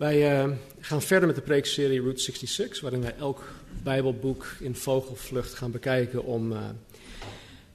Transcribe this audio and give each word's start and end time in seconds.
Wij 0.00 0.44
uh, 0.44 0.52
gaan 0.80 1.02
verder 1.02 1.26
met 1.26 1.36
de 1.36 1.42
preekserie 1.42 2.00
Route 2.00 2.20
66, 2.20 2.80
waarin 2.80 3.02
wij 3.02 3.14
elk 3.18 3.44
Bijbelboek 3.82 4.46
in 4.60 4.74
vogelvlucht 4.74 5.54
gaan 5.54 5.70
bekijken 5.70 6.24
om 6.24 6.52
uh, 6.52 6.58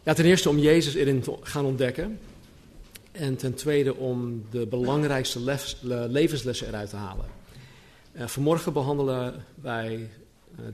ja, 0.04 0.14
ten 0.14 0.26
eerste 0.26 0.50
om 0.50 0.58
Jezus 0.58 0.94
erin 0.94 1.22
te 1.22 1.38
gaan 1.42 1.66
ontdekken 1.66 2.20
en 3.12 3.36
ten 3.36 3.54
tweede 3.54 3.96
om 3.96 4.46
de 4.52 4.66
belangrijkste 4.66 5.58
levenslessen 6.10 6.68
eruit 6.68 6.90
te 6.90 6.96
halen. 6.96 7.26
Uh, 8.16 8.28
vanmorgen 8.28 8.74
behandelen 8.74 9.46
wij 9.62 10.10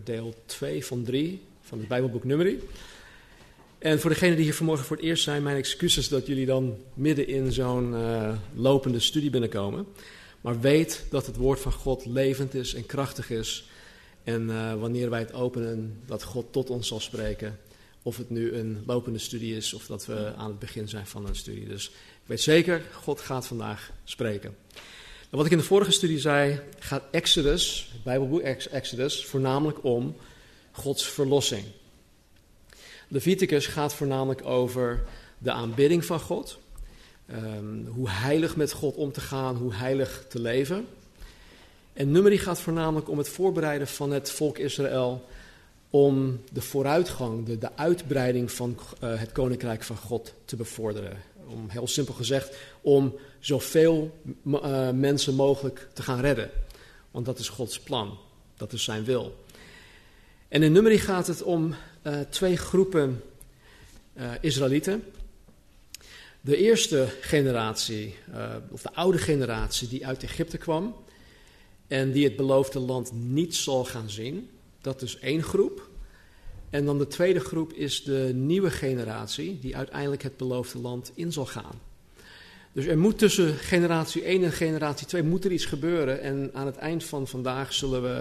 deel 0.03 0.33
2 0.45 0.85
van 0.85 1.03
3 1.03 1.41
van 1.61 1.79
het 1.79 1.87
Bijbelboek 1.87 2.23
Numeri. 2.23 2.59
En 3.77 3.99
voor 3.99 4.09
degenen 4.09 4.35
die 4.35 4.45
hier 4.45 4.55
vanmorgen 4.55 4.85
voor 4.85 4.95
het 4.95 5.05
eerst 5.05 5.23
zijn, 5.23 5.43
mijn 5.43 5.57
excuses 5.57 6.07
dat 6.07 6.27
jullie 6.27 6.45
dan 6.45 6.77
midden 6.93 7.27
in 7.27 7.51
zo'n 7.51 7.95
lopende 8.53 8.99
studie 8.99 9.29
binnenkomen. 9.29 9.87
Maar 10.41 10.59
weet 10.59 11.05
dat 11.09 11.25
het 11.25 11.35
woord 11.35 11.59
van 11.59 11.71
God 11.71 12.05
levend 12.05 12.53
is 12.53 12.73
en 12.73 12.85
krachtig 12.85 13.29
is. 13.29 13.69
En 14.23 14.41
uh, 14.49 14.73
wanneer 14.73 15.09
wij 15.09 15.19
het 15.19 15.33
openen, 15.33 16.01
dat 16.05 16.23
God 16.23 16.45
tot 16.51 16.69
ons 16.69 16.87
zal 16.87 16.99
spreken. 16.99 17.59
Of 18.03 18.17
het 18.17 18.29
nu 18.29 18.53
een 18.53 18.83
lopende 18.85 19.19
studie 19.19 19.55
is 19.55 19.73
of 19.73 19.85
dat 19.85 20.05
we 20.05 20.33
aan 20.37 20.49
het 20.49 20.59
begin 20.59 20.89
zijn 20.89 21.07
van 21.07 21.27
een 21.27 21.35
studie. 21.35 21.67
Dus 21.67 21.87
ik 21.87 22.25
weet 22.25 22.41
zeker, 22.41 22.81
God 22.93 23.21
gaat 23.21 23.47
vandaag 23.47 23.91
spreken. 24.03 24.55
En 25.29 25.37
wat 25.37 25.45
ik 25.45 25.51
in 25.51 25.57
de 25.57 25.63
vorige 25.63 25.91
studie 25.91 26.19
zei, 26.19 26.59
gaat 26.79 27.03
Exodus, 27.11 27.91
Bijbelboek 28.03 28.41
Exodus, 28.41 29.25
voornamelijk 29.25 29.83
om 29.83 30.15
Gods 30.71 31.05
verlossing. 31.05 31.63
Leviticus 33.07 33.67
gaat 33.67 33.93
voornamelijk 33.93 34.45
over 34.45 35.03
de 35.37 35.51
aanbidding 35.51 36.05
van 36.05 36.19
God. 36.19 36.59
Um, 37.29 37.85
hoe 37.85 38.09
heilig 38.09 38.55
met 38.55 38.71
God 38.71 38.95
om 38.95 39.11
te 39.11 39.21
gaan, 39.21 39.55
hoe 39.55 39.73
heilig 39.73 40.25
te 40.29 40.39
leven. 40.39 40.87
En 41.93 42.11
Numeri 42.11 42.37
gaat 42.37 42.59
voornamelijk 42.59 43.09
om 43.09 43.17
het 43.17 43.29
voorbereiden 43.29 43.87
van 43.87 44.11
het 44.11 44.31
volk 44.31 44.57
Israël 44.57 45.25
om 45.89 46.41
de 46.51 46.61
vooruitgang, 46.61 47.45
de, 47.45 47.57
de 47.57 47.75
uitbreiding 47.75 48.51
van 48.51 48.79
uh, 49.03 49.19
het 49.19 49.31
koninkrijk 49.31 49.83
van 49.83 49.97
God 49.97 50.33
te 50.45 50.55
bevorderen. 50.55 51.17
Om 51.47 51.69
heel 51.69 51.87
simpel 51.87 52.13
gezegd, 52.13 52.57
om 52.81 53.15
zoveel 53.39 54.21
uh, 54.45 54.89
mensen 54.89 55.35
mogelijk 55.35 55.87
te 55.93 56.03
gaan 56.03 56.19
redden. 56.19 56.49
Want 57.11 57.25
dat 57.25 57.39
is 57.39 57.49
Gods 57.49 57.79
plan, 57.79 58.17
dat 58.57 58.73
is 58.73 58.83
zijn 58.83 59.03
wil. 59.03 59.35
En 60.47 60.63
in 60.63 60.71
Numeri 60.71 60.99
gaat 60.99 61.27
het 61.27 61.43
om 61.43 61.75
uh, 62.03 62.19
twee 62.29 62.57
groepen 62.57 63.21
Israëlieten. 64.41 65.03
De 66.43 66.57
eerste 66.57 67.07
generatie, 67.21 68.15
uh, 68.29 68.55
of 68.71 68.81
de 68.81 68.93
oude 68.93 69.17
generatie 69.17 69.87
die 69.87 70.07
uit 70.07 70.23
Egypte 70.23 70.57
kwam 70.57 70.95
en 71.87 72.11
die 72.11 72.23
het 72.23 72.35
beloofde 72.35 72.79
land 72.79 73.11
niet 73.13 73.55
zal 73.55 73.85
gaan 73.85 74.09
zien, 74.09 74.49
dat 74.81 75.01
is 75.01 75.17
één 75.19 75.43
groep. 75.43 75.89
En 76.69 76.85
dan 76.85 76.97
de 76.97 77.07
tweede 77.07 77.39
groep 77.39 77.73
is 77.73 78.03
de 78.03 78.31
nieuwe 78.33 78.71
generatie 78.71 79.59
die 79.59 79.77
uiteindelijk 79.77 80.23
het 80.23 80.37
beloofde 80.37 80.79
land 80.79 81.11
in 81.13 81.31
zal 81.31 81.45
gaan. 81.45 81.81
Dus 82.71 82.85
er 82.85 82.97
moet 82.97 83.17
tussen 83.17 83.55
generatie 83.55 84.23
1 84.23 84.43
en 84.43 84.51
generatie 84.51 85.07
2 85.07 85.23
moet 85.23 85.45
er 85.45 85.51
iets 85.51 85.65
gebeuren. 85.65 86.21
En 86.21 86.49
aan 86.53 86.65
het 86.65 86.77
eind 86.77 87.03
van 87.03 87.27
vandaag 87.27 87.73
zullen 87.73 88.03
we 88.03 88.17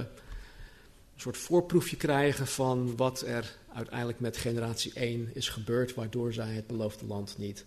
een 1.14 1.20
soort 1.20 1.36
voorproefje 1.36 1.96
krijgen 1.96 2.46
van 2.46 2.96
wat 2.96 3.22
er 3.26 3.56
uiteindelijk 3.74 4.20
met 4.20 4.36
generatie 4.36 4.92
1 4.94 5.30
is 5.34 5.48
gebeurd, 5.48 5.94
waardoor 5.94 6.32
zij 6.32 6.52
het 6.52 6.66
beloofde 6.66 7.06
land 7.06 7.34
niet 7.38 7.64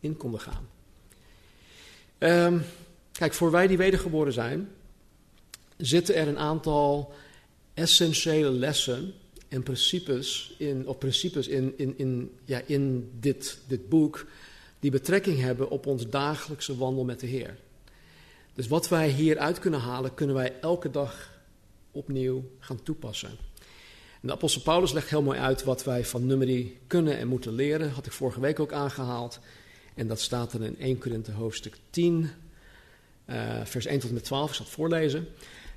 in 0.00 0.16
konden 0.16 0.40
gaan. 0.40 0.68
Um, 2.18 2.62
kijk, 3.12 3.34
voor 3.34 3.50
wij 3.50 3.66
die 3.66 3.76
wedergeboren 3.76 4.32
zijn, 4.32 4.68
zitten 5.76 6.14
er 6.14 6.28
een 6.28 6.38
aantal 6.38 7.12
essentiële 7.74 8.50
lessen 8.50 9.14
en 9.48 9.62
principes 9.62 10.54
in, 10.58 10.86
of 10.86 10.98
principes 10.98 11.48
in, 11.48 11.74
in, 11.76 11.98
in, 11.98 12.38
ja, 12.44 12.60
in 12.66 13.10
dit, 13.20 13.58
dit 13.66 13.88
boek 13.88 14.26
die 14.78 14.90
betrekking 14.90 15.40
hebben 15.40 15.70
op 15.70 15.86
ons 15.86 16.08
dagelijkse 16.08 16.76
wandel 16.76 17.04
met 17.04 17.20
de 17.20 17.26
Heer. 17.26 17.56
Dus 18.54 18.68
wat 18.68 18.88
wij 18.88 19.08
hieruit 19.08 19.58
kunnen 19.58 19.80
halen, 19.80 20.14
kunnen 20.14 20.36
wij 20.36 20.52
elke 20.60 20.90
dag 20.90 21.40
opnieuw 21.90 22.44
gaan 22.58 22.82
toepassen. 22.82 23.30
En 24.20 24.26
de 24.28 24.32
apostel 24.32 24.62
Paulus 24.62 24.92
legt 24.92 25.10
heel 25.10 25.22
mooi 25.22 25.38
uit 25.38 25.64
wat 25.64 25.84
wij 25.84 26.04
van 26.04 26.26
nummerie 26.26 26.78
kunnen 26.86 27.18
en 27.18 27.28
moeten 27.28 27.52
leren. 27.52 27.90
Had 27.90 28.06
ik 28.06 28.12
vorige 28.12 28.40
week 28.40 28.60
ook 28.60 28.72
aangehaald. 28.72 29.40
En 29.94 30.06
dat 30.06 30.20
staat 30.20 30.52
er 30.52 30.62
in 30.62 30.78
1 30.78 30.98
Korinthe 30.98 31.32
hoofdstuk 31.32 31.76
10, 31.90 32.30
uh, 33.26 33.64
vers 33.64 33.86
1 33.86 33.98
tot 33.98 34.08
en 34.08 34.14
met 34.14 34.24
12. 34.24 34.48
Ik 34.48 34.54
zal 34.54 34.64
het 34.64 34.74
voorlezen. 34.74 35.28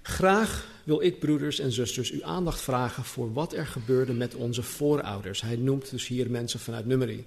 Graag 0.02 0.68
wil 0.84 1.02
ik, 1.02 1.20
broeders 1.20 1.60
en 1.60 1.72
zusters, 1.72 2.12
uw 2.12 2.24
aandacht 2.24 2.62
vragen 2.62 3.04
voor 3.04 3.34
wat 3.34 3.54
er 3.54 3.66
gebeurde 3.66 4.14
met 4.14 4.36
onze 4.36 4.64
voorouders. 4.64 5.42
Hij 5.42 5.56
noemt 5.56 5.90
dus 5.90 6.08
hier 6.08 6.32
mensen 6.32 6.60
vanuit 6.60 6.86
Numeri. 6.86 7.26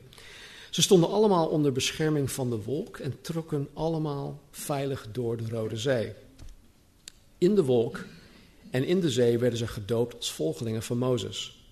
Ze 0.70 0.82
stonden 0.82 1.10
allemaal 1.10 1.46
onder 1.46 1.72
bescherming 1.72 2.30
van 2.30 2.50
de 2.50 2.62
wolk 2.62 2.98
en 2.98 3.20
trokken 3.20 3.68
allemaal 3.72 4.40
veilig 4.50 5.06
door 5.12 5.36
de 5.36 5.48
Rode 5.48 5.76
Zee. 5.76 6.12
In 7.38 7.54
de 7.54 7.64
wolk 7.64 8.04
en 8.70 8.84
in 8.84 9.00
de 9.00 9.10
zee 9.10 9.38
werden 9.38 9.58
ze 9.58 9.66
gedoopt 9.66 10.14
als 10.14 10.32
volgelingen 10.32 10.82
van 10.82 10.98
Mozes. 10.98 11.64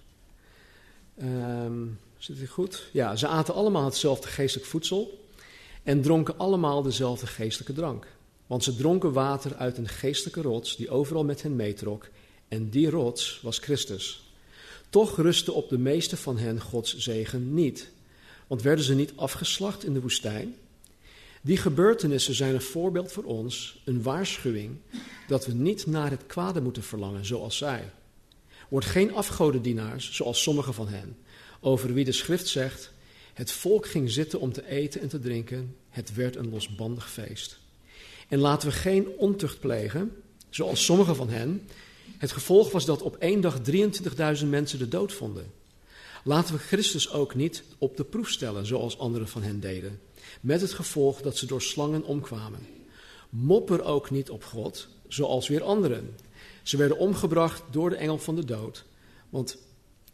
Um, 1.23 1.99
Zit 2.25 2.41
het 2.41 2.49
goed? 2.49 2.89
Ja, 2.93 3.17
ze 3.17 3.27
aten 3.27 3.55
allemaal 3.55 3.85
hetzelfde 3.85 4.29
geestelijk 4.29 4.69
voedsel 4.69 5.29
en 5.83 6.03
dronken 6.03 6.39
allemaal 6.39 6.83
dezelfde 6.83 7.27
geestelijke 7.27 7.73
drank. 7.73 8.07
Want 8.47 8.65
ze 8.65 8.77
dronken 8.77 9.13
water 9.13 9.55
uit 9.57 9.79
een 9.79 9.89
geestelijke 9.89 10.43
rots 10.43 10.77
die 10.77 10.91
overal 10.91 11.25
met 11.25 11.43
hen 11.43 11.57
meetrok, 11.57 12.09
en 12.49 12.71
die 12.71 12.91
rots 12.91 13.41
was 13.43 13.59
Christus. 13.59 14.33
Toch 14.89 15.17
rustte 15.17 15.53
op 15.53 15.69
de 15.69 15.79
meeste 15.79 16.17
van 16.17 16.39
hen 16.39 16.61
Gods 16.61 16.97
zegen 16.97 17.55
niet, 17.55 17.91
want 18.47 18.63
werden 18.63 18.85
ze 18.85 18.95
niet 18.95 19.13
afgeslacht 19.17 19.85
in 19.85 19.93
de 19.93 20.01
woestijn? 20.01 20.55
Die 21.41 21.57
gebeurtenissen 21.57 22.35
zijn 22.35 22.55
een 22.55 22.63
voorbeeld 22.63 23.13
voor 23.13 23.25
ons, 23.25 23.83
een 23.85 24.03
waarschuwing 24.03 24.77
dat 25.27 25.47
we 25.47 25.53
niet 25.53 25.87
naar 25.87 26.11
het 26.11 26.27
kwade 26.27 26.61
moeten 26.61 26.83
verlangen 26.83 27.27
zoals 27.27 27.57
zij. 27.57 27.91
Word 28.69 28.85
geen 28.85 29.15
afgodendienaars 29.15 30.13
zoals 30.13 30.43
sommigen 30.43 30.75
van 30.75 30.89
hen 30.89 31.17
over 31.65 31.93
wie 31.95 32.05
de 32.05 32.13
schrift 32.13 32.49
zegt: 32.49 32.91
Het 33.33 33.53
volk 33.53 33.87
ging 33.87 34.11
zitten 34.11 34.41
om 34.41 34.53
te 34.53 34.67
eten 34.67 35.01
en 35.01 35.09
te 35.09 35.19
drinken, 35.19 35.77
het 35.89 36.15
werd 36.15 36.37
een 36.37 36.51
losbandig 36.51 37.11
feest. 37.11 37.59
En 38.29 38.39
laten 38.39 38.69
we 38.69 38.75
geen 38.75 39.09
ontucht 39.09 39.61
plegen, 39.61 40.13
zoals 40.51 40.85
sommigen 40.85 41.17
van 41.17 41.29
hen. 41.29 41.69
Het 42.19 42.33
gevolg 42.33 42.71
was 42.71 42.85
dat 42.85 43.03
op 43.03 43.17
één 43.17 43.41
dag 43.41 43.59
23.000 44.41 44.47
mensen 44.47 44.79
de 44.79 44.89
dood 44.89 45.13
vonden. 45.13 45.53
Laten 46.25 46.55
we 46.55 46.61
Christus 46.61 47.11
ook 47.13 47.35
niet 47.35 47.63
op 47.79 47.97
de 47.97 48.05
proef 48.05 48.31
stellen, 48.31 48.67
zoals 48.67 48.99
anderen 48.99 49.29
van 49.29 49.43
hen 49.43 49.61
deden, 49.61 50.01
met 50.41 50.61
het 50.61 50.73
gevolg 50.73 51.21
dat 51.21 51.37
ze 51.37 51.47
door 51.47 51.63
slangen 51.63 52.05
omkwamen. 52.05 52.67
Mopper 53.29 53.83
ook 53.83 54.11
niet 54.11 54.31
op 54.31 54.45
God, 54.45 54.89
zoals 55.09 55.49
weer 55.49 55.63
anderen. 55.63 56.17
Ze 56.63 56.77
werden 56.77 56.99
omgebracht 56.99 57.63
door 57.71 57.91
de 57.91 57.97
engel 57.97 58.19
van 58.19 58.35
de 58.37 58.45
dood, 58.45 58.85
want 59.29 59.57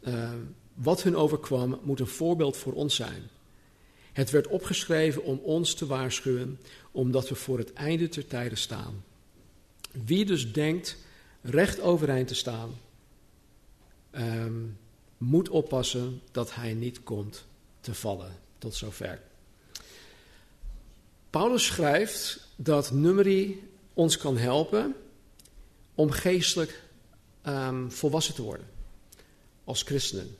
uh, 0.07 0.31
wat 0.73 1.03
hun 1.03 1.15
overkwam 1.15 1.79
moet 1.83 1.99
een 1.99 2.07
voorbeeld 2.07 2.57
voor 2.57 2.73
ons 2.73 2.95
zijn. 2.95 3.29
Het 4.13 4.29
werd 4.29 4.47
opgeschreven 4.47 5.23
om 5.23 5.37
ons 5.37 5.73
te 5.73 5.85
waarschuwen, 5.85 6.59
omdat 6.91 7.29
we 7.29 7.35
voor 7.35 7.57
het 7.57 7.73
einde 7.73 8.09
ter 8.09 8.27
tijde 8.27 8.55
staan. 8.55 9.03
Wie 9.91 10.25
dus 10.25 10.53
denkt 10.53 10.97
recht 11.41 11.79
overeind 11.79 12.27
te 12.27 12.35
staan, 12.35 12.69
um, 14.11 14.77
moet 15.17 15.49
oppassen 15.49 16.21
dat 16.31 16.55
hij 16.55 16.73
niet 16.73 17.03
komt 17.03 17.45
te 17.79 17.93
vallen. 17.93 18.39
Tot 18.57 18.75
zover. 18.75 19.21
Paulus 21.29 21.65
schrijft 21.65 22.47
dat 22.55 22.91
nummerie 22.91 23.63
ons 23.93 24.17
kan 24.17 24.37
helpen 24.37 24.95
om 25.95 26.11
geestelijk 26.11 26.83
um, 27.47 27.91
volwassen 27.91 28.33
te 28.33 28.41
worden 28.41 28.67
als 29.63 29.83
christenen. 29.83 30.35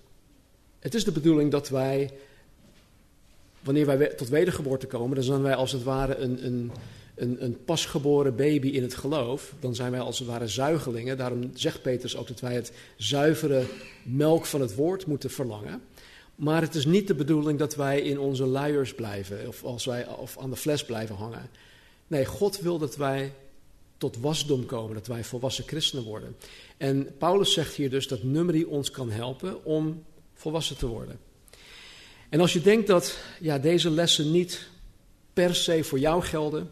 Het 0.81 0.95
is 0.95 1.03
de 1.03 1.11
bedoeling 1.11 1.51
dat 1.51 1.69
wij, 1.69 2.11
wanneer 3.59 3.85
wij 3.85 4.07
tot 4.07 4.29
wedergeboorte 4.29 4.87
komen, 4.87 5.15
dan 5.15 5.23
zijn 5.23 5.41
wij 5.41 5.55
als 5.55 5.71
het 5.71 5.83
ware 5.83 6.15
een, 6.15 6.45
een, 6.45 6.71
een, 7.15 7.43
een 7.43 7.63
pasgeboren 7.65 8.35
baby 8.35 8.67
in 8.67 8.81
het 8.81 8.93
geloof, 8.93 9.53
dan 9.59 9.75
zijn 9.75 9.91
wij 9.91 9.99
als 9.99 10.19
het 10.19 10.27
ware 10.27 10.47
zuigelingen. 10.47 11.17
Daarom 11.17 11.51
zegt 11.53 11.81
Petrus 11.81 12.15
ook 12.15 12.27
dat 12.27 12.39
wij 12.39 12.53
het 12.53 12.71
zuivere 12.95 13.63
melk 14.03 14.45
van 14.45 14.61
het 14.61 14.75
woord 14.75 15.05
moeten 15.05 15.29
verlangen. 15.29 15.81
Maar 16.35 16.61
het 16.61 16.75
is 16.75 16.85
niet 16.85 17.07
de 17.07 17.15
bedoeling 17.15 17.59
dat 17.59 17.75
wij 17.75 18.01
in 18.01 18.19
onze 18.19 18.45
luiers 18.45 18.93
blijven 18.93 19.47
of, 19.47 19.63
als 19.63 19.85
wij, 19.85 20.07
of 20.07 20.37
aan 20.37 20.49
de 20.49 20.55
fles 20.55 20.85
blijven 20.85 21.15
hangen. 21.15 21.49
Nee, 22.07 22.25
God 22.25 22.59
wil 22.59 22.77
dat 22.77 22.95
wij 22.95 23.33
tot 23.97 24.17
wasdom 24.17 24.65
komen, 24.65 24.93
dat 24.95 25.07
wij 25.07 25.23
volwassen 25.23 25.67
christenen 25.67 26.05
worden. 26.05 26.35
En 26.77 27.17
Paulus 27.17 27.53
zegt 27.53 27.75
hier 27.75 27.89
dus 27.89 28.07
dat 28.07 28.23
nummerie 28.23 28.67
ons 28.67 28.91
kan 28.91 29.11
helpen 29.11 29.65
om 29.65 30.03
volwassen 30.41 30.77
te 30.77 30.87
worden. 30.87 31.19
En 32.29 32.39
als 32.39 32.53
je 32.53 32.61
denkt 32.61 32.87
dat 32.87 33.17
ja, 33.39 33.59
deze 33.59 33.89
lessen 33.89 34.31
niet 34.31 34.69
per 35.33 35.55
se 35.55 35.83
voor 35.83 35.99
jou 35.99 36.23
gelden, 36.23 36.71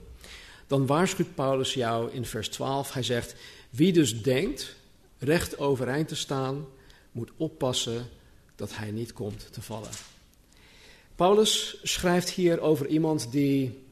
dan 0.68 0.86
waarschuwt 0.86 1.36
Paulus 1.36 1.74
jou 1.74 2.12
in 2.12 2.26
vers 2.26 2.50
12. 2.50 2.94
Hij 2.94 3.04
zegt: 3.04 3.36
Wie 3.70 3.94
dus 3.94 4.22
denkt 4.22 4.76
recht 5.18 5.58
overeind 5.58 6.08
te 6.08 6.16
staan, 6.16 6.66
moet 7.12 7.32
oppassen 7.38 8.10
dat 8.56 8.76
hij 8.76 8.92
niet 8.92 9.14
komt 9.14 9.48
te 9.52 9.62
vallen. 9.62 9.90
Paulus 11.16 11.78
schrijft 11.84 12.30
hier 12.30 12.60
over 12.60 12.88
iemand 12.88 13.32
die, 13.32 13.84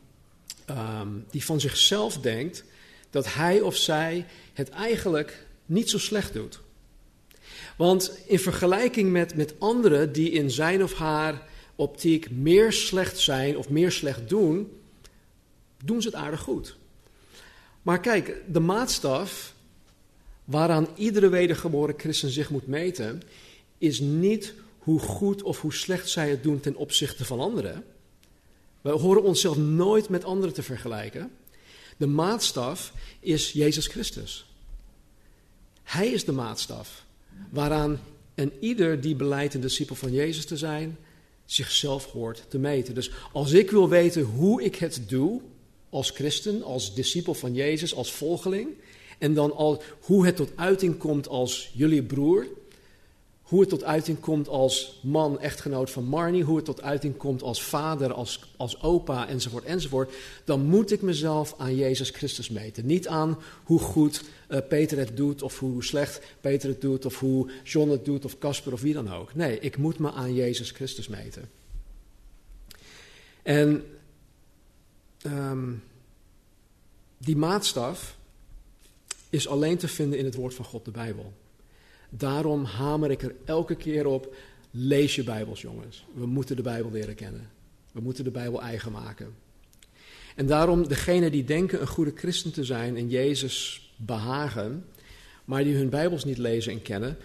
ehm, 0.66 1.10
die 1.30 1.46
van 1.46 1.60
zichzelf 1.60 2.18
denkt 2.18 2.64
dat 3.10 3.34
hij 3.34 3.62
of 3.62 3.76
zij 3.76 4.26
het 4.54 4.70
eigenlijk 4.70 5.46
niet 5.66 5.90
zo 5.90 5.98
slecht 5.98 6.34
doet. 6.34 6.60
Want 7.78 8.18
in 8.26 8.40
vergelijking 8.40 9.12
met, 9.12 9.36
met 9.36 9.54
anderen 9.60 10.12
die 10.12 10.32
in 10.32 10.52
zijn 10.52 10.84
of 10.84 10.94
haar 10.94 11.48
optiek 11.76 12.32
meer 12.32 12.74
slecht 12.74 13.20
zijn 13.20 13.58
of 13.58 13.70
meer 13.70 13.92
slecht 13.92 14.30
doen, 14.30 14.72
doen 15.84 16.02
ze 16.02 16.08
het 16.08 16.18
aardig 16.18 16.40
goed. 16.40 16.76
Maar 17.82 18.00
kijk, 18.00 18.42
de 18.48 18.60
maatstaf 18.60 19.54
waaraan 20.44 20.88
iedere 20.96 21.30
wedergeboren 21.30 21.96
christen 21.98 22.30
zich 22.30 22.50
moet 22.50 22.68
meten, 22.68 23.22
is 23.78 24.00
niet 24.00 24.54
hoe 24.78 25.00
goed 25.00 25.42
of 25.44 25.62
hoe 25.62 25.74
slecht 25.74 26.10
zij 26.10 26.30
het 26.30 26.44
doen 26.44 26.60
ten 26.60 26.76
opzichte 26.76 27.26
van 27.26 27.40
anderen. 27.40 27.84
We 28.82 28.90
horen 28.90 29.24
onszelf 29.24 29.58
nooit 29.58 30.10
met 30.10 30.24
anderen 30.24 30.54
te 30.54 30.64
vergelijken. 30.64 31.32
De 31.98 32.08
maatstaf 32.08 32.94
is 33.20 33.52
Jezus 33.52 33.88
Christus. 33.88 34.46
Hij 35.84 36.08
is 36.08 36.26
de 36.26 36.32
maatstaf 36.32 37.06
waaraan 37.50 38.00
een 38.36 38.51
ieder 38.60 39.01
die 39.01 39.16
beleidt 39.16 39.54
een 39.54 39.62
discipel 39.62 39.95
van 39.95 40.12
Jezus 40.12 40.45
te 40.45 40.57
zijn, 40.57 40.98
zichzelf 41.45 42.06
hoort 42.06 42.45
te 42.48 42.57
meten. 42.57 42.94
Dus 42.94 43.12
als 43.34 43.51
ik 43.51 43.72
wil 43.72 43.89
weten 43.89 44.24
hoe 44.24 44.63
ik 44.63 44.75
het 44.75 45.01
doe, 45.07 45.42
als 45.89 46.10
christen, 46.10 46.63
als 46.63 46.95
discipel 46.95 47.34
van 47.34 47.54
Jezus, 47.54 47.95
als 47.95 48.12
volgeling, 48.12 48.69
en 49.18 49.34
dan 49.34 49.56
al 49.56 49.81
hoe 50.00 50.25
het 50.25 50.36
tot 50.36 50.51
uiting 50.56 50.98
komt 50.98 51.28
als 51.28 51.72
jullie 51.74 52.04
broer, 52.04 52.48
hoe 53.48 53.60
het 53.60 53.70
tot 53.70 53.84
uiting 53.84 54.20
komt 54.20 54.48
als 54.48 55.00
man, 55.04 55.40
echtgenoot 55.40 55.92
van 55.92 56.04
Marnie, 56.04 56.44
hoe 56.44 56.56
het 56.56 56.66
tot 56.66 56.82
uiting 56.82 57.18
komt 57.18 57.42
als 57.42 57.64
vader, 57.64 58.14
als, 58.14 58.40
als 58.58 58.82
opa, 58.82 59.28
enzovoort, 59.28 59.64
enzovoort, 59.64 60.14
dan 60.44 60.66
moet 60.66 60.92
ik 60.92 61.02
mezelf 61.02 61.54
aan 61.58 61.76
Jezus 61.76 62.10
Christus 62.10 62.50
meten. 62.50 62.86
Niet 62.86 63.08
aan 63.08 63.40
hoe 63.64 63.80
goed 63.80 64.24
uh, 64.50 64.60
Peter 64.70 64.98
het 64.98 65.18
doet, 65.18 65.42
of 65.42 65.60
hoe 65.60 65.84
slecht 65.84 66.22
Peter 66.42 66.70
het 66.70 66.82
doet, 66.82 67.06
of 67.06 67.20
hoe 67.20 67.52
John 67.64 67.90
het 67.90 68.06
doet, 68.06 68.26
of 68.26 68.38
Casper, 68.38 68.74
of 68.74 68.82
wie 68.82 68.94
dan 68.94 69.14
ook. 69.14 69.36
Nee, 69.36 69.60
ik 69.60 69.78
moet 69.78 70.00
me 70.00 70.12
aan 70.12 70.34
Jezus 70.34 70.72
Christus 70.72 71.08
meten. 71.08 71.50
En 73.44 73.84
um, 75.26 75.84
die 77.18 77.38
maatstaf 77.38 78.18
is 79.30 79.48
alleen 79.48 79.78
te 79.78 79.88
vinden 79.88 80.20
in 80.20 80.26
het 80.26 80.36
woord 80.36 80.54
van 80.54 80.66
God, 80.66 80.86
de 80.86 80.92
Bijbel. 80.92 81.34
Daarom 82.09 82.63
hamer 82.63 83.12
ik 83.12 83.21
er 83.21 83.36
elke 83.45 83.75
keer 83.75 84.06
op, 84.06 84.36
lees 84.71 85.15
je 85.15 85.24
Bijbels 85.24 85.62
jongens. 85.62 86.06
We 86.13 86.25
moeten 86.25 86.56
de 86.56 86.62
Bijbel 86.62 86.92
leren 86.92 87.15
kennen. 87.15 87.50
We 87.92 88.01
moeten 88.01 88.24
de 88.24 88.31
Bijbel 88.31 88.62
eigen 88.62 88.92
maken. 88.92 89.36
En 90.36 90.45
daarom, 90.45 90.88
degenen 90.88 91.31
die 91.31 91.44
denken 91.44 91.81
een 91.81 91.88
goede 91.88 92.13
christen 92.15 92.51
te 92.51 92.63
zijn 92.63 92.98
en 92.98 93.09
Jezus 93.09 93.89
behagen, 93.95 94.86
maar 95.45 95.63
die 95.63 95.75
hun 95.75 95.89
Bijbels 95.89 96.25
niet 96.25 96.38
lezen 96.38 96.71
en 96.71 96.81
kennen, 96.81 97.18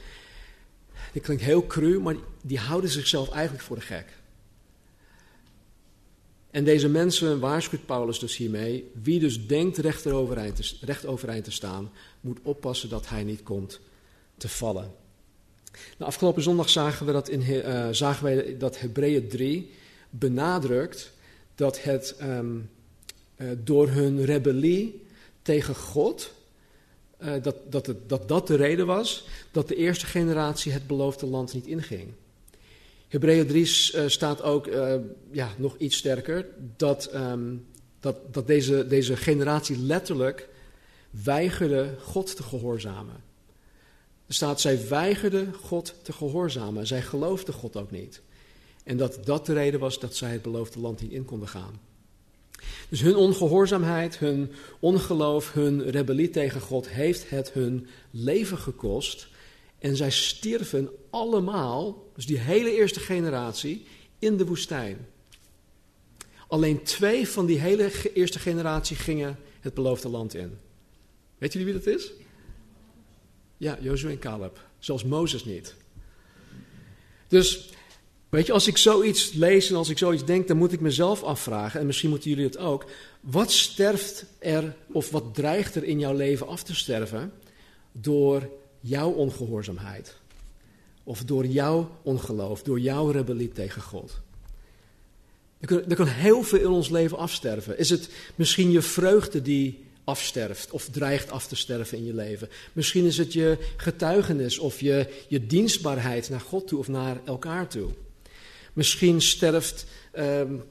dit 1.12 1.22
klinkt 1.22 1.42
heel 1.42 1.66
cru, 1.66 2.00
maar 2.00 2.16
die 2.42 2.58
houden 2.58 2.90
zichzelf 2.90 3.30
eigenlijk 3.30 3.64
voor 3.64 3.76
de 3.76 3.82
gek. 3.82 4.06
En 6.50 6.64
deze 6.64 6.88
mensen 6.88 7.40
waarschuwt 7.40 7.86
Paulus 7.86 8.18
dus 8.18 8.36
hiermee. 8.36 8.90
Wie 9.02 9.20
dus 9.20 9.46
denkt 9.46 9.78
recht 9.78 10.06
overeind, 10.06 10.56
te, 10.56 10.76
recht 10.86 11.06
overeind 11.06 11.44
te 11.44 11.50
staan, 11.50 11.90
moet 12.20 12.38
oppassen 12.42 12.88
dat 12.88 13.08
hij 13.08 13.24
niet 13.24 13.42
komt 13.42 13.80
te 14.36 14.48
vallen. 14.48 14.94
Nou, 15.72 16.10
afgelopen 16.10 16.42
zondag 16.42 16.68
zagen 16.68 17.06
we 17.06 17.12
dat, 17.12 17.28
in, 17.28 17.40
uh, 17.40 17.88
zagen 17.90 18.24
wij 18.24 18.56
dat 18.58 18.80
Hebreeën 18.80 19.28
3 19.28 19.70
benadrukt 20.10 21.12
dat 21.54 21.82
het 21.82 22.16
um, 22.22 22.70
uh, 23.36 23.48
door 23.64 23.88
hun 23.88 24.24
rebellie 24.24 25.02
tegen 25.42 25.74
God, 25.74 26.32
uh, 27.22 27.32
dat, 27.42 27.56
dat, 27.68 27.86
het, 27.86 28.08
dat 28.08 28.28
dat 28.28 28.46
de 28.46 28.54
reden 28.54 28.86
was 28.86 29.26
dat 29.50 29.68
de 29.68 29.76
eerste 29.76 30.06
generatie 30.06 30.72
het 30.72 30.86
beloofde 30.86 31.26
land 31.26 31.54
niet 31.54 31.66
inging. 31.66 32.12
Hebreeën 33.08 33.46
3 33.46 33.62
uh, 33.62 34.08
staat 34.08 34.42
ook 34.42 34.68
ja, 35.30 35.50
nog 35.56 35.76
iets 35.76 35.96
sterker, 35.96 36.46
dat, 36.76 37.14
um, 37.14 37.66
dat, 38.00 38.16
dat 38.34 38.46
deze, 38.46 38.86
deze 38.86 39.16
generatie 39.16 39.78
letterlijk 39.78 40.48
weigerde 41.10 41.94
God 42.00 42.36
te 42.36 42.42
gehoorzamen. 42.42 43.31
Staat, 44.34 44.60
zij 44.60 44.88
weigerde 44.88 45.46
God 45.52 45.94
te 46.02 46.12
gehoorzamen. 46.12 46.86
Zij 46.86 47.02
geloofde 47.02 47.52
God 47.52 47.76
ook 47.76 47.90
niet. 47.90 48.22
En 48.84 48.96
dat 48.96 49.18
dat 49.24 49.46
de 49.46 49.52
reden 49.52 49.80
was 49.80 49.98
dat 50.00 50.16
zij 50.16 50.32
het 50.32 50.42
beloofde 50.42 50.80
land 50.80 51.00
niet 51.00 51.12
in 51.12 51.24
konden 51.24 51.48
gaan. 51.48 51.80
Dus 52.88 53.00
hun 53.00 53.16
ongehoorzaamheid, 53.16 54.18
hun 54.18 54.52
ongeloof, 54.80 55.52
hun 55.52 55.90
rebellie 55.90 56.30
tegen 56.30 56.60
God 56.60 56.88
heeft 56.88 57.30
het 57.30 57.52
hun 57.52 57.86
leven 58.10 58.58
gekost. 58.58 59.28
En 59.78 59.96
zij 59.96 60.10
stierven 60.10 60.90
allemaal, 61.10 62.10
dus 62.14 62.26
die 62.26 62.38
hele 62.38 62.76
eerste 62.76 63.00
generatie, 63.00 63.86
in 64.18 64.36
de 64.36 64.46
woestijn. 64.46 65.06
Alleen 66.48 66.82
twee 66.82 67.28
van 67.28 67.46
die 67.46 67.58
hele 67.58 68.12
eerste 68.12 68.38
generatie 68.38 68.96
gingen 68.96 69.38
het 69.60 69.74
beloofde 69.74 70.08
land 70.08 70.34
in. 70.34 70.58
Weet 71.38 71.52
jullie 71.52 71.72
wie 71.72 71.82
dat 71.82 71.94
is? 71.94 72.12
Ja, 73.62 73.78
Jozue 73.80 74.10
en 74.10 74.18
Caleb. 74.18 74.60
Zoals 74.78 75.04
Mozes 75.04 75.44
niet. 75.44 75.74
Dus, 77.28 77.70
weet 78.28 78.46
je, 78.46 78.52
als 78.52 78.66
ik 78.66 78.76
zoiets 78.76 79.32
lees 79.32 79.70
en 79.70 79.76
als 79.76 79.88
ik 79.88 79.98
zoiets 79.98 80.24
denk, 80.24 80.48
dan 80.48 80.56
moet 80.56 80.72
ik 80.72 80.80
mezelf 80.80 81.22
afvragen, 81.22 81.80
en 81.80 81.86
misschien 81.86 82.10
moeten 82.10 82.30
jullie 82.30 82.44
het 82.44 82.58
ook. 82.58 82.84
Wat 83.20 83.52
sterft 83.52 84.24
er, 84.38 84.76
of 84.92 85.10
wat 85.10 85.34
dreigt 85.34 85.74
er 85.74 85.84
in 85.84 85.98
jouw 85.98 86.14
leven 86.14 86.46
af 86.46 86.62
te 86.62 86.74
sterven 86.74 87.32
door 87.92 88.48
jouw 88.80 89.10
ongehoorzaamheid? 89.10 90.16
Of 91.04 91.24
door 91.24 91.46
jouw 91.46 91.90
ongeloof, 92.02 92.62
door 92.62 92.80
jouw 92.80 93.10
rebellie 93.10 93.52
tegen 93.52 93.82
God? 93.82 94.20
Er 95.60 95.66
kan, 95.66 95.84
er 95.88 95.96
kan 95.96 96.06
heel 96.06 96.42
veel 96.42 96.60
in 96.60 96.68
ons 96.68 96.88
leven 96.88 97.18
afsterven. 97.18 97.78
Is 97.78 97.90
het 97.90 98.08
misschien 98.34 98.70
je 98.70 98.82
vreugde 98.82 99.42
die 99.42 99.84
afsterft 100.04 100.70
of 100.70 100.88
dreigt 100.88 101.30
af 101.30 101.46
te 101.46 101.56
sterven 101.56 101.98
in 101.98 102.04
je 102.04 102.14
leven. 102.14 102.48
Misschien 102.72 103.04
is 103.04 103.18
het 103.18 103.32
je 103.32 103.58
getuigenis 103.76 104.58
of 104.58 104.80
je, 104.80 105.24
je 105.28 105.46
dienstbaarheid 105.46 106.30
naar 106.30 106.40
God 106.40 106.66
toe 106.66 106.78
of 106.78 106.88
naar 106.88 107.20
elkaar 107.24 107.68
toe. 107.68 107.90
Misschien 108.72 109.22
sterft 109.22 109.86
um, 110.18 110.62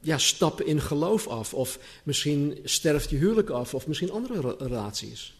ja, 0.00 0.18
stappen 0.18 0.66
in 0.66 0.80
geloof 0.80 1.28
af 1.28 1.54
of 1.54 1.78
misschien 2.02 2.58
sterft 2.64 3.10
je 3.10 3.16
huwelijk 3.16 3.50
af 3.50 3.74
of 3.74 3.86
misschien 3.86 4.10
andere 4.10 4.56
relaties. 4.58 5.34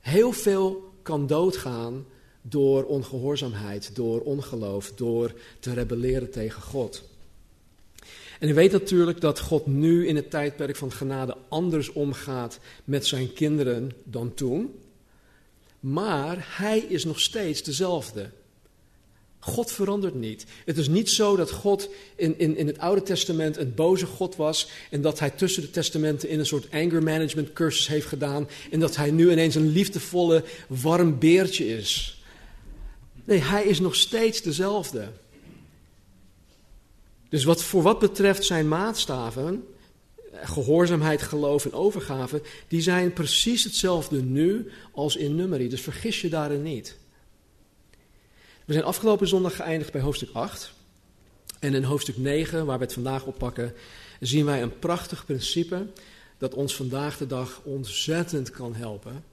Heel 0.00 0.32
veel 0.32 0.92
kan 1.02 1.26
doodgaan 1.26 2.06
door 2.42 2.84
ongehoorzaamheid, 2.84 3.96
door 3.96 4.20
ongeloof, 4.20 4.92
door 4.92 5.32
te 5.60 5.72
rebelleren 5.72 6.30
tegen 6.30 6.62
God. 6.62 7.10
En 8.42 8.48
u 8.48 8.54
weet 8.54 8.72
natuurlijk 8.72 9.20
dat 9.20 9.40
God 9.40 9.66
nu 9.66 10.06
in 10.06 10.16
het 10.16 10.30
tijdperk 10.30 10.76
van 10.76 10.92
genade 10.92 11.36
anders 11.48 11.92
omgaat 11.92 12.58
met 12.84 13.06
zijn 13.06 13.32
kinderen 13.32 13.90
dan 14.04 14.34
toen. 14.34 14.74
Maar 15.80 16.46
hij 16.56 16.78
is 16.78 17.04
nog 17.04 17.20
steeds 17.20 17.62
dezelfde. 17.62 18.30
God 19.38 19.72
verandert 19.72 20.14
niet. 20.14 20.46
Het 20.64 20.78
is 20.78 20.88
niet 20.88 21.10
zo 21.10 21.36
dat 21.36 21.50
God 21.50 21.88
in, 22.16 22.38
in, 22.38 22.56
in 22.56 22.66
het 22.66 22.78
Oude 22.78 23.02
Testament 23.02 23.56
een 23.56 23.74
boze 23.74 24.06
God 24.06 24.36
was 24.36 24.68
en 24.90 25.00
dat 25.00 25.18
hij 25.18 25.30
tussen 25.30 25.62
de 25.62 25.70
testamenten 25.70 26.28
in 26.28 26.38
een 26.38 26.46
soort 26.46 26.70
anger 26.70 27.02
management 27.02 27.52
cursus 27.52 27.86
heeft 27.86 28.06
gedaan 28.06 28.48
en 28.70 28.80
dat 28.80 28.96
hij 28.96 29.10
nu 29.10 29.30
ineens 29.30 29.54
een 29.54 29.72
liefdevolle, 29.72 30.44
warm 30.68 31.18
beertje 31.18 31.68
is. 31.76 32.22
Nee, 33.24 33.38
hij 33.38 33.64
is 33.64 33.80
nog 33.80 33.94
steeds 33.94 34.42
dezelfde. 34.42 35.08
Dus 37.32 37.44
wat, 37.44 37.62
voor 37.62 37.82
wat 37.82 37.98
betreft 37.98 38.44
zijn 38.44 38.68
maatstaven, 38.68 39.64
gehoorzaamheid, 40.32 41.22
geloof 41.22 41.64
en 41.64 41.72
overgave, 41.72 42.42
die 42.68 42.80
zijn 42.80 43.12
precies 43.12 43.64
hetzelfde 43.64 44.22
nu 44.22 44.70
als 44.92 45.16
in 45.16 45.34
nummerie. 45.34 45.68
Dus 45.68 45.80
vergis 45.80 46.20
je 46.20 46.28
daarin 46.28 46.62
niet. 46.62 46.96
We 48.64 48.72
zijn 48.72 48.84
afgelopen 48.84 49.28
zondag 49.28 49.56
geëindigd 49.56 49.92
bij 49.92 50.00
hoofdstuk 50.00 50.28
8. 50.32 50.72
En 51.58 51.74
in 51.74 51.82
hoofdstuk 51.82 52.16
9, 52.16 52.66
waar 52.66 52.78
we 52.78 52.84
het 52.84 52.92
vandaag 52.92 53.24
oppakken, 53.24 53.74
zien 54.20 54.44
wij 54.44 54.62
een 54.62 54.78
prachtig 54.78 55.24
principe 55.24 55.86
dat 56.38 56.54
ons 56.54 56.76
vandaag 56.76 57.16
de 57.16 57.26
dag 57.26 57.60
ontzettend 57.64 58.50
kan 58.50 58.74
helpen 58.74 59.24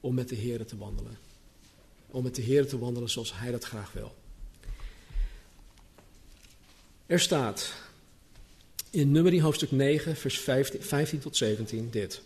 om 0.00 0.14
met 0.14 0.28
de 0.28 0.36
Heer 0.36 0.66
te 0.66 0.76
wandelen. 0.76 1.18
Om 2.10 2.22
met 2.22 2.34
de 2.34 2.42
Heer 2.42 2.66
te 2.66 2.78
wandelen 2.78 3.10
zoals 3.10 3.38
Hij 3.38 3.50
dat 3.50 3.64
graag 3.64 3.92
wil. 3.92 4.17
Er 7.08 7.20
staat 7.20 7.72
in 8.90 9.10
Nummerie 9.10 9.42
hoofdstuk 9.42 9.70
9, 9.70 10.16
vers 10.16 10.38
15, 10.38 10.82
15 10.82 11.18
tot 11.18 11.36
17 11.36 11.90
dit. 11.90 12.20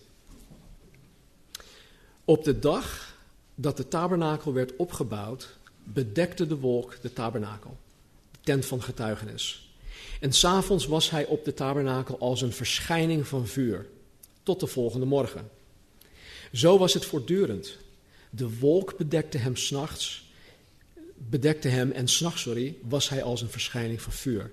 Op 2.24 2.44
de 2.44 2.58
dag 2.58 3.16
dat 3.54 3.76
de 3.76 3.88
tabernakel 3.88 4.52
werd 4.52 4.76
opgebouwd, 4.76 5.56
bedekte 5.84 6.46
de 6.46 6.56
wolk 6.56 6.98
de 7.02 7.12
tabernakel, 7.12 7.76
de 8.30 8.38
tent 8.40 8.66
van 8.66 8.82
getuigenis. 8.82 9.74
En 10.20 10.32
s'avonds 10.32 10.86
was 10.86 11.10
hij 11.10 11.26
op 11.26 11.44
de 11.44 11.54
tabernakel 11.54 12.18
als 12.18 12.42
een 12.42 12.52
verschijning 12.52 13.26
van 13.26 13.46
vuur, 13.46 13.86
tot 14.42 14.60
de 14.60 14.66
volgende 14.66 15.06
morgen. 15.06 15.50
Zo 16.52 16.78
was 16.78 16.94
het 16.94 17.04
voortdurend. 17.04 17.76
De 18.30 18.58
wolk 18.58 18.96
bedekte 18.96 19.38
hem 19.38 19.56
s'nachts, 19.56 20.30
bedekte 21.16 21.68
hem 21.68 21.90
en 21.90 22.08
s'nachts, 22.08 22.42
sorry, 22.42 22.76
was 22.80 23.08
hij 23.08 23.22
als 23.22 23.42
een 23.42 23.50
verschijning 23.50 24.02
van 24.02 24.12
vuur. 24.12 24.50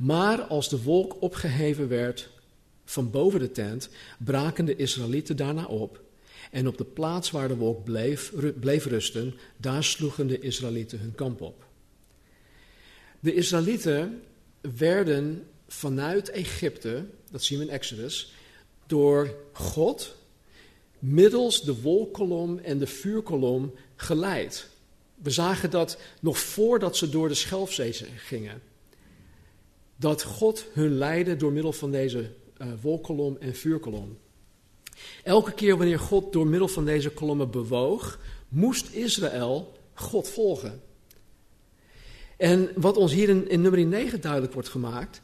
Maar 0.00 0.42
als 0.42 0.68
de 0.68 0.82
wolk 0.82 1.22
opgeheven 1.22 1.88
werd 1.88 2.28
van 2.84 3.10
boven 3.10 3.40
de 3.40 3.50
tent, 3.50 3.88
braken 4.18 4.64
de 4.64 4.76
Israëlieten 4.76 5.36
daarna 5.36 5.64
op. 5.64 6.00
En 6.50 6.68
op 6.68 6.78
de 6.78 6.84
plaats 6.84 7.30
waar 7.30 7.48
de 7.48 7.56
wolk 7.56 7.84
bleef, 7.84 8.32
bleef 8.60 8.84
rusten, 8.84 9.34
daar 9.56 9.84
sloegen 9.84 10.26
de 10.26 10.38
Israëlieten 10.38 10.98
hun 10.98 11.14
kamp 11.14 11.40
op. 11.40 11.66
De 13.20 13.34
Israëlieten 13.34 14.22
werden 14.60 15.46
vanuit 15.68 16.30
Egypte, 16.30 17.04
dat 17.30 17.42
zien 17.42 17.58
we 17.58 17.64
in 17.64 17.70
Exodus, 17.70 18.32
door 18.86 19.34
God 19.52 20.16
middels 20.98 21.62
de 21.62 21.80
wolkolom 21.80 22.58
en 22.58 22.78
de 22.78 22.86
vuurkolom 22.86 23.74
geleid. 23.96 24.68
We 25.14 25.30
zagen 25.30 25.70
dat 25.70 25.98
nog 26.20 26.38
voordat 26.38 26.96
ze 26.96 27.08
door 27.08 27.28
de 27.28 27.34
Schelfzee 27.34 27.92
gingen. 28.16 28.69
Dat 30.00 30.22
God 30.22 30.66
hun 30.72 30.94
leidde 30.94 31.36
door 31.36 31.52
middel 31.52 31.72
van 31.72 31.90
deze 31.90 32.32
uh, 32.58 32.68
wolkolom 32.80 33.36
en 33.40 33.54
vuurkolom. 33.54 34.18
Elke 35.24 35.52
keer 35.52 35.76
wanneer 35.76 35.98
God 35.98 36.32
door 36.32 36.46
middel 36.46 36.68
van 36.68 36.84
deze 36.84 37.10
kolommen 37.10 37.50
bewoog, 37.50 38.18
moest 38.48 38.92
Israël 38.92 39.72
God 39.94 40.28
volgen. 40.28 40.82
En 42.36 42.70
wat 42.76 42.96
ons 42.96 43.12
hier 43.12 43.28
in, 43.28 43.48
in 43.48 43.60
nummer 43.60 43.86
9 43.86 44.20
duidelijk 44.20 44.52
wordt 44.52 44.68
gemaakt, 44.68 45.20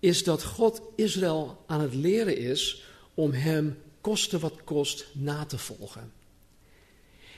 is 0.00 0.24
dat 0.24 0.44
God 0.44 0.82
Israël 0.96 1.64
aan 1.66 1.80
het 1.80 1.94
leren 1.94 2.36
is 2.36 2.84
om 3.14 3.32
hem 3.32 3.78
koste 4.00 4.38
wat 4.38 4.64
kost 4.64 5.06
na 5.12 5.44
te 5.44 5.58
volgen. 5.58 6.12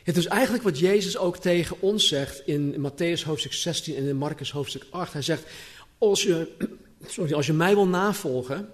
Het 0.02 0.16
is 0.16 0.26
eigenlijk 0.26 0.64
wat 0.64 0.78
Jezus 0.78 1.16
ook 1.16 1.36
tegen 1.36 1.76
ons 1.80 2.08
zegt 2.08 2.42
in 2.46 2.90
Matthäus 2.90 3.24
hoofdstuk 3.24 3.52
16 3.52 3.96
en 3.96 4.06
in 4.06 4.16
Marcus 4.16 4.50
hoofdstuk 4.50 4.86
8. 4.90 5.12
Hij 5.12 5.22
zegt, 5.22 5.44
als 6.00 6.22
je, 6.22 6.56
sorry, 7.06 7.32
als 7.32 7.46
je 7.46 7.52
mij 7.52 7.74
wil 7.74 7.86
navolgen, 7.86 8.72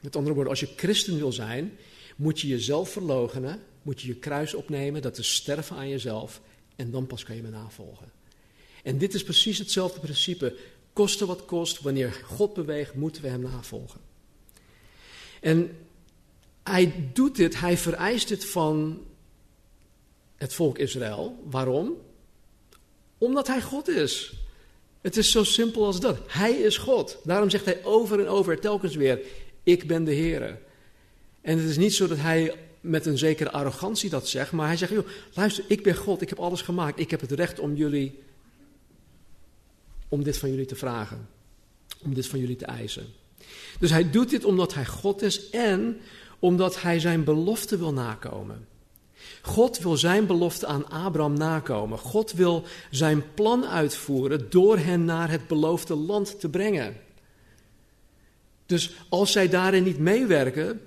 met 0.00 0.16
andere 0.16 0.34
woorden, 0.34 0.52
als 0.52 0.60
je 0.60 0.72
christen 0.76 1.16
wil 1.16 1.32
zijn, 1.32 1.78
moet 2.16 2.40
je 2.40 2.48
jezelf 2.48 2.90
verloochenen, 2.90 3.62
moet 3.82 4.00
je 4.00 4.08
je 4.08 4.14
kruis 4.14 4.54
opnemen, 4.54 5.02
dat 5.02 5.18
is 5.18 5.34
sterven 5.34 5.76
aan 5.76 5.88
jezelf, 5.88 6.40
en 6.76 6.90
dan 6.90 7.06
pas 7.06 7.24
kan 7.24 7.36
je 7.36 7.42
me 7.42 7.50
navolgen. 7.50 8.10
En 8.82 8.98
dit 8.98 9.14
is 9.14 9.22
precies 9.22 9.58
hetzelfde 9.58 10.00
principe. 10.00 10.56
Koste 10.92 11.26
wat 11.26 11.44
kost, 11.44 11.80
wanneer 11.80 12.12
God 12.24 12.54
beweegt, 12.54 12.94
moeten 12.94 13.22
we 13.22 13.28
hem 13.28 13.40
navolgen. 13.40 14.00
En 15.40 15.76
hij 16.62 17.10
doet 17.12 17.36
dit, 17.36 17.60
hij 17.60 17.76
vereist 17.76 18.28
dit 18.28 18.44
van 18.44 19.04
het 20.36 20.54
volk 20.54 20.78
Israël. 20.78 21.42
Waarom? 21.50 21.96
Omdat 23.18 23.46
hij 23.46 23.62
God 23.62 23.88
is. 23.88 24.41
Het 25.02 25.16
is 25.16 25.30
zo 25.30 25.44
simpel 25.44 25.84
als 25.84 26.00
dat. 26.00 26.18
Hij 26.26 26.52
is 26.52 26.76
God. 26.76 27.18
Daarom 27.24 27.50
zegt 27.50 27.64
hij 27.64 27.84
over 27.84 28.20
en 28.20 28.28
over 28.28 28.60
telkens 28.60 28.94
weer: 28.94 29.20
Ik 29.62 29.86
ben 29.86 30.04
de 30.04 30.12
Heer. 30.12 30.58
En 31.40 31.58
het 31.58 31.68
is 31.68 31.76
niet 31.76 31.94
zo 31.94 32.06
dat 32.06 32.18
hij 32.18 32.54
met 32.82 33.06
een 33.06 33.18
zekere 33.18 33.50
arrogantie 33.50 34.10
dat 34.10 34.28
zegt, 34.28 34.52
maar 34.52 34.66
hij 34.66 34.76
zegt: 34.76 34.92
joh, 34.92 35.06
luister, 35.34 35.64
ik 35.68 35.82
ben 35.82 35.94
God, 35.94 36.20
ik 36.20 36.28
heb 36.28 36.38
alles 36.38 36.62
gemaakt, 36.62 36.98
ik 36.98 37.10
heb 37.10 37.20
het 37.20 37.32
recht 37.32 37.58
om 37.58 37.74
jullie, 37.74 38.18
om 40.08 40.22
dit 40.22 40.38
van 40.38 40.50
jullie 40.50 40.66
te 40.66 40.76
vragen, 40.76 41.28
om 41.98 42.14
dit 42.14 42.26
van 42.26 42.38
jullie 42.38 42.56
te 42.56 42.64
eisen. 42.64 43.06
Dus 43.78 43.90
hij 43.90 44.10
doet 44.10 44.30
dit 44.30 44.44
omdat 44.44 44.74
hij 44.74 44.86
God 44.86 45.22
is 45.22 45.50
en 45.50 46.00
omdat 46.38 46.82
hij 46.82 47.00
zijn 47.00 47.24
belofte 47.24 47.78
wil 47.78 47.92
nakomen. 47.92 48.66
God 49.42 49.78
wil 49.78 49.96
zijn 49.96 50.26
belofte 50.26 50.66
aan 50.66 50.88
Abraham 50.88 51.32
nakomen. 51.32 51.98
God 51.98 52.32
wil 52.32 52.64
zijn 52.90 53.34
plan 53.34 53.66
uitvoeren 53.66 54.50
door 54.50 54.78
hen 54.78 55.04
naar 55.04 55.30
het 55.30 55.46
beloofde 55.46 55.94
land 55.94 56.40
te 56.40 56.48
brengen. 56.48 56.96
Dus 58.66 58.92
als 59.08 59.32
zij 59.32 59.48
daarin 59.48 59.82
niet 59.82 59.98
meewerken, 59.98 60.80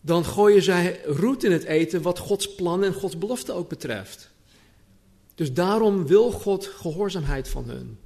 dan 0.00 0.24
gooien 0.24 0.62
zij 0.62 1.00
roet 1.04 1.44
in 1.44 1.52
het 1.52 1.64
eten 1.64 2.02
wat 2.02 2.18
Gods 2.18 2.54
plan 2.54 2.84
en 2.84 2.92
Gods 2.92 3.18
belofte 3.18 3.52
ook 3.52 3.68
betreft. 3.68 4.30
Dus 5.34 5.52
daarom 5.52 6.06
wil 6.06 6.30
God 6.30 6.66
gehoorzaamheid 6.66 7.48
van 7.48 7.64
hun. 7.68 7.98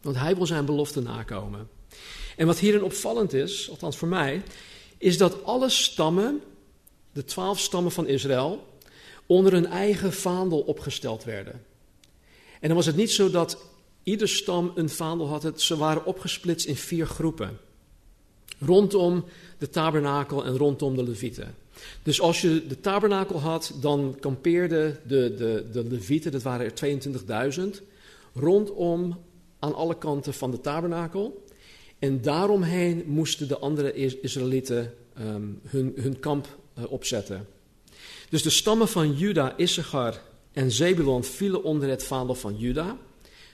Want 0.00 0.16
hij 0.16 0.36
wil 0.36 0.46
zijn 0.46 0.64
belofte 0.64 1.00
nakomen. 1.00 1.68
En 2.36 2.46
wat 2.46 2.58
hierin 2.58 2.82
opvallend 2.82 3.32
is, 3.32 3.70
althans 3.70 3.96
voor 3.96 4.08
mij, 4.08 4.42
is 4.98 5.18
dat 5.18 5.44
alle 5.44 5.68
stammen, 5.68 6.40
de 7.18 7.24
twaalf 7.24 7.60
stammen 7.60 7.92
van 7.92 8.06
Israël, 8.06 8.66
onder 9.26 9.54
een 9.54 9.66
eigen 9.66 10.12
vaandel 10.12 10.60
opgesteld 10.60 11.24
werden. 11.24 11.52
En 12.60 12.68
dan 12.68 12.76
was 12.76 12.86
het 12.86 12.96
niet 12.96 13.10
zo 13.10 13.30
dat 13.30 13.58
ieder 14.02 14.28
stam 14.28 14.72
een 14.74 14.88
vaandel 14.88 15.28
had, 15.28 15.60
ze 15.60 15.76
waren 15.76 16.04
opgesplitst 16.04 16.66
in 16.66 16.76
vier 16.76 17.06
groepen. 17.06 17.58
Rondom 18.58 19.24
de 19.58 19.70
tabernakel 19.70 20.44
en 20.44 20.56
rondom 20.56 20.96
de 20.96 21.02
levieten. 21.02 21.54
Dus 22.02 22.20
als 22.20 22.40
je 22.40 22.66
de 22.66 22.80
tabernakel 22.80 23.40
had, 23.40 23.72
dan 23.80 24.16
kampeerden 24.20 25.00
de, 25.06 25.34
de, 25.36 25.66
de 25.72 25.84
levieten, 25.84 26.32
dat 26.32 26.42
waren 26.42 26.72
er 26.74 26.98
22.000, 27.76 27.82
rondom 28.34 29.20
aan 29.58 29.74
alle 29.74 29.98
kanten 29.98 30.34
van 30.34 30.50
de 30.50 30.60
tabernakel. 30.60 31.44
En 31.98 32.20
daaromheen 32.20 33.04
moesten 33.06 33.48
de 33.48 33.58
andere 33.58 33.92
Israëlieten 34.20 34.94
um, 35.20 35.60
hun, 35.66 35.92
hun 35.96 36.20
kamp 36.20 36.48
opzetten. 36.86 37.46
Dus 38.28 38.42
de 38.42 38.50
stammen 38.50 38.88
van 38.88 39.16
Juda, 39.16 39.56
Issachar 39.56 40.20
en 40.52 40.70
Zebulon 40.70 41.24
vielen 41.24 41.62
onder 41.62 41.88
het 41.88 42.04
vaandel 42.04 42.34
van 42.34 42.56
Juda. 42.56 42.98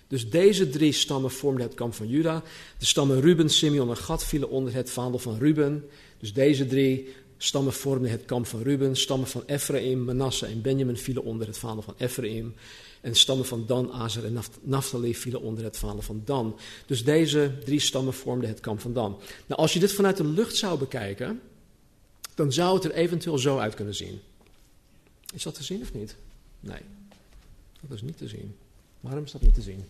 Dus 0.09 0.31
deze 0.31 0.69
drie 0.69 0.93
stammen 0.93 1.31
vormden 1.31 1.67
het 1.67 1.75
kamp 1.75 1.95
van 1.95 2.09
Juda. 2.09 2.43
De 2.79 2.87
stammen 2.87 3.21
Ruben, 3.21 3.49
Simeon 3.51 3.89
en 3.89 3.97
Gad 3.97 4.25
vielen 4.25 4.51
onder 4.51 4.75
het 4.75 4.91
vaandel 4.91 5.19
van 5.19 5.39
Ruben. 5.39 5.85
Dus 6.19 6.33
deze 6.33 6.67
drie 6.67 7.09
stammen 7.37 7.73
vormden 7.73 8.11
het 8.11 8.25
kamp 8.25 8.47
van 8.47 8.63
Ruben. 8.63 8.97
Stammen 8.97 9.29
van 9.29 9.43
Ephraim, 9.47 10.05
Manasse 10.05 10.47
en 10.47 10.63
Benjamin 10.63 10.97
vielen 10.97 11.25
onder 11.25 11.47
het 11.47 11.59
vaandel 11.59 11.83
van 11.83 11.95
Ephraim. 11.99 12.55
En 13.01 13.15
stammen 13.15 13.47
van 13.47 13.65
Dan, 13.67 13.93
Azer 13.93 14.25
en 14.25 14.39
Naphtali 14.63 15.15
vielen 15.15 15.41
onder 15.41 15.65
het 15.65 15.77
vaandel 15.77 16.03
van 16.03 16.23
Dan. 16.25 16.59
Dus 16.87 17.05
deze 17.05 17.53
drie 17.65 17.81
stammen 17.81 18.15
vormden 18.15 18.49
het 18.49 18.61
kamp 18.61 18.81
van 18.81 18.93
Dan. 18.93 19.21
Nou, 19.47 19.61
als 19.61 19.73
je 19.73 19.79
dit 19.79 19.93
vanuit 19.93 20.17
de 20.17 20.25
lucht 20.25 20.57
zou 20.57 20.79
bekijken, 20.79 21.41
dan 22.35 22.53
zou 22.53 22.75
het 22.75 22.85
er 22.85 22.93
eventueel 22.93 23.39
zo 23.39 23.59
uit 23.59 23.75
kunnen 23.75 23.95
zien. 23.95 24.21
Is 25.35 25.43
dat 25.43 25.55
te 25.55 25.63
zien 25.63 25.83
of 25.83 25.93
niet? 25.93 26.17
Nee, 26.61 26.81
dat 27.81 27.91
is 27.91 28.03
niet 28.03 28.19
te 28.19 28.29
zien. 28.29 28.57
Waarom 29.01 29.25
is 29.25 29.33
dat 29.33 29.43
niet 29.43 29.55
te 29.55 29.63
zien? 29.63 29.89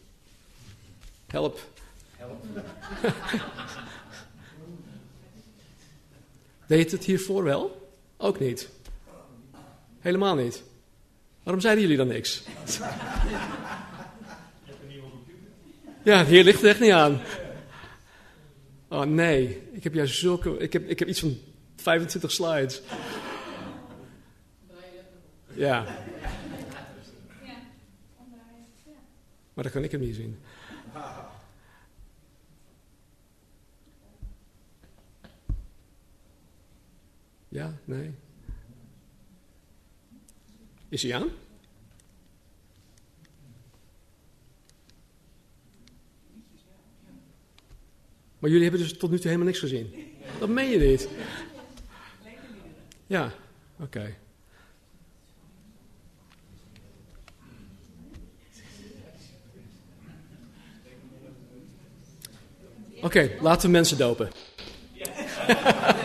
Help. 1.26 1.68
Help. 2.16 2.44
Deed 6.66 6.90
het 6.90 7.04
hiervoor 7.04 7.44
wel? 7.44 7.90
Ook 8.16 8.40
niet. 8.40 8.68
Helemaal 10.00 10.34
niet. 10.34 10.62
Waarom 11.42 11.62
zeiden 11.62 11.82
jullie 11.82 11.98
dan 11.98 12.08
niks? 12.08 12.42
Ja, 16.04 16.24
hier 16.24 16.44
ligt 16.44 16.60
het 16.60 16.70
echt 16.70 16.80
niet 16.80 16.90
aan. 16.90 17.20
Oh 18.88 19.02
nee, 19.02 19.62
ik 19.72 19.84
heb 19.84 19.94
juist 19.94 20.18
zulke. 20.18 20.56
Ik 20.56 20.72
heb, 20.72 20.88
ik 20.88 20.98
heb 20.98 21.08
iets 21.08 21.20
van 21.20 21.38
25 21.84 22.30
slides. 22.30 22.82
Ja. 25.54 25.84
Maar 29.54 29.64
dan 29.64 29.72
kan 29.72 29.84
ik 29.84 29.90
hem 29.90 30.00
niet 30.00 30.14
zien. 30.14 30.38
Ja? 37.48 37.74
Nee? 37.84 38.14
Is 40.88 41.02
hij 41.02 41.14
aan? 41.14 41.28
Maar 48.38 48.50
jullie 48.50 48.68
hebben 48.68 48.80
dus 48.80 48.98
tot 48.98 49.10
nu 49.10 49.16
toe 49.16 49.26
helemaal 49.26 49.46
niks 49.46 49.58
gezien. 49.58 49.94
Dat 50.38 50.48
meen 50.48 50.70
je 50.70 50.78
niet. 50.78 51.08
Ja, 53.06 53.32
oké. 53.80 54.14
Oké, 63.02 63.30
laten 63.40 63.66
we 63.66 63.72
mensen 63.72 63.98
dopen. 63.98 64.30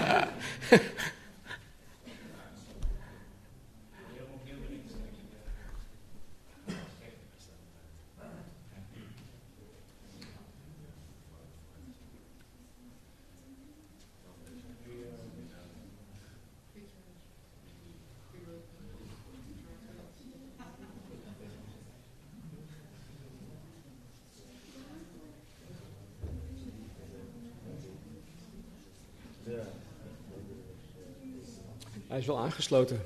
Hij 32.20 32.28
is 32.28 32.34
wel 32.34 32.44
aangesloten. 32.44 33.06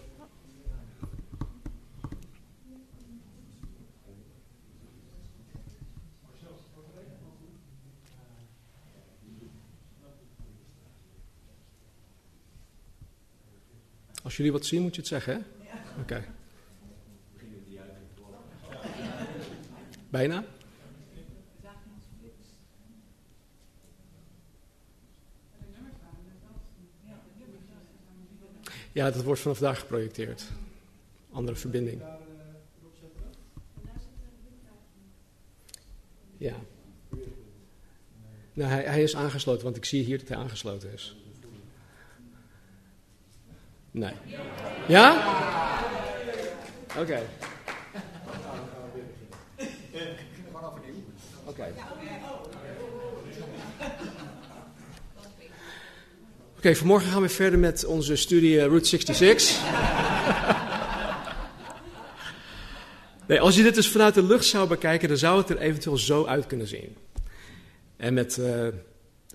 Als 14.23 14.37
jullie 14.37 14.51
wat 14.51 14.65
zien, 14.65 14.81
moet 14.81 14.95
je 14.95 15.01
het 15.01 15.09
zeggen, 15.09 15.33
hè? 15.33 15.41
Oké. 16.01 16.25
Bijna? 20.09 20.45
Ja, 28.93 29.11
dat 29.11 29.23
wordt 29.23 29.41
vanaf 29.41 29.59
daar 29.59 29.75
geprojecteerd. 29.75 30.43
Andere 31.31 31.57
verbinding. 31.57 32.01
Ja. 36.37 36.55
Nou, 38.53 38.71
hij, 38.71 38.83
hij 38.83 39.03
is 39.03 39.15
aangesloten, 39.15 39.63
want 39.63 39.75
ik 39.75 39.85
zie 39.85 40.03
hier 40.03 40.17
dat 40.17 40.27
hij 40.27 40.37
aangesloten 40.37 40.93
is. 40.93 41.17
Nee. 43.91 44.13
Ja? 44.87 45.15
Oké. 46.97 46.99
Oké. 46.99 47.21
Oké, 56.63 56.75
vanmorgen 56.75 57.11
gaan 57.11 57.21
we 57.21 57.29
verder 57.29 57.59
met 57.59 57.85
onze 57.85 58.15
studie 58.15 58.55
uh, 58.55 58.65
Route 58.65 58.87
66. 58.87 59.61
nee, 63.27 63.39
als 63.39 63.55
je 63.55 63.63
dit 63.63 63.75
dus 63.75 63.89
vanuit 63.89 64.13
de 64.13 64.23
lucht 64.23 64.45
zou 64.45 64.67
bekijken, 64.67 65.07
dan 65.07 65.17
zou 65.17 65.37
het 65.37 65.49
er 65.49 65.57
eventueel 65.57 65.97
zo 65.97 66.25
uit 66.25 66.47
kunnen 66.47 66.67
zien. 66.67 66.95
En 67.97 68.13
met 68.13 68.37
uh, 68.37 68.45
de 68.45 68.73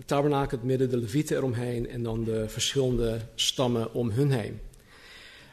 tabernakel 0.06 0.56
het 0.56 0.66
midden, 0.66 0.90
de 0.90 0.96
levieten 0.96 1.36
eromheen 1.36 1.88
en 1.88 2.02
dan 2.02 2.24
de 2.24 2.48
verschillende 2.48 3.20
stammen 3.34 3.94
om 3.94 4.10
hun 4.10 4.30
heen. 4.30 4.60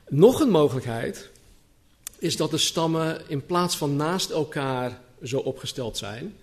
Nog 0.08 0.40
een 0.40 0.50
mogelijkheid 0.50 1.30
is 2.20 2.38
dat 2.38 2.52
de 2.52 2.58
stammen 2.58 3.22
in 3.28 3.46
plaats 3.46 3.78
van 3.78 3.96
naast 3.96 4.30
elkaar 4.30 5.00
zo 5.24 5.40
opgesteld 5.40 5.98
zijn, 5.98 6.36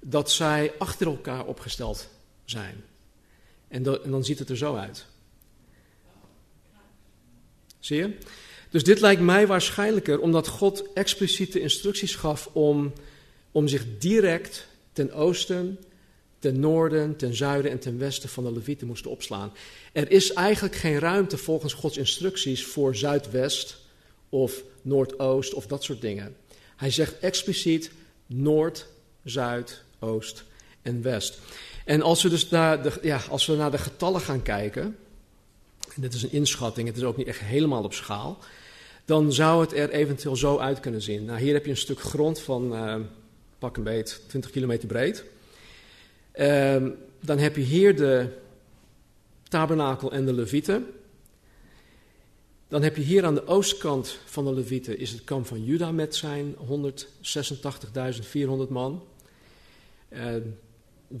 dat 0.00 0.30
zij 0.30 0.72
achter 0.78 1.06
elkaar 1.06 1.44
opgesteld 1.44 2.08
zijn. 2.44 2.84
En, 3.74 4.02
en, 4.04 4.10
dan 4.10 4.24
ziet 4.24 4.38
het 4.38 4.48
er 4.48 4.56
zo 4.56 4.74
uit. 4.74 5.06
Zie 7.78 7.96
je? 7.96 8.16
Dus 8.70 8.84
dit 8.84 9.00
lijkt 9.00 9.20
mij 9.20 9.46
waarschijnlijker 9.46 10.20
omdat 10.20 10.46
God 10.46 10.92
expliciete 10.92 11.60
instructies 11.60 12.14
gaf 12.14 12.50
om, 12.52 12.92
om 13.52 13.68
zich 13.68 13.84
direct 13.98 14.66
ten 14.92 15.12
oosten, 15.12 15.78
ten 16.38 16.60
noorden, 16.60 17.16
ten 17.16 17.34
zuiden 17.34 17.70
en 17.70 17.78
ten 17.78 17.98
westen 17.98 18.28
van 18.28 18.44
de 18.44 18.52
Levieten 18.52 18.86
moesten 18.86 19.10
opslaan. 19.10 19.52
Er 19.92 20.10
is 20.10 20.32
eigenlijk 20.32 20.74
geen 20.74 20.98
ruimte 20.98 21.36
volgens 21.36 21.72
Gods 21.72 21.96
instructies 21.96 22.64
voor 22.64 22.96
zuidwest 22.96 23.80
of 24.28 24.62
noordoost 24.82 25.54
of 25.54 25.66
dat 25.66 25.84
soort 25.84 26.00
dingen. 26.00 26.36
Hij 26.76 26.90
zegt 26.90 27.18
expliciet 27.18 27.90
noord, 28.26 28.86
zuid, 29.24 29.82
oost 29.98 30.44
en 30.82 31.02
west. 31.02 31.38
En 31.84 32.02
als 32.02 32.22
we 32.22 32.28
dus 32.28 32.48
naar 32.48 32.82
de, 32.82 32.92
ja, 33.02 33.20
als 33.30 33.46
we 33.46 33.56
naar 33.56 33.70
de 33.70 33.78
getallen 33.78 34.20
gaan 34.20 34.42
kijken, 34.42 34.96
en 35.94 36.02
dit 36.02 36.14
is 36.14 36.22
een 36.22 36.32
inschatting, 36.32 36.88
het 36.88 36.96
is 36.96 37.02
ook 37.02 37.16
niet 37.16 37.26
echt 37.26 37.40
helemaal 37.40 37.82
op 37.82 37.94
schaal, 37.94 38.38
dan 39.04 39.32
zou 39.32 39.60
het 39.60 39.72
er 39.72 39.90
eventueel 39.90 40.36
zo 40.36 40.58
uit 40.58 40.80
kunnen 40.80 41.02
zien. 41.02 41.24
Nou, 41.24 41.40
hier 41.40 41.54
heb 41.54 41.64
je 41.64 41.70
een 41.70 41.76
stuk 41.76 42.00
grond 42.00 42.40
van 42.40 42.72
uh, 42.72 42.96
pak 43.58 43.76
een 43.76 43.82
beet 43.82 44.22
20 44.26 44.50
kilometer 44.50 44.88
breed. 44.88 45.24
Uh, 46.34 46.86
dan 47.20 47.38
heb 47.38 47.56
je 47.56 47.62
hier 47.62 47.96
de 47.96 48.28
tabernakel 49.48 50.12
en 50.12 50.24
de 50.26 50.32
levieten. 50.32 50.86
Dan 52.68 52.82
heb 52.82 52.96
je 52.96 53.02
hier 53.02 53.24
aan 53.24 53.34
de 53.34 53.46
oostkant 53.46 54.18
van 54.24 54.44
de 54.44 54.52
levieten 54.54 54.98
is 54.98 55.10
het 55.10 55.24
kamp 55.24 55.46
van 55.46 55.64
Juda 55.64 55.92
met 55.92 56.14
zijn 56.14 56.54
186.400 56.56 56.62
man. 58.68 59.04
Uh, 60.08 60.34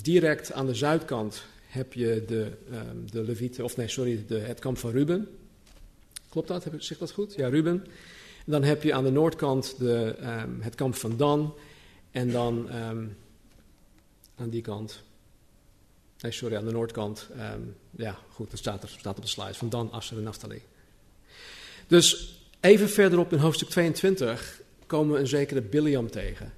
direct 0.02 0.52
aan 0.52 0.66
de 0.66 0.74
zuidkant 0.74 1.42
heb 1.66 1.92
je 1.92 2.24
de, 2.26 2.52
um, 2.72 3.10
de 3.10 3.22
Levieten, 3.22 3.64
of 3.64 3.76
nee, 3.76 3.88
sorry, 3.88 4.24
de, 4.26 4.38
het 4.38 4.58
kamp 4.58 4.78
van 4.78 4.90
Ruben. 4.90 5.28
Klopt 6.28 6.48
dat? 6.48 6.64
Heb 6.64 6.74
ik, 6.74 6.98
dat 6.98 7.10
goed? 7.10 7.34
Ja, 7.34 7.48
Ruben. 7.48 7.84
En 8.46 8.52
dan 8.52 8.62
heb 8.62 8.82
je 8.82 8.94
aan 8.94 9.04
de 9.04 9.10
noordkant 9.10 9.78
de, 9.78 10.16
um, 10.20 10.60
het 10.60 10.74
kamp 10.74 10.94
van 10.94 11.16
Dan. 11.16 11.54
En 12.10 12.30
dan 12.30 12.74
um, 12.76 13.16
aan 14.36 14.50
die 14.50 14.62
kant. 14.62 15.02
Nee, 16.20 16.32
sorry, 16.32 16.56
aan 16.56 16.64
de 16.64 16.72
noordkant. 16.72 17.28
ja, 17.90 18.18
goed, 18.30 18.50
dat 18.50 18.58
staat, 18.58 18.82
er, 18.82 18.88
staat 18.88 19.16
op 19.16 19.22
de 19.22 19.28
slide. 19.28 19.54
Van 19.54 19.68
Dan, 19.68 19.92
Asser 19.92 20.16
en 20.16 20.22
Naphtali. 20.22 20.62
Dus 21.86 22.38
even 22.60 22.88
verderop 22.88 23.32
in 23.32 23.38
hoofdstuk 23.38 23.68
22 23.68 24.60
komen 24.86 25.14
we 25.14 25.20
een 25.20 25.26
zekere 25.26 25.62
Biliam 25.62 26.10
tegen. 26.10 26.52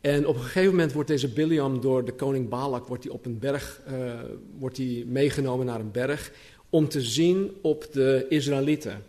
En 0.00 0.26
op 0.26 0.34
een 0.34 0.42
gegeven 0.42 0.70
moment 0.70 0.92
wordt 0.92 1.08
deze 1.08 1.28
Biliam 1.28 1.80
door 1.80 2.04
de 2.04 2.12
koning 2.12 2.48
Balak 2.48 2.86
wordt 2.86 3.04
hij 3.04 3.12
op 3.12 3.26
een 3.26 3.38
berg, 3.38 3.80
uh, 3.90 4.20
wordt 4.58 4.76
hij 4.76 5.04
meegenomen 5.06 5.66
naar 5.66 5.80
een 5.80 5.90
berg 5.90 6.32
om 6.70 6.88
te 6.88 7.00
zien 7.00 7.58
op 7.62 7.92
de 7.92 8.26
Israëlieten. 8.28 9.02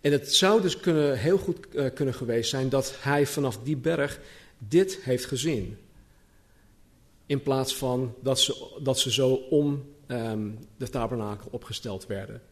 En 0.00 0.12
het 0.12 0.34
zou 0.34 0.62
dus 0.62 0.80
kunnen, 0.80 1.18
heel 1.18 1.38
goed 1.38 1.58
uh, 1.72 1.86
kunnen 1.94 2.14
geweest 2.14 2.50
zijn 2.50 2.68
dat 2.68 2.94
hij 2.98 3.26
vanaf 3.26 3.58
die 3.62 3.76
berg 3.76 4.20
dit 4.58 4.98
heeft 5.02 5.24
gezien. 5.24 5.76
In 7.26 7.42
plaats 7.42 7.76
van 7.76 8.14
dat 8.20 8.40
ze, 8.40 8.78
dat 8.82 8.98
ze 8.98 9.12
zo 9.12 9.28
om 9.32 9.84
um, 10.08 10.58
de 10.76 10.88
tabernakel 10.88 11.48
opgesteld 11.50 12.06
werden. 12.06 12.42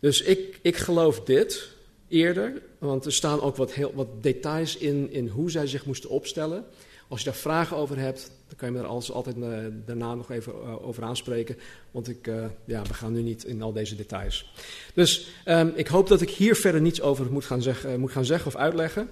Dus 0.00 0.22
ik, 0.22 0.58
ik 0.62 0.76
geloof 0.76 1.20
dit 1.20 1.68
eerder, 2.08 2.62
want 2.78 3.04
er 3.04 3.12
staan 3.12 3.40
ook 3.40 3.56
wat, 3.56 3.72
heel, 3.72 3.92
wat 3.94 4.22
details 4.22 4.76
in, 4.76 5.10
in 5.10 5.28
hoe 5.28 5.50
zij 5.50 5.66
zich 5.66 5.86
moesten 5.86 6.10
opstellen. 6.10 6.64
Als 7.10 7.18
je 7.18 7.24
daar 7.24 7.34
vragen 7.34 7.76
over 7.76 7.98
hebt, 7.98 8.30
dan 8.46 8.56
kan 8.56 8.68
je 8.68 8.74
me 8.74 8.80
er 8.80 8.88
alles, 8.88 9.12
altijd 9.12 9.36
uh, 9.36 9.58
daarna 9.86 10.14
nog 10.14 10.30
even 10.30 10.52
uh, 10.52 10.86
over 10.86 11.02
aanspreken. 11.02 11.56
Want 11.90 12.08
ik, 12.08 12.26
uh, 12.26 12.44
ja, 12.64 12.82
we 12.82 12.94
gaan 12.94 13.12
nu 13.12 13.22
niet 13.22 13.44
in 13.44 13.62
al 13.62 13.72
deze 13.72 13.96
details. 13.96 14.52
Dus 14.94 15.28
um, 15.46 15.72
ik 15.74 15.86
hoop 15.86 16.08
dat 16.08 16.20
ik 16.20 16.30
hier 16.30 16.56
verder 16.56 16.80
niets 16.80 17.00
over 17.00 17.32
moet 17.32 17.44
gaan, 17.44 17.62
zeg, 17.62 17.96
moet 17.96 18.12
gaan 18.12 18.24
zeggen 18.24 18.46
of 18.46 18.56
uitleggen. 18.56 19.10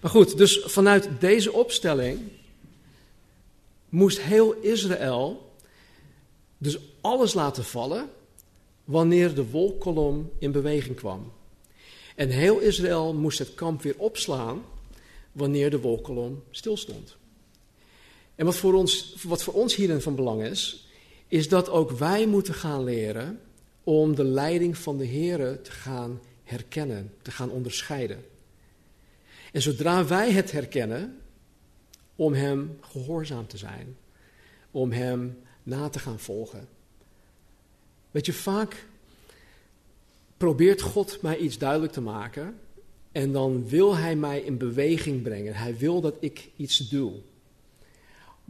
Maar 0.00 0.10
goed, 0.10 0.36
dus 0.36 0.62
vanuit 0.64 1.08
deze 1.18 1.52
opstelling 1.52 2.20
moest 3.88 4.20
heel 4.20 4.52
Israël 4.52 5.52
dus 6.58 6.78
alles 7.00 7.34
laten 7.34 7.64
vallen 7.64 8.08
wanneer 8.84 9.34
de 9.34 9.50
wolkkolom 9.50 10.30
in 10.38 10.52
beweging 10.52 10.96
kwam. 10.96 11.32
En 12.16 12.28
heel 12.28 12.58
Israël 12.58 13.14
moest 13.14 13.38
het 13.38 13.54
kamp 13.54 13.82
weer 13.82 13.94
opslaan 13.96 14.62
wanneer 15.32 15.70
de 15.70 15.80
wolkolom 15.80 16.42
stilstond. 16.50 17.16
En 18.34 18.44
wat 18.44 18.56
voor, 18.56 18.74
ons, 18.74 19.16
wat 19.22 19.42
voor 19.42 19.54
ons 19.54 19.74
hierin 19.74 20.00
van 20.00 20.14
belang 20.14 20.42
is, 20.42 20.88
is 21.28 21.48
dat 21.48 21.68
ook 21.68 21.90
wij 21.90 22.26
moeten 22.26 22.54
gaan 22.54 22.84
leren 22.84 23.40
om 23.84 24.14
de 24.14 24.24
leiding 24.24 24.78
van 24.78 24.98
de 24.98 25.04
Heer 25.04 25.62
te 25.62 25.70
gaan 25.70 26.20
herkennen, 26.44 27.14
te 27.22 27.30
gaan 27.30 27.50
onderscheiden. 27.50 28.24
En 29.52 29.62
zodra 29.62 30.06
wij 30.06 30.32
het 30.32 30.52
herkennen, 30.52 31.18
om 32.16 32.32
Hem 32.32 32.78
gehoorzaam 32.80 33.46
te 33.46 33.56
zijn, 33.56 33.96
om 34.70 34.92
Hem 34.92 35.38
na 35.62 35.88
te 35.88 35.98
gaan 35.98 36.18
volgen. 36.18 36.68
Weet 38.10 38.26
je, 38.26 38.32
vaak 38.32 38.86
probeert 40.36 40.80
God 40.80 41.22
mij 41.22 41.36
iets 41.36 41.58
duidelijk 41.58 41.92
te 41.92 42.00
maken 42.00 42.58
en 43.12 43.32
dan 43.32 43.68
wil 43.68 43.96
Hij 43.96 44.16
mij 44.16 44.40
in 44.40 44.58
beweging 44.58 45.22
brengen. 45.22 45.54
Hij 45.54 45.76
wil 45.76 46.00
dat 46.00 46.16
ik 46.20 46.50
iets 46.56 46.78
doe. 46.78 47.12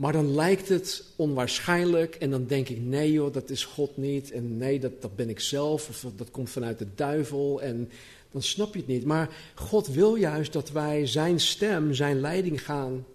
Maar 0.01 0.13
dan 0.13 0.35
lijkt 0.35 0.69
het 0.69 1.05
onwaarschijnlijk 1.17 2.15
en 2.15 2.31
dan 2.31 2.47
denk 2.47 2.69
ik, 2.69 2.81
nee 2.81 3.13
joh, 3.13 3.33
dat 3.33 3.51
is 3.51 3.65
God 3.65 3.97
niet. 3.97 4.31
En 4.31 4.57
nee, 4.57 4.81
dat, 4.81 5.03
dat 5.03 5.17
ben 5.17 5.29
ik 5.29 5.41
zelf 5.41 5.89
of 5.89 6.13
dat 6.17 6.31
komt 6.31 6.51
vanuit 6.51 6.79
de 6.79 6.87
duivel. 6.95 7.63
En 7.63 7.91
dan 8.31 8.43
snap 8.43 8.73
je 8.73 8.79
het 8.79 8.89
niet. 8.89 9.05
Maar 9.05 9.37
God 9.55 9.87
wil 9.87 10.15
juist 10.15 10.53
dat 10.53 10.71
wij 10.71 11.07
zijn 11.07 11.41
stem, 11.41 11.95
zijn 11.95 12.21
leiding 12.21 12.65
gaan 12.65 13.07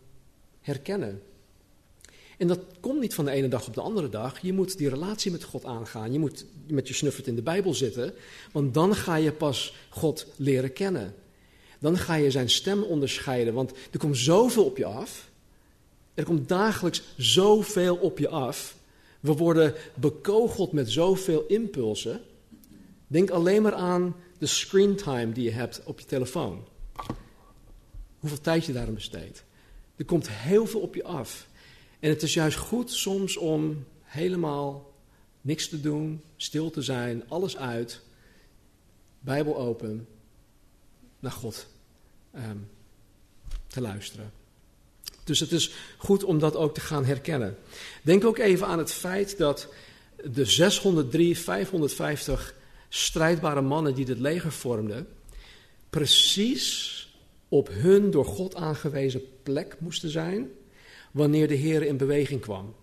herkennen. 0.61 1.21
En 2.37 2.47
dat 2.47 2.59
komt 2.79 2.99
niet 2.99 3.13
van 3.13 3.25
de 3.25 3.31
ene 3.31 3.47
dag 3.47 3.67
op 3.67 3.73
de 3.73 3.81
andere 3.81 4.09
dag. 4.09 4.39
Je 4.39 4.53
moet 4.53 4.77
die 4.77 4.89
relatie 4.89 5.31
met 5.31 5.43
God 5.43 5.65
aangaan. 5.65 6.11
Je 6.11 6.19
moet 6.19 6.45
met 6.67 6.87
je 6.87 6.93
snuffert 6.93 7.27
in 7.27 7.35
de 7.35 7.41
Bijbel 7.41 7.73
zitten. 7.73 8.13
Want 8.51 8.73
dan 8.73 8.95
ga 8.95 9.15
je 9.15 9.31
pas 9.31 9.75
God 9.89 10.27
leren 10.35 10.73
kennen. 10.73 11.13
Dan 11.85 11.97
ga 11.97 12.15
je 12.15 12.31
zijn 12.31 12.49
stem 12.49 12.83
onderscheiden. 12.83 13.53
Want 13.53 13.71
er 13.91 13.99
komt 13.99 14.17
zoveel 14.17 14.65
op 14.65 14.77
je 14.77 14.85
af. 14.85 15.29
Er 16.13 16.23
komt 16.23 16.47
dagelijks 16.47 17.03
zoveel 17.17 17.95
op 17.95 18.17
je 18.17 18.29
af. 18.29 18.75
We 19.19 19.33
worden 19.33 19.73
bekogeld 19.95 20.71
met 20.71 20.91
zoveel 20.91 21.45
impulsen. 21.47 22.21
Denk 23.07 23.29
alleen 23.29 23.61
maar 23.61 23.73
aan 23.73 24.15
de 24.37 24.45
screentime 24.45 25.31
die 25.31 25.43
je 25.43 25.51
hebt 25.51 25.81
op 25.83 25.99
je 25.99 26.05
telefoon. 26.05 26.67
Hoeveel 28.19 28.41
tijd 28.41 28.65
je 28.65 28.73
daarin 28.73 28.93
besteedt. 28.93 29.43
Er 29.95 30.05
komt 30.05 30.29
heel 30.29 30.65
veel 30.65 30.81
op 30.81 30.95
je 30.95 31.03
af. 31.03 31.47
En 31.99 32.09
het 32.09 32.23
is 32.23 32.33
juist 32.33 32.57
goed 32.57 32.91
soms 32.91 33.37
om 33.37 33.85
helemaal 34.03 34.93
niks 35.41 35.69
te 35.69 35.81
doen, 35.81 36.21
stil 36.37 36.69
te 36.69 36.81
zijn, 36.81 37.29
alles 37.29 37.57
uit, 37.57 38.01
Bijbel 39.19 39.57
open, 39.57 40.07
naar 41.19 41.31
God 41.31 41.73
um, 42.35 42.67
te 43.67 43.81
luisteren. 43.81 44.31
Dus 45.23 45.39
het 45.39 45.51
is 45.51 45.71
goed 45.97 46.23
om 46.23 46.39
dat 46.39 46.55
ook 46.55 46.73
te 46.73 46.81
gaan 46.81 47.05
herkennen. 47.05 47.57
Denk 48.01 48.25
ook 48.25 48.37
even 48.37 48.67
aan 48.67 48.77
het 48.77 48.91
feit 48.91 49.37
dat 49.37 49.67
de 50.23 50.45
603, 50.45 51.37
550 51.37 52.55
strijdbare 52.89 53.61
mannen 53.61 53.95
die 53.95 54.05
dit 54.05 54.19
leger 54.19 54.51
vormden, 54.51 55.07
precies 55.89 56.93
op 57.49 57.69
hun 57.71 58.11
door 58.11 58.25
God 58.25 58.55
aangewezen 58.55 59.21
plek 59.43 59.75
moesten 59.79 60.09
zijn 60.09 60.49
wanneer 61.11 61.47
de 61.47 61.55
Heer 61.55 61.83
in 61.83 61.97
beweging 61.97 62.41
kwam. 62.41 62.75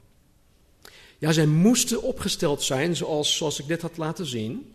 Ja, 1.19 1.33
zij 1.33 1.47
moesten 1.47 2.03
opgesteld 2.03 2.63
zijn, 2.63 2.97
zoals, 2.97 3.37
zoals 3.37 3.61
ik 3.61 3.67
dit 3.67 3.83
had 3.83 3.97
laten 3.97 4.27
zien, 4.27 4.73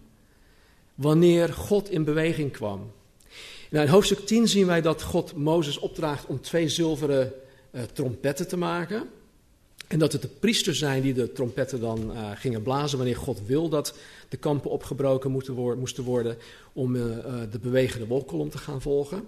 wanneer 0.95 1.53
God 1.53 1.89
in 1.89 2.03
beweging 2.03 2.51
kwam. 2.51 2.91
Nou, 3.69 3.85
in 3.85 3.91
hoofdstuk 3.91 4.19
10 4.19 4.47
zien 4.47 4.65
wij 4.65 4.81
dat 4.81 5.01
God 5.01 5.35
Mozes 5.35 5.79
opdraagt 5.79 6.25
om 6.25 6.41
twee 6.41 6.69
zilveren 6.69 7.33
uh, 7.71 7.81
trompetten 7.93 8.47
te 8.47 8.57
maken. 8.57 9.09
En 9.87 9.99
dat 9.99 10.11
het 10.11 10.21
de 10.21 10.27
priesters 10.27 10.79
zijn 10.79 11.01
die 11.01 11.13
de 11.13 11.31
trompetten 11.31 11.79
dan 11.79 12.11
uh, 12.11 12.31
gingen 12.35 12.61
blazen 12.61 12.97
wanneer 12.97 13.15
God 13.15 13.41
wil 13.45 13.69
dat 13.69 13.97
de 14.29 14.37
kampen 14.37 14.71
opgebroken 14.71 15.31
moesten 15.79 16.03
worden 16.03 16.37
om 16.73 16.95
uh, 16.95 17.03
de 17.51 17.59
bewegende 17.59 18.07
wolkolom 18.07 18.49
te 18.49 18.57
gaan 18.57 18.81
volgen. 18.81 19.27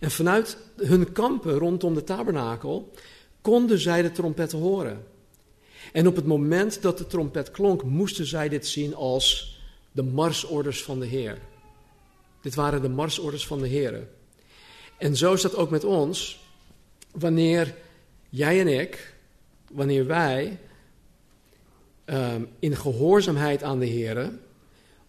En 0.00 0.10
vanuit 0.10 0.56
hun 0.76 1.12
kampen 1.12 1.58
rondom 1.58 1.94
de 1.94 2.04
tabernakel 2.04 2.90
konden 3.40 3.78
zij 3.78 4.02
de 4.02 4.12
trompetten 4.12 4.58
horen. 4.58 5.04
En 5.92 6.06
op 6.06 6.16
het 6.16 6.26
moment 6.26 6.82
dat 6.82 6.98
de 6.98 7.06
trompet 7.06 7.50
klonk, 7.50 7.82
moesten 7.82 8.26
zij 8.26 8.48
dit 8.48 8.66
zien 8.66 8.94
als 8.94 9.60
de 9.92 10.02
marsorders 10.02 10.82
van 10.82 11.00
de 11.00 11.06
Heer. 11.06 11.38
Dit 12.42 12.54
waren 12.54 12.82
de 12.82 12.88
marsorders 12.88 13.46
van 13.46 13.60
de 13.60 13.68
Heer. 13.68 14.08
En 14.98 15.16
zo 15.16 15.32
is 15.32 15.42
dat 15.42 15.56
ook 15.56 15.70
met 15.70 15.84
ons. 15.84 16.40
Wanneer 17.10 17.74
jij 18.28 18.60
en 18.60 18.68
ik, 18.80 19.14
wanneer 19.70 20.06
wij 20.06 20.58
um, 22.06 22.48
in 22.58 22.76
gehoorzaamheid 22.76 23.62
aan 23.62 23.78
de 23.78 23.86
Heer 23.86 24.32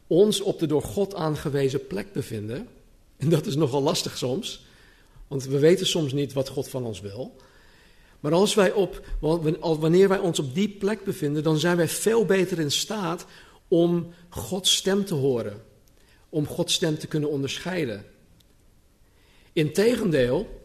ons 0.08 0.42
op 0.42 0.60
de 0.60 0.68
door 0.68 0.82
God 0.82 1.16
aangewezen 1.16 1.88
plek 1.88 2.14
bevinden, 2.14 2.68
en 3.18 3.30
dat 3.30 3.46
is 3.46 3.56
nogal 3.56 3.82
lastig 3.82 4.18
soms, 4.18 4.66
want 5.28 5.44
we 5.46 5.60
weten 5.60 5.86
soms 5.86 6.14
niet 6.14 6.34
wat 6.34 6.50
God 6.50 6.68
van 6.68 6.86
ons 6.86 7.02
wil. 7.02 7.36
Maar 8.20 8.34
als 8.34 8.54
wij 8.54 8.72
op, 8.72 9.02
wanneer 9.60 10.10
wij 10.10 10.20
ons 10.20 10.40
op 10.40 10.54
die 10.54 10.70
plek 10.70 11.04
bevinden, 11.04 11.44
dan 11.44 11.58
zijn 11.58 11.78
wij 11.78 11.88
veel 11.88 12.26
beter 12.26 12.60
in 12.60 12.72
staat 12.72 13.26
om 13.68 14.14
Gods 14.30 14.76
stem 14.76 15.06
te 15.06 15.14
horen. 15.14 15.62
Om 16.34 16.48
Gods 16.48 16.74
stem 16.74 16.98
te 16.98 17.08
kunnen 17.08 17.30
onderscheiden. 17.30 18.06
Integendeel, 19.54 20.62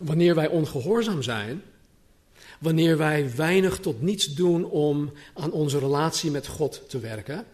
wanneer 0.00 0.34
wij 0.34 0.48
ongehoorzaam 0.48 1.22
zijn, 1.22 1.62
wanneer 2.60 2.96
wij 2.96 3.34
weinig 3.36 3.78
tot 3.78 4.02
niets 4.02 4.34
doen 4.34 4.64
om 4.64 5.12
aan 5.34 5.52
onze 5.52 5.78
relatie 5.78 6.30
met 6.30 6.46
God 6.46 6.82
te 6.88 6.98
werken, 6.98 7.46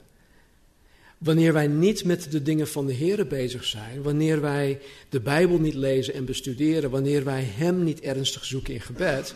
Wanneer 1.20 1.52
wij 1.52 1.66
niet 1.66 2.04
met 2.04 2.30
de 2.30 2.42
dingen 2.42 2.68
van 2.68 2.86
de 2.86 2.92
Heer 2.92 3.26
bezig 3.26 3.64
zijn, 3.64 4.02
wanneer 4.02 4.40
wij 4.40 4.80
de 5.08 5.20
Bijbel 5.20 5.58
niet 5.58 5.74
lezen 5.74 6.14
en 6.14 6.24
bestuderen, 6.24 6.90
wanneer 6.90 7.24
wij 7.24 7.42
Hem 7.42 7.84
niet 7.84 8.00
ernstig 8.00 8.44
zoeken 8.44 8.74
in 8.74 8.80
gebed, 8.80 9.34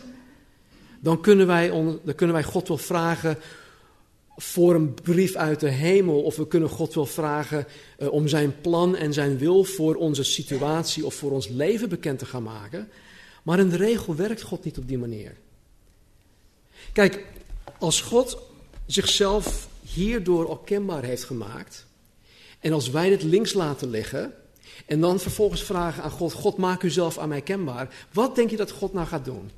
dan 0.99 1.21
kunnen 1.21 1.47
wij, 1.47 1.69
dan 1.69 2.15
kunnen 2.15 2.35
wij 2.35 2.43
God 2.43 2.67
wel 2.67 2.77
vragen 2.77 3.37
voor 4.35 4.75
een 4.75 4.93
brief 4.93 5.35
uit 5.35 5.59
de 5.59 5.69
hemel, 5.69 6.21
of 6.21 6.35
we 6.35 6.47
kunnen 6.47 6.69
God 6.69 6.93
wel 6.93 7.05
vragen 7.05 7.67
uh, 7.99 8.11
om 8.11 8.27
Zijn 8.27 8.61
plan 8.61 8.95
en 8.95 9.13
Zijn 9.13 9.37
wil 9.37 9.63
voor 9.63 9.95
onze 9.95 10.23
situatie 10.23 11.05
of 11.05 11.13
voor 11.13 11.31
ons 11.31 11.47
leven 11.47 11.89
bekend 11.89 12.19
te 12.19 12.25
gaan 12.25 12.43
maken. 12.43 12.89
Maar 13.43 13.59
in 13.59 13.69
de 13.69 13.75
regel 13.75 14.15
werkt 14.15 14.41
God 14.41 14.63
niet 14.63 14.77
op 14.77 14.87
die 14.87 14.97
manier. 14.97 15.35
Kijk, 16.93 17.25
als 17.79 18.01
God 18.01 18.37
zichzelf 18.85 19.67
hierdoor 19.81 20.47
al 20.47 20.57
kenbaar 20.57 21.03
heeft 21.03 21.23
gemaakt. 21.23 21.85
En 22.59 22.73
als 22.73 22.89
wij 22.89 23.09
dit 23.09 23.23
links 23.23 23.53
laten 23.53 23.89
liggen 23.89 24.33
en 24.85 25.01
dan 25.01 25.19
vervolgens 25.19 25.63
vragen 25.63 26.03
aan 26.03 26.11
God, 26.11 26.33
God 26.33 26.57
maak 26.57 26.83
uzelf 26.83 27.17
aan 27.17 27.29
mij 27.29 27.41
kenbaar. 27.41 28.07
Wat 28.13 28.35
denk 28.35 28.49
je 28.49 28.57
dat 28.57 28.71
God 28.71 28.93
nou 28.93 29.07
gaat 29.07 29.25
doen? 29.25 29.51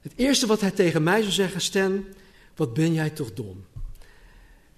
Het 0.00 0.12
eerste 0.16 0.46
wat 0.46 0.60
hij 0.60 0.70
tegen 0.70 1.02
mij 1.02 1.20
zou 1.20 1.32
zeggen, 1.32 1.60
Stan, 1.60 2.04
wat 2.56 2.74
ben 2.74 2.92
jij 2.92 3.10
toch 3.10 3.32
dom? 3.32 3.64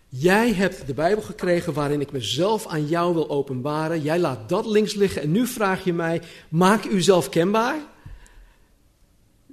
Jij 0.09 0.53
hebt 0.53 0.87
de 0.87 0.95
Bijbel 0.95 1.23
gekregen 1.23 1.73
waarin 1.73 2.01
ik 2.01 2.13
mezelf 2.13 2.67
aan 2.67 2.87
jou 2.87 3.15
wil 3.15 3.31
openbaren. 3.31 4.03
Jij 4.03 4.19
laat 4.19 4.49
dat 4.49 4.67
links 4.67 4.95
liggen 4.95 5.23
en 5.23 5.31
nu 5.31 5.47
vraag 5.47 5.85
je 5.85 5.93
mij, 5.93 6.23
maak 6.49 6.85
uzelf 6.85 7.29
kenbaar? 7.29 7.77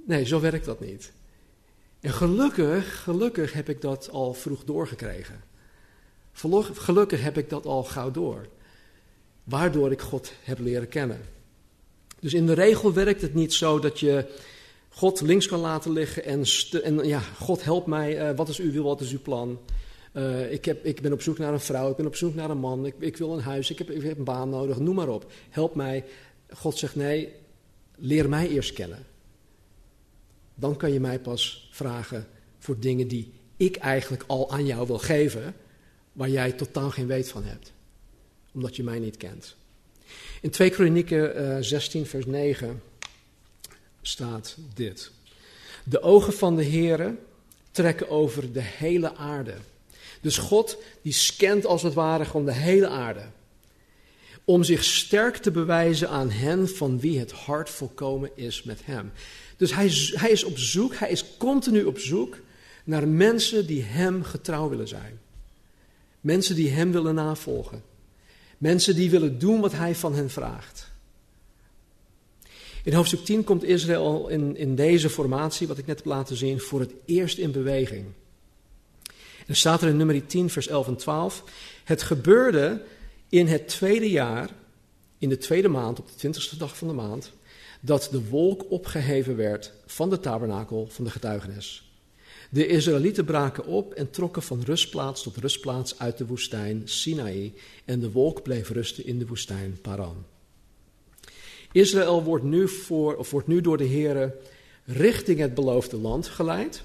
Nee, 0.06 0.26
zo 0.26 0.40
werkt 0.40 0.66
dat 0.66 0.80
niet. 0.80 1.12
En 2.00 2.14
gelukkig, 2.14 3.04
gelukkig 3.04 3.54
heb 3.54 3.70
ik 3.70 3.82
dat 3.82 4.10
al 4.12 4.34
vroeg 4.34 4.64
doorgekregen. 4.64 5.44
Gelukkig 6.74 7.22
heb 7.22 7.38
ik 7.38 7.50
dat 7.50 7.66
al 7.66 7.84
gauw 7.84 8.12
door. 8.12 8.48
Waardoor 9.44 9.92
ik 9.92 10.02
God 10.02 10.32
heb 10.44 10.60
leren 10.60 10.90
kennen. 10.90 11.22
Dus 12.20 12.34
in 12.34 12.46
de 12.46 12.54
regel 12.54 12.94
werkt 12.94 13.22
het 13.22 13.34
niet 13.34 13.54
zo 13.54 13.80
dat 13.80 14.00
je 14.00 14.26
God 15.00 15.22
links 15.22 15.48
kan 15.48 15.60
laten 15.60 15.92
liggen 15.92 16.24
en, 16.24 16.44
en 16.84 17.08
ja, 17.08 17.20
God 17.20 17.64
help 17.64 17.86
mij, 17.86 18.30
uh, 18.30 18.36
wat 18.36 18.50
is 18.50 18.60
uw 18.60 18.72
wil, 18.72 18.84
wat 18.84 19.02
is 19.02 19.12
uw 19.12 19.22
plan? 19.22 19.60
Uh, 20.14 20.52
ik, 20.52 20.66
heb, 20.66 20.86
ik 20.86 21.02
ben 21.02 21.14
op 21.14 21.22
zoek 21.22 21.38
naar 21.38 21.54
een 21.54 21.60
vrouw, 21.60 21.90
ik 21.90 21.96
ben 21.96 22.06
op 22.06 22.16
zoek 22.16 22.36
naar 22.36 22.50
een 22.50 22.58
man, 22.58 22.86
ik, 22.86 22.96
ik 23.00 23.18
wil 23.18 23.34
een 23.34 23.42
huis, 23.42 23.70
ik 23.70 23.78
heb, 23.78 23.90
ik 23.90 24.02
heb 24.02 24.18
een 24.18 24.24
baan 24.24 24.50
nodig, 24.50 24.80
noem 24.80 24.96
maar 24.96 25.08
op. 25.08 25.32
Help 25.50 25.76
mij. 25.76 26.06
God 26.50 26.78
zegt 26.78 26.96
nee, 26.96 27.34
leer 27.96 28.30
mij 28.30 28.50
eerst 28.50 28.74
kennen. 28.74 29.06
Dan 30.56 30.78
kan 30.78 30.94
je 30.94 31.00
mij 31.00 31.20
pas 31.20 31.70
vragen 31.72 32.28
voor 32.58 32.80
dingen 32.80 33.08
die 33.08 33.34
ik 33.58 33.76
eigenlijk 33.76 34.24
al 34.28 34.52
aan 34.52 34.66
jou 34.66 34.88
wil 34.88 35.00
geven, 35.00 35.56
waar 36.14 36.30
jij 36.30 36.52
totaal 36.52 36.90
geen 36.90 37.08
weet 37.08 37.30
van 37.30 37.44
hebt, 37.44 37.74
omdat 38.54 38.76
je 38.76 38.84
mij 38.84 39.00
niet 39.00 39.18
kent. 39.18 39.56
In 40.42 40.50
2 40.50 40.70
Kronieken 40.70 41.42
uh, 41.42 41.58
16, 41.60 42.06
vers 42.06 42.26
9 42.26 42.82
staat 44.10 44.56
dit. 44.74 45.12
De 45.84 46.02
ogen 46.02 46.34
van 46.34 46.56
de 46.56 46.66
Heere 46.66 47.16
trekken 47.72 48.10
over 48.10 48.54
de 48.54 48.62
hele 48.62 49.16
aarde. 49.16 49.54
Dus 50.22 50.38
God 50.38 50.78
die 51.02 51.14
scant 51.14 51.66
als 51.66 51.84
het 51.84 51.94
ware 51.94 52.26
gewoon 52.26 52.46
de 52.46 52.54
hele 52.54 52.88
aarde. 52.88 53.26
Om 54.44 54.64
zich 54.64 54.84
sterk 54.84 55.38
te 55.38 55.52
bewijzen 55.52 56.10
aan 56.10 56.30
hen 56.30 56.70
van 56.70 57.00
wie 57.00 57.20
het 57.20 57.32
hart 57.32 57.70
volkomen 57.70 58.30
is 58.36 58.64
met 58.64 58.80
hem. 58.84 59.12
Dus 59.58 59.74
hij, 59.74 59.92
hij 60.14 60.30
is 60.30 60.44
op 60.44 60.58
zoek, 60.58 60.96
hij 60.96 61.10
is 61.10 61.38
continu 61.38 61.84
op 61.84 62.00
zoek 62.00 62.38
naar 62.84 63.08
mensen 63.08 63.66
die 63.68 63.84
hem 63.84 64.24
getrouw 64.24 64.70
willen 64.70 64.88
zijn. 64.88 65.20
Mensen 66.22 66.56
die 66.56 66.70
Hem 66.70 66.92
willen 66.92 67.16
navolgen. 67.16 67.84
Mensen 68.58 68.96
die 68.96 69.10
willen 69.10 69.40
doen 69.40 69.60
wat 69.60 69.72
Hij 69.72 69.96
van 69.96 70.16
hen 70.16 70.30
vraagt. 70.30 70.89
In 72.90 72.96
hoofdstuk 72.96 73.26
10 73.26 73.44
komt 73.44 73.64
Israël 73.64 74.28
in, 74.28 74.58
in 74.58 74.76
deze 74.76 75.10
formatie, 75.10 75.68
wat 75.68 75.78
ik 75.78 75.86
net 75.86 75.98
heb 75.98 76.06
laten 76.06 76.36
zien, 76.36 76.60
voor 76.60 76.80
het 76.80 76.92
eerst 77.06 77.38
in 77.38 77.52
beweging. 77.52 78.06
En 79.48 79.56
staat 79.56 79.82
er 79.82 79.90
in 79.90 79.98
nummer 79.98 80.26
10, 80.26 80.50
vers 80.50 80.68
11 80.68 80.88
en 80.88 80.96
12. 80.96 81.44
Het 81.84 82.02
gebeurde 82.02 82.82
in 83.28 83.48
het 83.48 83.68
tweede 83.68 84.10
jaar, 84.10 84.50
in 85.18 85.30
de 85.30 85.38
tweede 85.38 85.68
maand, 85.68 86.00
op 86.00 86.08
de 86.08 86.16
twintigste 86.16 86.58
dag 86.58 86.78
van 86.78 86.88
de 86.88 86.94
maand, 86.94 87.32
dat 87.80 88.08
de 88.12 88.30
wolk 88.30 88.72
opgeheven 88.72 89.36
werd 89.36 89.72
van 89.86 90.10
de 90.10 90.20
tabernakel 90.20 90.88
van 90.90 91.04
de 91.04 91.12
getuigenis. 91.12 91.92
De 92.50 92.68
Israëlieten 92.68 93.26
braken 93.26 93.66
op 93.66 93.94
en 93.94 94.12
trokken 94.12 94.42
van 94.42 94.62
rustplaats 94.62 95.24
tot 95.24 95.38
rustplaats 95.38 96.00
uit 96.00 96.18
de 96.18 96.26
woestijn 96.26 96.82
Sinaï 96.86 97.54
en 97.86 98.00
de 98.00 98.12
wolk 98.12 98.44
bleef 98.44 98.70
rusten 98.70 99.06
in 99.06 99.20
de 99.20 99.28
woestijn 99.28 99.78
Paran. 99.82 100.26
Israël 101.72 102.24
wordt 102.24 102.44
nu, 102.44 102.68
voor, 102.68 103.16
of 103.16 103.32
wordt 103.32 103.48
nu 103.48 103.62
door 103.62 103.78
de 103.78 103.88
Here 103.88 104.36
richting 104.86 105.40
het 105.40 105.54
beloofde 105.54 105.98
land 105.98 106.28
geleid. 106.28 106.84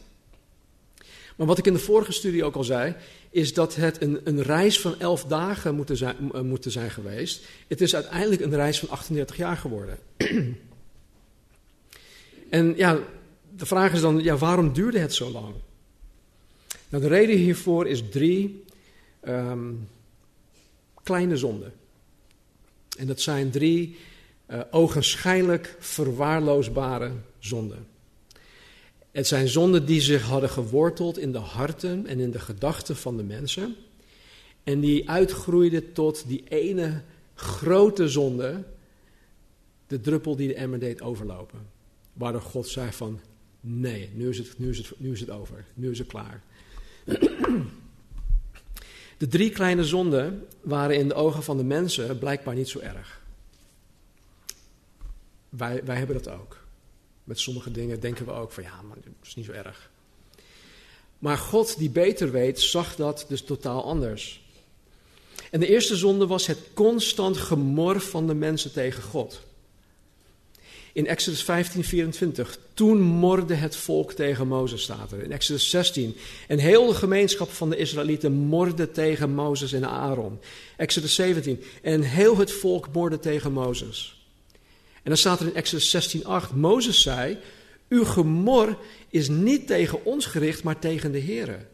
Maar 1.36 1.46
wat 1.46 1.58
ik 1.58 1.66
in 1.66 1.72
de 1.72 1.78
vorige 1.78 2.12
studie 2.12 2.44
ook 2.44 2.54
al 2.54 2.64
zei, 2.64 2.94
is 3.30 3.54
dat 3.54 3.74
het 3.74 4.02
een, 4.02 4.20
een 4.24 4.42
reis 4.42 4.80
van 4.80 5.00
elf 5.00 5.24
dagen 5.24 5.74
moeten 5.74 5.96
zijn, 5.96 6.16
moeten 6.42 6.70
zijn 6.70 6.90
geweest. 6.90 7.44
Het 7.68 7.80
is 7.80 7.94
uiteindelijk 7.94 8.40
een 8.40 8.54
reis 8.54 8.78
van 8.78 8.88
38 8.88 9.36
jaar 9.36 9.56
geworden. 9.56 9.98
en 12.50 12.74
ja, 12.76 12.98
de 13.56 13.66
vraag 13.66 13.92
is 13.92 14.00
dan, 14.00 14.22
ja, 14.22 14.36
waarom 14.36 14.72
duurde 14.72 14.98
het 14.98 15.14
zo 15.14 15.30
lang? 15.30 15.54
Nou, 16.88 17.02
de 17.02 17.08
reden 17.08 17.36
hiervoor 17.36 17.86
is 17.86 18.02
drie 18.10 18.64
um, 19.28 19.88
kleine 21.02 21.36
zonden. 21.36 21.72
En 22.98 23.06
dat 23.06 23.20
zijn 23.20 23.50
drie 23.50 23.96
uh, 24.54 24.60
ogenschijnlijk 24.70 25.76
verwaarloosbare 25.78 27.12
zonden. 27.38 27.86
Het 29.10 29.26
zijn 29.26 29.48
zonden 29.48 29.86
die 29.86 30.00
zich 30.00 30.22
hadden 30.22 30.50
geworteld 30.50 31.18
in 31.18 31.32
de 31.32 31.38
harten 31.38 32.06
en 32.06 32.20
in 32.20 32.30
de 32.30 32.38
gedachten 32.38 32.96
van 32.96 33.16
de 33.16 33.22
mensen. 33.22 33.76
En 34.62 34.80
die 34.80 35.10
uitgroeiden 35.10 35.92
tot 35.92 36.24
die 36.26 36.44
ene 36.48 37.02
grote 37.34 38.08
zonde, 38.08 38.64
de 39.86 40.00
druppel 40.00 40.36
die 40.36 40.48
de 40.48 40.54
emmer 40.54 40.78
deed 40.78 41.02
overlopen. 41.02 41.58
Waardoor 42.12 42.42
God 42.42 42.68
zei 42.68 42.92
van, 42.92 43.20
nee, 43.60 44.10
nu 44.14 44.28
is 44.28 44.38
het, 44.38 44.58
nu 44.58 44.70
is 44.70 44.78
het, 44.78 44.92
nu 44.96 45.12
is 45.12 45.20
het 45.20 45.30
over, 45.30 45.64
nu 45.74 45.90
is 45.90 45.98
het 45.98 46.08
klaar. 46.08 46.42
De 49.18 49.26
drie 49.26 49.50
kleine 49.50 49.84
zonden 49.84 50.46
waren 50.60 50.96
in 50.96 51.08
de 51.08 51.14
ogen 51.14 51.42
van 51.42 51.56
de 51.56 51.64
mensen 51.64 52.18
blijkbaar 52.18 52.54
niet 52.54 52.68
zo 52.68 52.78
erg. 52.78 53.23
Wij, 55.56 55.84
wij 55.84 55.96
hebben 55.96 56.22
dat 56.22 56.34
ook. 56.34 56.56
Met 57.24 57.38
sommige 57.38 57.70
dingen 57.70 58.00
denken 58.00 58.26
we 58.26 58.32
ook 58.32 58.52
van 58.52 58.62
ja, 58.62 58.82
maar 58.82 58.96
dat 58.96 59.12
is 59.22 59.34
niet 59.34 59.44
zo 59.44 59.52
erg. 59.52 59.90
Maar 61.18 61.38
God, 61.38 61.78
die 61.78 61.90
beter 61.90 62.30
weet, 62.30 62.60
zag 62.60 62.96
dat 62.96 63.24
dus 63.28 63.42
totaal 63.42 63.84
anders. 63.84 64.42
En 65.50 65.60
de 65.60 65.66
eerste 65.66 65.96
zonde 65.96 66.26
was 66.26 66.46
het 66.46 66.58
constant 66.74 67.36
gemor 67.36 68.00
van 68.00 68.26
de 68.26 68.34
mensen 68.34 68.72
tegen 68.72 69.02
God. 69.02 69.40
In 70.92 71.06
Exodus 71.06 71.42
15, 71.42 71.84
24. 71.84 72.58
Toen 72.74 73.00
morde 73.00 73.54
het 73.54 73.76
volk 73.76 74.12
tegen 74.12 74.46
Mozes, 74.46 74.82
staat 74.82 75.12
er. 75.12 75.22
In 75.22 75.32
Exodus 75.32 75.70
16. 75.70 76.16
En 76.48 76.58
heel 76.58 76.86
de 76.86 76.94
gemeenschap 76.94 77.50
van 77.50 77.70
de 77.70 77.76
Israëlieten 77.76 78.32
morde 78.32 78.90
tegen 78.90 79.34
Mozes 79.34 79.72
en 79.72 79.88
Aaron. 79.88 80.38
Exodus 80.76 81.14
17. 81.14 81.62
En 81.82 82.02
heel 82.02 82.36
het 82.36 82.52
volk 82.52 82.88
morde 82.92 83.18
tegen 83.18 83.52
Mozes. 83.52 84.23
En 85.04 85.10
dan 85.10 85.16
staat 85.16 85.40
er 85.40 85.46
in 85.46 85.54
Exodus 85.54 86.16
16:8, 86.48 86.54
Mozes 86.54 87.02
zei, 87.02 87.38
uw 87.88 88.04
gemor 88.04 88.78
is 89.08 89.28
niet 89.28 89.66
tegen 89.66 90.04
ons 90.04 90.26
gericht, 90.26 90.62
maar 90.62 90.78
tegen 90.78 91.12
de 91.12 91.20
Here. 91.20 91.66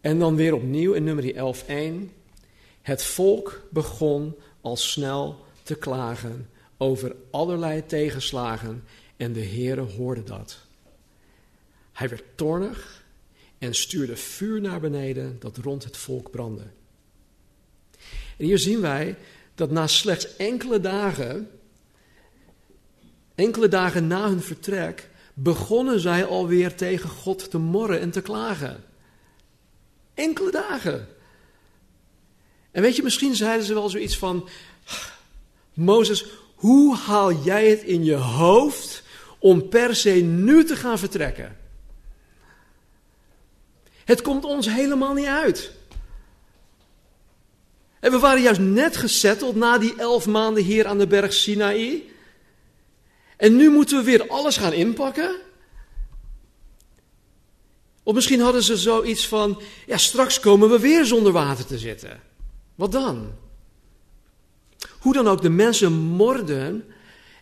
En 0.00 0.18
dan 0.18 0.36
weer 0.36 0.54
opnieuw 0.54 0.92
in 0.92 1.04
nummer 1.04 1.34
11:1, 1.34 2.10
het 2.82 3.04
volk 3.04 3.62
begon 3.70 4.36
al 4.60 4.76
snel 4.76 5.44
te 5.62 5.74
klagen 5.74 6.48
over 6.76 7.16
allerlei 7.30 7.86
tegenslagen 7.86 8.84
en 9.16 9.32
de 9.32 9.44
Heere 9.44 9.80
hoorde 9.80 10.22
dat. 10.22 10.58
Hij 11.92 12.08
werd 12.08 12.24
toornig 12.34 13.04
en 13.58 13.74
stuurde 13.74 14.16
vuur 14.16 14.60
naar 14.60 14.80
beneden 14.80 15.36
dat 15.38 15.56
rond 15.56 15.84
het 15.84 15.96
volk 15.96 16.30
brandde. 16.30 16.64
En 18.36 18.44
hier 18.44 18.58
zien 18.58 18.80
wij 18.80 19.16
dat 19.60 19.70
na 19.70 19.86
slechts 19.86 20.36
enkele 20.36 20.80
dagen, 20.80 21.50
enkele 23.34 23.68
dagen 23.68 24.06
na 24.06 24.28
hun 24.28 24.42
vertrek, 24.42 25.08
begonnen 25.34 26.00
zij 26.00 26.24
alweer 26.24 26.74
tegen 26.74 27.08
God 27.08 27.50
te 27.50 27.58
morren 27.58 28.00
en 28.00 28.10
te 28.10 28.20
klagen. 28.20 28.84
Enkele 30.14 30.50
dagen. 30.50 31.08
En 32.70 32.82
weet 32.82 32.96
je, 32.96 33.02
misschien 33.02 33.34
zeiden 33.34 33.66
ze 33.66 33.74
wel 33.74 33.88
zoiets 33.88 34.18
van: 34.18 34.48
Mozes, 35.74 36.24
hoe 36.54 36.96
haal 36.96 37.32
jij 37.32 37.70
het 37.70 37.82
in 37.82 38.04
je 38.04 38.14
hoofd 38.14 39.02
om 39.38 39.68
per 39.68 39.94
se 39.94 40.10
nu 40.10 40.64
te 40.64 40.76
gaan 40.76 40.98
vertrekken? 40.98 41.56
Het 44.04 44.22
komt 44.22 44.44
ons 44.44 44.66
helemaal 44.66 45.14
niet 45.14 45.26
uit. 45.26 45.72
En 48.00 48.10
we 48.10 48.18
waren 48.18 48.42
juist 48.42 48.60
net 48.60 48.96
gezetteld 48.96 49.56
na 49.56 49.78
die 49.78 49.94
elf 49.96 50.26
maanden 50.26 50.64
hier 50.64 50.86
aan 50.86 50.98
de 50.98 51.06
berg 51.06 51.32
Sinaï. 51.32 52.02
En 53.36 53.56
nu 53.56 53.70
moeten 53.70 53.98
we 53.98 54.04
weer 54.04 54.28
alles 54.28 54.56
gaan 54.56 54.72
inpakken. 54.72 55.36
Of 58.02 58.14
misschien 58.14 58.40
hadden 58.40 58.62
ze 58.62 58.76
zoiets 58.76 59.28
van: 59.28 59.62
ja, 59.86 59.96
straks 59.96 60.40
komen 60.40 60.70
we 60.70 60.78
weer 60.78 61.04
zonder 61.04 61.32
water 61.32 61.66
te 61.66 61.78
zitten. 61.78 62.20
Wat 62.74 62.92
dan? 62.92 63.32
Hoe 65.00 65.12
dan 65.12 65.28
ook, 65.28 65.42
de 65.42 65.50
mensen 65.50 65.92
morden 65.92 66.84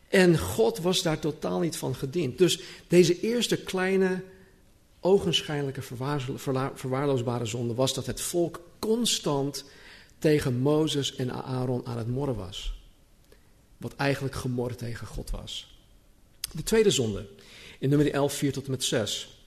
en 0.08 0.38
God 0.38 0.78
was 0.78 1.02
daar 1.02 1.18
totaal 1.18 1.60
niet 1.60 1.76
van 1.76 1.94
gediend. 1.94 2.38
Dus 2.38 2.60
deze 2.88 3.20
eerste 3.20 3.56
kleine, 3.56 4.22
ogenschijnlijke 5.00 5.82
verwaarloosbare 6.74 7.46
zonde 7.46 7.74
was 7.74 7.94
dat 7.94 8.06
het 8.06 8.20
volk 8.20 8.60
constant 8.78 9.64
tegen 10.18 10.58
Mozes 10.58 11.14
en 11.16 11.44
Aaron 11.44 11.86
aan 11.86 11.98
het 11.98 12.08
morren 12.08 12.36
was. 12.36 12.74
Wat 13.76 13.96
eigenlijk 13.96 14.34
gemor 14.34 14.74
tegen 14.74 15.06
God 15.06 15.30
was. 15.30 15.76
De 16.52 16.62
tweede 16.62 16.90
zonde, 16.90 17.26
in 17.78 17.88
nummer 17.88 18.12
11, 18.12 18.32
4 18.32 18.52
tot 18.52 18.64
en 18.64 18.70
met 18.70 18.84
6. 18.84 19.38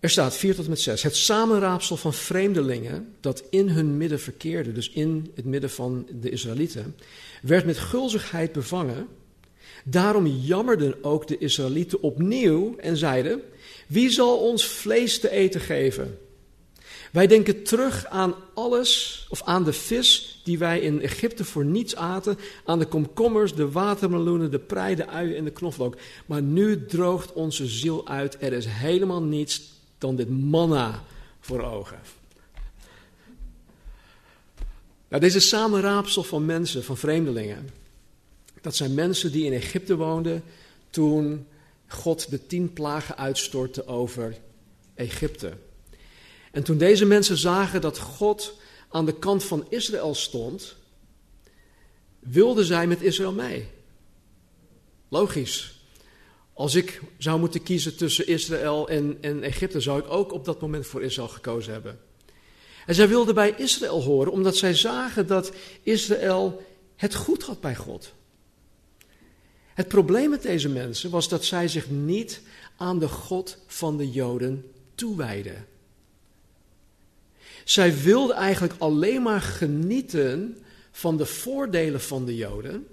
Er 0.00 0.10
staat 0.10 0.36
4 0.36 0.54
tot 0.54 0.64
en 0.64 0.70
met 0.70 0.80
6. 0.80 1.02
Het 1.02 1.16
samenraapsel 1.16 1.96
van 1.96 2.14
vreemdelingen 2.14 3.14
dat 3.20 3.42
in 3.50 3.68
hun 3.68 3.96
midden 3.96 4.20
verkeerde, 4.20 4.72
dus 4.72 4.90
in 4.90 5.30
het 5.34 5.44
midden 5.44 5.70
van 5.70 6.06
de 6.20 6.30
Israëlieten, 6.30 6.96
werd 7.42 7.64
met 7.64 7.78
gulzigheid 7.78 8.52
bevangen. 8.52 9.08
Daarom 9.84 10.26
jammerden 10.26 11.04
ook 11.04 11.28
de 11.28 11.38
Israëlieten 11.38 12.02
opnieuw 12.02 12.76
en 12.76 12.96
zeiden: 12.96 13.42
Wie 13.86 14.10
zal 14.10 14.38
ons 14.38 14.66
vlees 14.66 15.20
te 15.20 15.30
eten 15.30 15.60
geven? 15.60 16.18
Wij 17.12 17.26
denken 17.26 17.62
terug 17.62 18.06
aan 18.06 18.34
alles, 18.54 19.26
of 19.30 19.42
aan 19.42 19.64
de 19.64 19.72
vis 19.72 20.40
die 20.44 20.58
wij 20.58 20.80
in 20.80 21.00
Egypte 21.00 21.44
voor 21.44 21.64
niets 21.64 21.96
aten, 21.96 22.38
aan 22.64 22.78
de 22.78 22.86
komkommers, 22.86 23.54
de 23.54 23.70
watermeloenen, 23.70 24.50
de 24.50 24.58
prei, 24.58 24.94
de 24.94 25.06
uien 25.06 25.36
en 25.36 25.44
de 25.44 25.50
knoflook. 25.50 25.96
Maar 26.26 26.42
nu 26.42 26.86
droogt 26.86 27.32
onze 27.32 27.66
ziel 27.66 28.08
uit. 28.08 28.36
Er 28.40 28.52
is 28.52 28.66
helemaal 28.66 29.22
niets 29.22 29.62
dan 29.98 30.16
dit 30.16 30.28
manna 30.30 31.02
voor 31.40 31.62
ogen. 31.62 32.00
Nou, 35.08 35.22
deze 35.22 35.40
samenraapsel 35.40 36.22
van 36.22 36.44
mensen, 36.44 36.84
van 36.84 36.96
vreemdelingen, 36.96 37.70
dat 38.60 38.76
zijn 38.76 38.94
mensen 38.94 39.32
die 39.32 39.44
in 39.44 39.52
Egypte 39.52 39.96
woonden 39.96 40.42
toen 40.90 41.46
God 41.86 42.30
de 42.30 42.46
tien 42.46 42.72
plagen 42.72 43.16
uitstortte 43.16 43.86
over 43.86 44.36
Egypte. 44.94 45.52
En 46.52 46.62
toen 46.62 46.78
deze 46.78 47.04
mensen 47.04 47.36
zagen 47.36 47.80
dat 47.80 47.98
God 47.98 48.54
aan 48.88 49.06
de 49.06 49.18
kant 49.18 49.44
van 49.44 49.66
Israël 49.68 50.14
stond, 50.14 50.76
wilden 52.18 52.64
zij 52.64 52.86
met 52.86 53.02
Israël 53.02 53.32
mee. 53.32 53.68
Logisch. 55.08 55.80
Als 56.52 56.74
ik 56.74 57.00
zou 57.18 57.40
moeten 57.40 57.62
kiezen 57.62 57.96
tussen 57.96 58.26
Israël 58.26 58.88
en, 58.88 59.18
en 59.20 59.42
Egypte, 59.42 59.80
zou 59.80 60.00
ik 60.00 60.10
ook 60.10 60.32
op 60.32 60.44
dat 60.44 60.60
moment 60.60 60.86
voor 60.86 61.02
Israël 61.02 61.28
gekozen 61.28 61.72
hebben. 61.72 62.00
En 62.86 62.94
zij 62.94 63.08
wilden 63.08 63.34
bij 63.34 63.54
Israël 63.56 64.02
horen, 64.02 64.32
omdat 64.32 64.56
zij 64.56 64.74
zagen 64.74 65.26
dat 65.26 65.52
Israël 65.82 66.62
het 66.96 67.14
goed 67.14 67.42
had 67.42 67.60
bij 67.60 67.76
God. 67.76 68.12
Het 69.74 69.88
probleem 69.88 70.30
met 70.30 70.42
deze 70.42 70.68
mensen 70.68 71.10
was 71.10 71.28
dat 71.28 71.44
zij 71.44 71.68
zich 71.68 71.90
niet 71.90 72.40
aan 72.76 72.98
de 72.98 73.08
God 73.08 73.58
van 73.66 73.96
de 73.96 74.10
Joden 74.10 74.70
toewijden. 74.94 75.66
Zij 77.64 77.98
wilden 77.98 78.36
eigenlijk 78.36 78.74
alleen 78.78 79.22
maar 79.22 79.40
genieten 79.40 80.64
van 80.90 81.16
de 81.16 81.26
voordelen 81.26 82.00
van 82.00 82.24
de 82.24 82.36
Joden, 82.36 82.86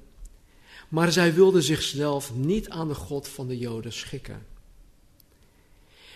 maar 0.89 1.11
zij 1.11 1.33
wilden 1.33 1.63
zichzelf 1.63 2.33
niet 2.35 2.69
aan 2.69 2.87
de 2.87 2.93
God 2.95 3.27
van 3.27 3.47
de 3.47 3.57
Joden 3.57 3.93
schikken. 3.93 4.45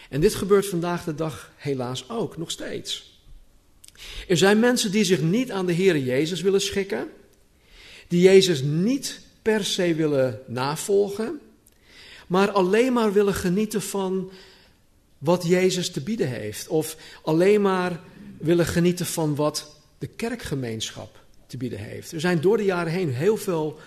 En 0.10 0.22
dit 0.22 0.36
gebeurt 0.36 0.66
vandaag 0.66 1.04
de 1.04 1.16
dag 1.16 1.52
helaas 1.56 2.10
ook, 2.10 2.38
nog 2.38 2.52
steeds. 2.52 3.22
Er 4.28 4.38
zijn 4.38 4.60
mensen 4.60 4.92
die 4.92 5.04
zich 5.04 5.22
niet 5.22 5.52
aan 5.52 5.66
de 5.66 5.74
Heer 5.74 5.98
Jezus 5.98 6.42
willen 6.42 6.62
schikken, 6.62 7.08
die 8.08 8.22
Jezus 8.22 8.62
niet 8.62 9.22
per 9.42 9.66
se 9.66 9.96
willen 9.96 10.42
navolgen, 10.48 11.40
maar 12.28 12.52
alleen 12.52 12.94
maar 12.94 13.14
willen 13.14 13.34
genieten 13.34 13.82
van 13.82 14.32
wat 15.18 15.46
Jezus 15.48 15.92
te 15.92 16.02
bieden 16.02 16.28
heeft. 16.28 16.68
Of 16.68 16.98
alleen 17.24 17.62
maar 17.62 18.00
willen 18.44 18.66
genieten 18.66 19.06
van 19.06 19.36
wat 19.36 19.80
de 19.98 20.08
kerkgemeenschap 20.08 21.24
te 21.48 21.58
bieden 21.58 21.80
heeft. 21.80 22.12
Er 22.12 22.20
zijn 22.20 22.42
door 22.42 22.58
de 22.58 22.64
jaren 22.64 22.92
heen 22.92 23.14
heel 23.14 23.38
veel, 23.38 23.80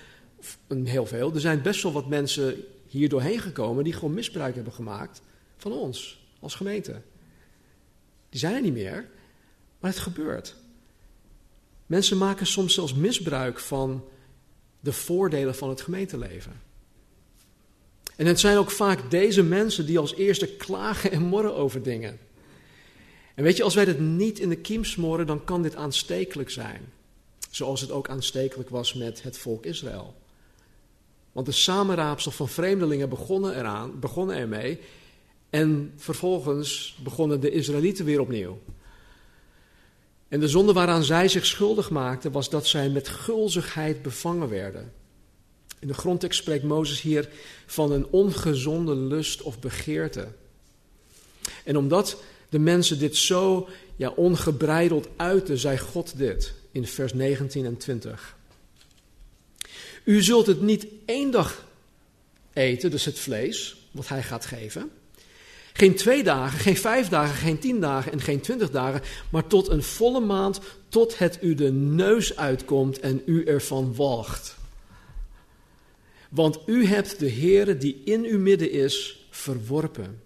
heel 0.84 1.06
veel, 1.06 1.34
er 1.34 1.40
zijn 1.40 1.62
best 1.62 1.82
wel 1.82 1.92
wat 1.92 2.08
mensen 2.08 2.64
hier 2.86 3.08
doorheen 3.08 3.40
gekomen 3.40 3.84
die 3.84 3.92
gewoon 3.92 4.14
misbruik 4.14 4.54
hebben 4.54 4.72
gemaakt 4.72 5.22
van 5.56 5.72
ons 5.72 6.26
als 6.40 6.54
gemeente. 6.54 7.00
Die 8.28 8.40
zijn 8.40 8.54
er 8.54 8.62
niet 8.62 8.72
meer, 8.72 9.08
maar 9.80 9.90
het 9.90 10.00
gebeurt. 10.00 10.54
Mensen 11.86 12.18
maken 12.18 12.46
soms 12.46 12.74
zelfs 12.74 12.94
misbruik 12.94 13.58
van 13.58 14.04
de 14.80 14.92
voordelen 14.92 15.54
van 15.54 15.68
het 15.68 15.80
gemeenteleven. 15.80 16.60
En 18.16 18.26
het 18.26 18.40
zijn 18.40 18.56
ook 18.56 18.70
vaak 18.70 19.10
deze 19.10 19.42
mensen 19.42 19.86
die 19.86 19.98
als 19.98 20.14
eerste 20.14 20.46
klagen 20.46 21.10
en 21.10 21.22
morren 21.22 21.54
over 21.54 21.82
dingen. 21.82 22.18
En 23.36 23.44
weet 23.44 23.56
je, 23.56 23.62
als 23.62 23.74
wij 23.74 23.84
dit 23.84 24.00
niet 24.00 24.38
in 24.38 24.48
de 24.48 24.56
kiem 24.56 24.84
smoren, 24.84 25.26
dan 25.26 25.44
kan 25.44 25.62
dit 25.62 25.76
aanstekelijk 25.76 26.50
zijn. 26.50 26.92
Zoals 27.50 27.80
het 27.80 27.90
ook 27.90 28.08
aanstekelijk 28.08 28.68
was 28.68 28.94
met 28.94 29.22
het 29.22 29.38
volk 29.38 29.64
Israël. 29.64 30.14
Want 31.32 31.46
de 31.46 31.52
samenraapsel 31.52 32.30
van 32.30 32.48
vreemdelingen 32.48 33.08
begonnen, 33.08 33.58
eraan, 33.58 34.00
begonnen 34.00 34.36
ermee. 34.36 34.80
En 35.50 35.92
vervolgens 35.96 36.98
begonnen 37.02 37.40
de 37.40 37.50
Israëlieten 37.50 38.04
weer 38.04 38.20
opnieuw. 38.20 38.58
En 40.28 40.40
de 40.40 40.48
zonde 40.48 40.72
waaraan 40.72 41.04
zij 41.04 41.28
zich 41.28 41.46
schuldig 41.46 41.90
maakten 41.90 42.32
was 42.32 42.50
dat 42.50 42.66
zij 42.66 42.88
met 42.88 43.08
gulzigheid 43.08 44.02
bevangen 44.02 44.48
werden. 44.48 44.92
In 45.78 45.88
de 45.88 45.94
grondtekst 45.94 46.40
spreekt 46.40 46.64
Mozes 46.64 47.00
hier 47.00 47.28
van 47.66 47.92
een 47.92 48.06
ongezonde 48.10 48.94
lust 48.94 49.42
of 49.42 49.58
begeerte. 49.58 50.28
En 51.64 51.76
omdat 51.76 52.22
de 52.56 52.62
mensen 52.62 52.98
dit 52.98 53.16
zo 53.16 53.68
ja, 53.96 54.08
ongebreideld 54.10 55.08
uiten, 55.16 55.58
zei 55.58 55.78
God 55.78 56.18
dit 56.18 56.52
in 56.72 56.86
vers 56.86 57.14
19 57.14 57.64
en 57.64 57.76
20. 57.76 58.36
U 60.04 60.22
zult 60.22 60.46
het 60.46 60.60
niet 60.60 60.86
één 61.06 61.30
dag 61.30 61.66
eten, 62.52 62.90
dus 62.90 63.04
het 63.04 63.18
vlees, 63.18 63.76
wat 63.90 64.08
hij 64.08 64.22
gaat 64.22 64.46
geven. 64.46 64.90
Geen 65.72 65.94
twee 65.94 66.22
dagen, 66.22 66.58
geen 66.58 66.76
vijf 66.76 67.08
dagen, 67.08 67.34
geen 67.34 67.58
tien 67.58 67.80
dagen 67.80 68.12
en 68.12 68.20
geen 68.20 68.40
twintig 68.40 68.70
dagen, 68.70 69.02
maar 69.30 69.46
tot 69.46 69.68
een 69.68 69.82
volle 69.82 70.20
maand, 70.20 70.60
tot 70.88 71.18
het 71.18 71.38
u 71.40 71.54
de 71.54 71.72
neus 71.72 72.36
uitkomt 72.36 73.00
en 73.00 73.22
u 73.26 73.44
ervan 73.44 73.94
walgt. 73.94 74.56
Want 76.30 76.58
u 76.66 76.86
hebt 76.86 77.18
de 77.18 77.30
Heere 77.30 77.76
die 77.76 78.02
in 78.04 78.24
uw 78.24 78.38
midden 78.38 78.70
is 78.70 79.26
verworpen 79.30 80.24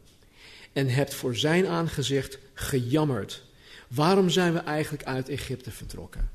en 0.72 0.88
hebt 0.88 1.14
voor 1.14 1.36
zijn 1.36 1.66
aangezicht 1.66 2.38
gejammerd. 2.54 3.42
Waarom 3.88 4.30
zijn 4.30 4.52
we 4.52 4.58
eigenlijk 4.58 5.04
uit 5.04 5.28
Egypte 5.28 5.70
vertrokken? 5.70 6.30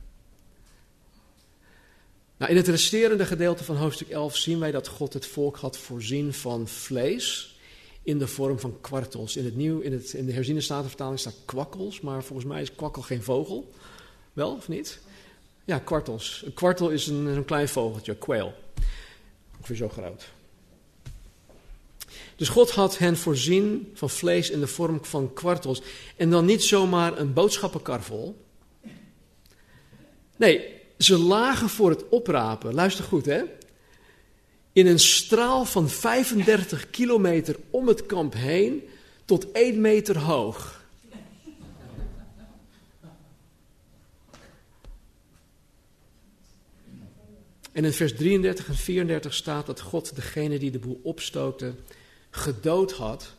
Nou, 2.37 2.51
in 2.51 2.57
het 2.57 2.67
resterende 2.67 3.25
gedeelte 3.25 3.63
van 3.63 3.75
hoofdstuk 3.75 4.09
11 4.09 4.37
zien 4.37 4.59
wij 4.59 4.71
dat 4.71 4.87
God 4.87 5.13
het 5.13 5.25
volk 5.25 5.57
had 5.57 5.77
voorzien 5.77 6.33
van 6.33 6.67
vlees 6.67 7.55
in 8.03 8.17
de 8.17 8.27
vorm 8.27 8.59
van 8.59 8.77
kwartels. 8.81 9.35
In, 9.35 9.45
het 9.45 9.55
nieuw, 9.55 9.79
in, 9.79 9.91
het, 9.91 10.13
in 10.13 10.25
de 10.25 10.31
herziene 10.31 10.61
statenvertaling 10.61 11.19
staat 11.19 11.35
kwakkels, 11.45 12.01
maar 12.01 12.23
volgens 12.23 12.47
mij 12.47 12.61
is 12.61 12.75
kwakkel 12.75 13.01
geen 13.01 13.23
vogel. 13.23 13.71
Wel 14.33 14.55
of 14.55 14.67
niet? 14.67 14.99
Ja, 15.65 15.79
kwartels. 15.79 16.41
Een 16.45 16.53
kwartel 16.53 16.89
is 16.89 17.07
een, 17.07 17.25
een 17.25 17.45
klein 17.45 17.67
vogeltje, 17.67 18.15
quail. 18.15 18.53
Ongeveer 19.57 19.75
zo 19.75 19.89
groot. 19.89 20.25
Dus 22.35 22.49
God 22.49 22.71
had 22.71 22.97
hen 22.97 23.17
voorzien 23.17 23.91
van 23.93 24.09
vlees 24.09 24.49
in 24.49 24.59
de 24.59 24.67
vorm 24.67 24.99
van 25.01 25.33
kwartels. 25.33 25.81
En 26.15 26.29
dan 26.29 26.45
niet 26.45 26.63
zomaar 26.63 27.17
een 27.17 27.33
boodschappenkar 27.33 28.03
vol. 28.03 28.45
Nee, 30.35 30.73
ze 30.97 31.17
lagen 31.17 31.69
voor 31.69 31.89
het 31.89 32.09
oprapen. 32.09 32.73
Luister 32.73 33.03
goed, 33.03 33.25
hè? 33.25 33.43
In 34.73 34.87
een 34.87 34.99
straal 34.99 35.65
van 35.65 35.89
35 35.89 36.89
kilometer 36.89 37.55
om 37.69 37.87
het 37.87 38.05
kamp 38.05 38.33
heen 38.33 38.83
tot 39.25 39.51
1 39.51 39.81
meter 39.81 40.17
hoog. 40.17 40.83
En 47.71 47.85
in 47.85 47.93
vers 47.93 48.15
33 48.15 48.67
en 48.67 48.75
34 48.75 49.33
staat 49.33 49.65
dat 49.65 49.81
God 49.81 50.15
degene 50.15 50.59
die 50.59 50.71
de 50.71 50.79
boel 50.79 50.99
opstookte 51.03 51.73
gedood 52.35 52.91
had, 52.91 53.33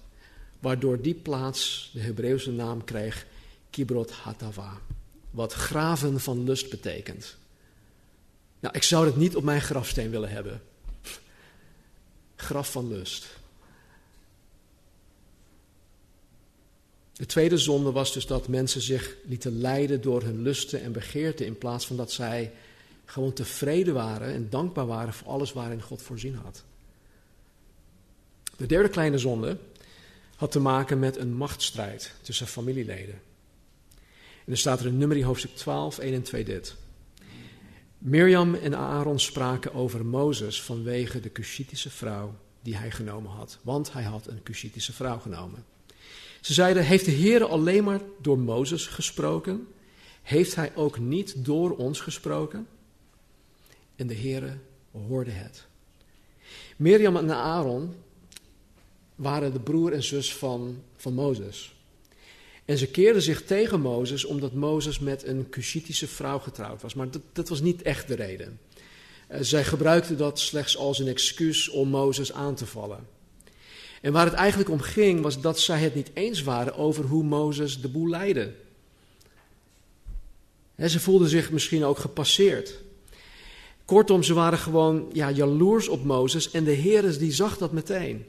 waardoor 0.59 1.03
die 1.03 1.15
plaats 1.15 1.91
de 1.93 2.01
Hebreeuwse 2.01 2.51
naam 2.51 2.85
kreeg 2.85 3.27
Kibrot 3.71 4.11
Hatava, 4.11 4.79
wat 5.31 5.53
graven 5.53 6.21
van 6.21 6.45
lust 6.45 6.71
betekent. 6.71 7.37
Nou, 8.61 8.75
ik 8.75 8.83
zou 8.83 9.07
het 9.07 9.17
niet 9.17 9.37
op 9.37 9.45
mijn 9.45 9.61
grafsteen 9.61 10.11
willen 10.11 10.31
hebben. 10.31 10.63
Graf 12.37 12.71
van 12.71 12.89
lust. 12.89 13.27
De 17.13 17.27
tweede 17.27 17.59
zonde 17.59 17.93
was 17.93 18.13
dus 18.13 18.27
dat 18.27 18.49
mensen 18.49 18.81
zich 18.81 19.15
lieten 19.25 19.61
leiden 19.61 20.01
door 20.01 20.23
hun 20.23 20.43
lusten 20.43 20.83
en 20.83 20.93
begeerten 20.93 21.47
in 21.47 21.59
plaats 21.59 21.87
van 21.87 21.97
dat 21.97 22.13
zij 22.13 22.53
gewoon 23.05 23.33
tevreden 23.33 23.95
waren 23.95 24.35
en 24.35 24.51
dankbaar 24.51 24.87
waren 24.87 25.13
voor 25.15 25.29
alles 25.29 25.53
waarin 25.53 25.83
God 25.83 26.03
voorzien 26.03 26.35
had. 26.35 26.65
De 28.57 28.67
derde 28.67 28.89
kleine 28.89 29.19
zonde 29.19 29.59
had 30.37 30.53
te 30.53 30.61
maken 30.61 30.99
met 30.99 31.17
een 31.17 31.35
machtsstrijd 31.35 32.15
tussen 32.23 32.47
familieleden. 32.47 33.21
En 34.45 34.53
er 34.53 34.59
staat 34.59 34.81
er 34.81 34.87
in 34.87 34.99
nummer 34.99 35.23
hoofdstuk 35.23 35.55
12, 35.55 35.99
1 35.99 36.15
en 36.15 36.23
2 36.23 36.45
dit. 36.45 36.77
Mirjam 37.99 38.55
en 38.55 38.77
Aaron 38.77 39.21
spraken 39.21 39.75
over 39.75 40.07
Mozes 40.07 40.63
vanwege 40.63 41.21
de 41.21 41.33
Cushitische 41.33 41.91
vrouw 41.91 42.35
die 42.63 42.77
hij 42.77 42.91
genomen 42.91 43.31
had. 43.31 43.59
Want 43.63 43.93
hij 43.93 44.03
had 44.03 44.27
een 44.27 44.43
Cushitische 44.43 44.93
vrouw 44.93 45.19
genomen. 45.19 45.65
Ze 46.41 46.53
zeiden, 46.53 46.85
heeft 46.85 47.05
de 47.05 47.11
Heer 47.11 47.45
alleen 47.45 47.85
maar 47.85 48.01
door 48.21 48.39
Mozes 48.39 48.87
gesproken? 48.87 49.69
Heeft 50.23 50.55
hij 50.55 50.73
ook 50.75 50.99
niet 50.99 51.45
door 51.45 51.77
ons 51.77 52.01
gesproken? 52.01 52.69
En 53.97 54.07
de 54.07 54.15
Heere 54.17 54.59
hoorde 54.91 55.31
het. 55.31 55.67
Mirjam 56.77 57.17
en 57.17 57.31
Aaron 57.31 57.95
waren 59.17 59.53
de 59.53 59.61
broer 59.61 59.93
en 59.93 60.03
zus 60.03 60.35
van, 60.35 60.83
van 60.97 61.15
Mozes. 61.15 61.75
En 62.65 62.79
ze 62.79 62.87
keerden 62.87 63.23
zich 63.23 63.43
tegen 63.45 63.81
Mozes 63.81 64.25
omdat 64.25 64.53
Mozes 64.53 64.99
met 64.99 65.27
een 65.27 65.49
Cushitische 65.51 66.07
vrouw 66.07 66.39
getrouwd 66.39 66.83
was. 66.83 66.95
Maar 66.95 67.11
dat, 67.11 67.23
dat 67.33 67.49
was 67.49 67.61
niet 67.61 67.83
echt 67.83 68.09
de 68.09 68.15
reden. 68.15 68.61
Uh, 69.31 69.39
zij 69.41 69.65
gebruikten 69.65 70.17
dat 70.17 70.41
slechts 70.41 70.77
als 70.77 70.99
een 70.99 71.09
excuus 71.09 71.69
om 71.69 71.89
Mozes 71.89 72.33
aan 72.33 72.55
te 72.55 72.67
vallen. 72.67 73.07
En 74.01 74.13
waar 74.13 74.25
het 74.25 74.35
eigenlijk 74.35 74.71
om 74.71 74.81
ging, 74.81 75.21
was 75.21 75.41
dat 75.41 75.61
zij 75.61 75.79
het 75.79 75.95
niet 75.95 76.11
eens 76.15 76.43
waren 76.43 76.77
over 76.77 77.05
hoe 77.05 77.25
Mozes 77.25 77.81
de 77.81 77.89
boel 77.89 78.09
leidde. 78.09 78.53
Ze 80.87 81.01
voelden 81.01 81.29
zich 81.29 81.51
misschien 81.51 81.85
ook 81.85 81.99
gepasseerd. 81.99 82.75
Kortom, 83.85 84.23
ze 84.23 84.35
waren 84.35 84.59
gewoon 84.59 85.11
ja, 85.13 85.31
jaloers 85.31 85.89
op 85.89 86.05
Mozes 86.05 86.51
en 86.51 86.65
de 86.65 86.71
Heer 86.71 87.19
die 87.19 87.33
zag 87.33 87.59
dat 87.59 87.73
meteen. 87.73 88.27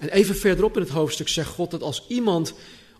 En 0.00 0.08
even 0.08 0.36
verderop 0.36 0.76
in 0.76 0.82
het 0.82 0.90
hoofdstuk 0.90 1.28
zegt 1.28 1.50
God 1.50 1.70
dat 1.70 1.82
als 1.82 2.04
iemand 2.08 2.54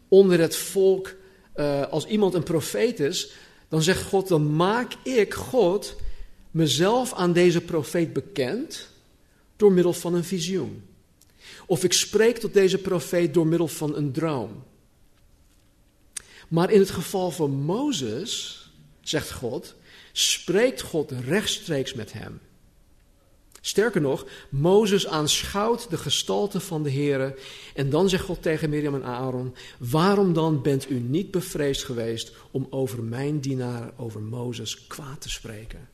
onder 0.09 0.41
het 0.41 0.57
volk, 0.57 1.15
uh, 1.57 1.87
als 1.87 2.07
iemand 2.07 2.35
een 2.35 2.43
profeet 2.43 3.01
is, 3.01 3.33
dan 3.69 3.83
zegt 3.83 4.03
God, 4.03 4.29
dan 4.29 4.57
maak 4.57 4.93
ik, 5.03 5.35
God, 5.35 5.97
mezelf 6.51 7.13
aan 7.13 7.33
deze 7.33 7.61
profeet 7.61 8.13
bekend 8.13 8.89
door 9.57 9.73
middel 9.73 9.93
van 9.93 10.15
een 10.15 10.25
visioen. 10.25 10.83
Of 11.67 11.85
ik 11.85 11.93
spreek 11.93 12.39
tot 12.39 12.53
deze 12.53 12.79
profeet 12.79 13.35
door 13.35 13.47
middel 13.47 13.69
van 13.69 13.97
een 13.97 14.13
droom. 14.13 14.65
Maar 16.49 16.71
in 16.71 16.81
het 16.81 16.91
geval 16.91 17.31
van 17.31 17.51
Mozes, 17.51 18.65
zegt 19.01 19.33
God, 19.33 19.75
spreekt 20.13 20.81
God 20.81 21.11
rechtstreeks 21.11 21.95
met 21.95 22.13
hem. 22.13 22.41
Sterker 23.67 24.01
nog, 24.01 24.27
Mozes 24.49 25.07
aanschouwt 25.07 25.91
de 25.91 25.97
gestalte 25.97 26.61
van 26.61 26.83
de 26.83 26.91
Heere 26.91 27.39
en 27.75 27.91
dan 27.91 28.09
zegt 28.09 28.25
God 28.25 28.43
tegen 28.43 28.71
Miriam 28.71 28.95
en 28.95 29.05
Aaron, 29.05 29.55
waarom 29.79 30.33
dan 30.33 30.63
bent 30.63 30.91
u 30.91 31.01
niet 31.01 31.31
bevreesd 31.31 31.85
geweest 31.85 32.33
om 32.51 32.67
over 32.71 33.03
mijn 33.03 33.41
dienaar, 33.41 33.93
over 33.97 34.21
Mozes, 34.21 34.87
kwaad 34.87 35.21
te 35.21 35.31
spreken? 35.31 35.89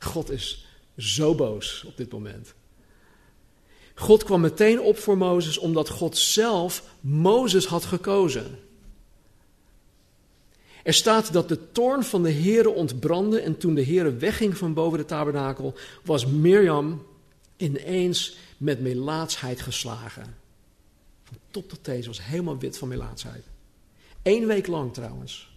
God 0.00 0.30
is 0.30 0.66
zo 0.96 1.34
boos 1.34 1.84
op 1.86 1.96
dit 1.96 2.12
moment. 2.12 2.54
God 3.94 4.24
kwam 4.24 4.40
meteen 4.40 4.80
op 4.80 4.98
voor 4.98 5.16
Mozes 5.16 5.58
omdat 5.58 5.88
God 5.88 6.16
zelf 6.16 6.82
Mozes 7.00 7.66
had 7.66 7.84
gekozen. 7.84 8.58
Er 10.88 10.94
staat 10.94 11.32
dat 11.32 11.48
de 11.48 11.72
toorn 11.72 12.04
van 12.04 12.22
de 12.22 12.32
Heere 12.32 12.70
ontbrandde 12.70 13.40
en 13.40 13.58
toen 13.58 13.74
de 13.74 13.84
Heere 13.84 14.14
wegging 14.14 14.56
van 14.56 14.74
boven 14.74 14.98
de 14.98 15.04
tabernakel, 15.04 15.74
was 16.04 16.26
Mirjam 16.26 17.06
ineens 17.56 18.36
met 18.56 18.80
melaatsheid 18.80 19.60
geslagen. 19.60 20.36
Van 21.24 21.36
top 21.50 21.68
tot 21.68 21.84
teen, 21.84 22.04
was 22.04 22.24
helemaal 22.24 22.58
wit 22.58 22.78
van 22.78 22.88
melaatsheid. 22.88 23.44
Eén 24.22 24.46
week 24.46 24.66
lang 24.66 24.94
trouwens. 24.94 25.50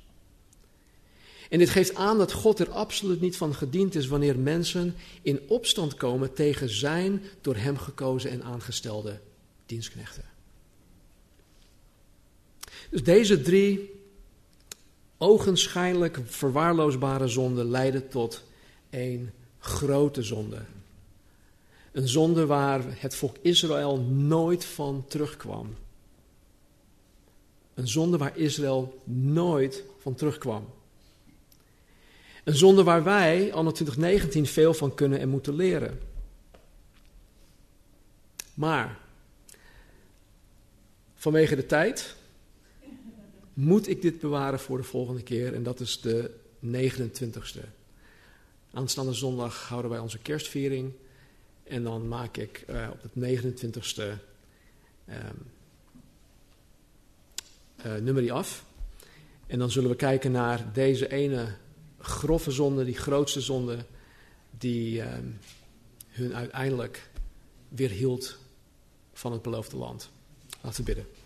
En 1.50 1.60
dit 1.60 1.70
geeft 1.70 1.96
aan 1.96 2.18
dat 2.18 2.32
God 2.32 2.60
er 2.60 2.70
absoluut 2.70 3.22
niet 3.22 3.38
van 3.38 3.56
gediend 3.56 3.96
is 3.96 4.08
wanneer 4.08 4.40
mensen 4.40 4.96
in 5.22 5.40
opstand 5.48 5.96
komen 5.96 6.34
tegen 6.34 6.70
zijn 6.70 7.24
door 7.42 7.56
hem 7.56 7.78
gekozen 7.78 8.32
en 8.32 8.44
aangestelde 8.44 9.20
dienstknechten. 9.66 10.26
Dus 12.90 13.04
deze 13.04 13.42
drie 13.42 14.00
ogenschijnlijk 15.22 16.20
verwaarloosbare 16.26 17.28
zonden 17.28 17.70
leiden 17.70 18.08
tot 18.08 18.44
één 18.90 19.34
grote 19.60 20.24
zonde. 20.24 20.62
Een 21.92 22.08
zonde 22.08 22.46
waar 22.46 22.82
het 22.88 23.16
volk 23.16 23.36
Israël 23.42 24.00
nooit 24.02 24.66
van 24.66 25.06
terugkwam. 25.08 25.76
Een 27.74 27.88
zonde 27.88 28.18
waar 28.18 28.38
Israël 28.38 29.02
nooit 29.14 29.84
van 30.00 30.16
terugkwam. 30.16 30.66
Een 32.44 32.56
zonde 32.56 32.84
waar 32.84 33.04
wij, 33.04 33.54
anno 33.54 33.72
2019, 33.72 34.46
veel 34.46 34.74
van 34.74 34.94
kunnen 34.96 35.20
en 35.20 35.30
moeten 35.30 35.56
leren. 35.56 36.00
Maar, 38.54 39.00
vanwege 41.16 41.56
de 41.56 41.66
tijd, 41.66 42.16
moet 43.54 43.88
ik 43.88 44.02
dit 44.02 44.20
bewaren 44.20 44.60
voor 44.60 44.78
de 44.78 44.84
volgende 44.84 45.24
keer 45.24 45.54
en 45.54 45.64
dat 45.64 45.80
is 45.80 46.02
de 46.02 46.32
29ste. 46.66 47.66
Aanstaande 48.74 49.14
zondag 49.14 49.68
houden 49.68 49.92
wij 49.92 50.00
onze 50.00 50.18
kerstviering 50.18 50.94
en 51.64 51.84
dan 51.84 52.08
maak 52.08 52.38
ik 52.38 52.66
uh, 52.70 52.88
op 52.92 53.02
het 53.02 53.42
29ste 53.42 54.04
um, 55.10 55.16
uh, 57.86 57.96
nummer 57.96 58.32
af. 58.32 58.66
En 59.48 59.60
dan 59.60 59.72
zullen 59.72 59.90
we 59.90 59.96
kijken 59.96 60.32
naar 60.32 60.74
deze 60.74 61.12
ene 61.12 61.56
grove 62.00 62.52
zonde, 62.52 62.86
die 62.86 62.98
grootste 62.98 63.42
zonde, 63.42 63.86
die 64.58 65.02
um, 65.02 65.40
hun 66.10 66.36
uiteindelijk 66.36 67.10
weerhield 67.70 68.38
van 69.14 69.32
het 69.32 69.42
beloofde 69.42 69.78
land. 69.78 70.10
Laten 70.62 70.86
we 70.86 70.94
bidden. 70.94 71.21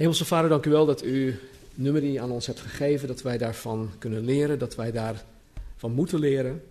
Hemelse 0.00 0.24
Vader, 0.24 0.48
dank 0.50 0.66
u 0.66 0.70
wel 0.70 0.86
dat 0.86 1.04
u 1.04 1.38
nummer 1.74 2.00
die 2.00 2.22
aan 2.22 2.30
ons 2.30 2.46
hebt 2.46 2.60
gegeven, 2.60 3.08
dat 3.08 3.22
wij 3.22 3.38
daarvan 3.38 3.90
kunnen 3.98 4.24
leren, 4.24 4.58
dat 4.58 4.74
wij 4.74 4.92
daarvan 4.92 5.92
moeten 5.92 6.18
leren. 6.18 6.62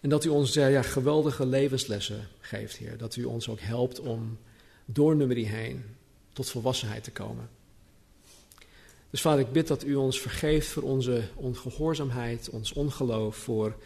En 0.00 0.08
dat 0.08 0.24
u 0.24 0.28
ons 0.28 0.52
ja, 0.52 0.82
geweldige 0.82 1.46
levenslessen 1.46 2.28
geeft, 2.40 2.76
Heer. 2.76 2.96
Dat 2.96 3.16
u 3.16 3.24
ons 3.24 3.48
ook 3.48 3.60
helpt 3.60 4.00
om 4.00 4.38
door 4.84 5.16
nummer 5.16 5.36
heen 5.36 5.84
tot 6.32 6.50
volwassenheid 6.50 7.04
te 7.04 7.10
komen. 7.10 7.48
Dus 9.10 9.20
vader, 9.20 9.40
ik 9.40 9.52
bid 9.52 9.66
dat 9.66 9.84
u 9.84 9.94
ons 9.94 10.20
vergeeft 10.20 10.68
voor 10.68 10.82
onze 10.82 11.22
ongehoorzaamheid, 11.34 12.50
ons 12.50 12.72
ongeloof, 12.72 13.36
voor 13.36 13.76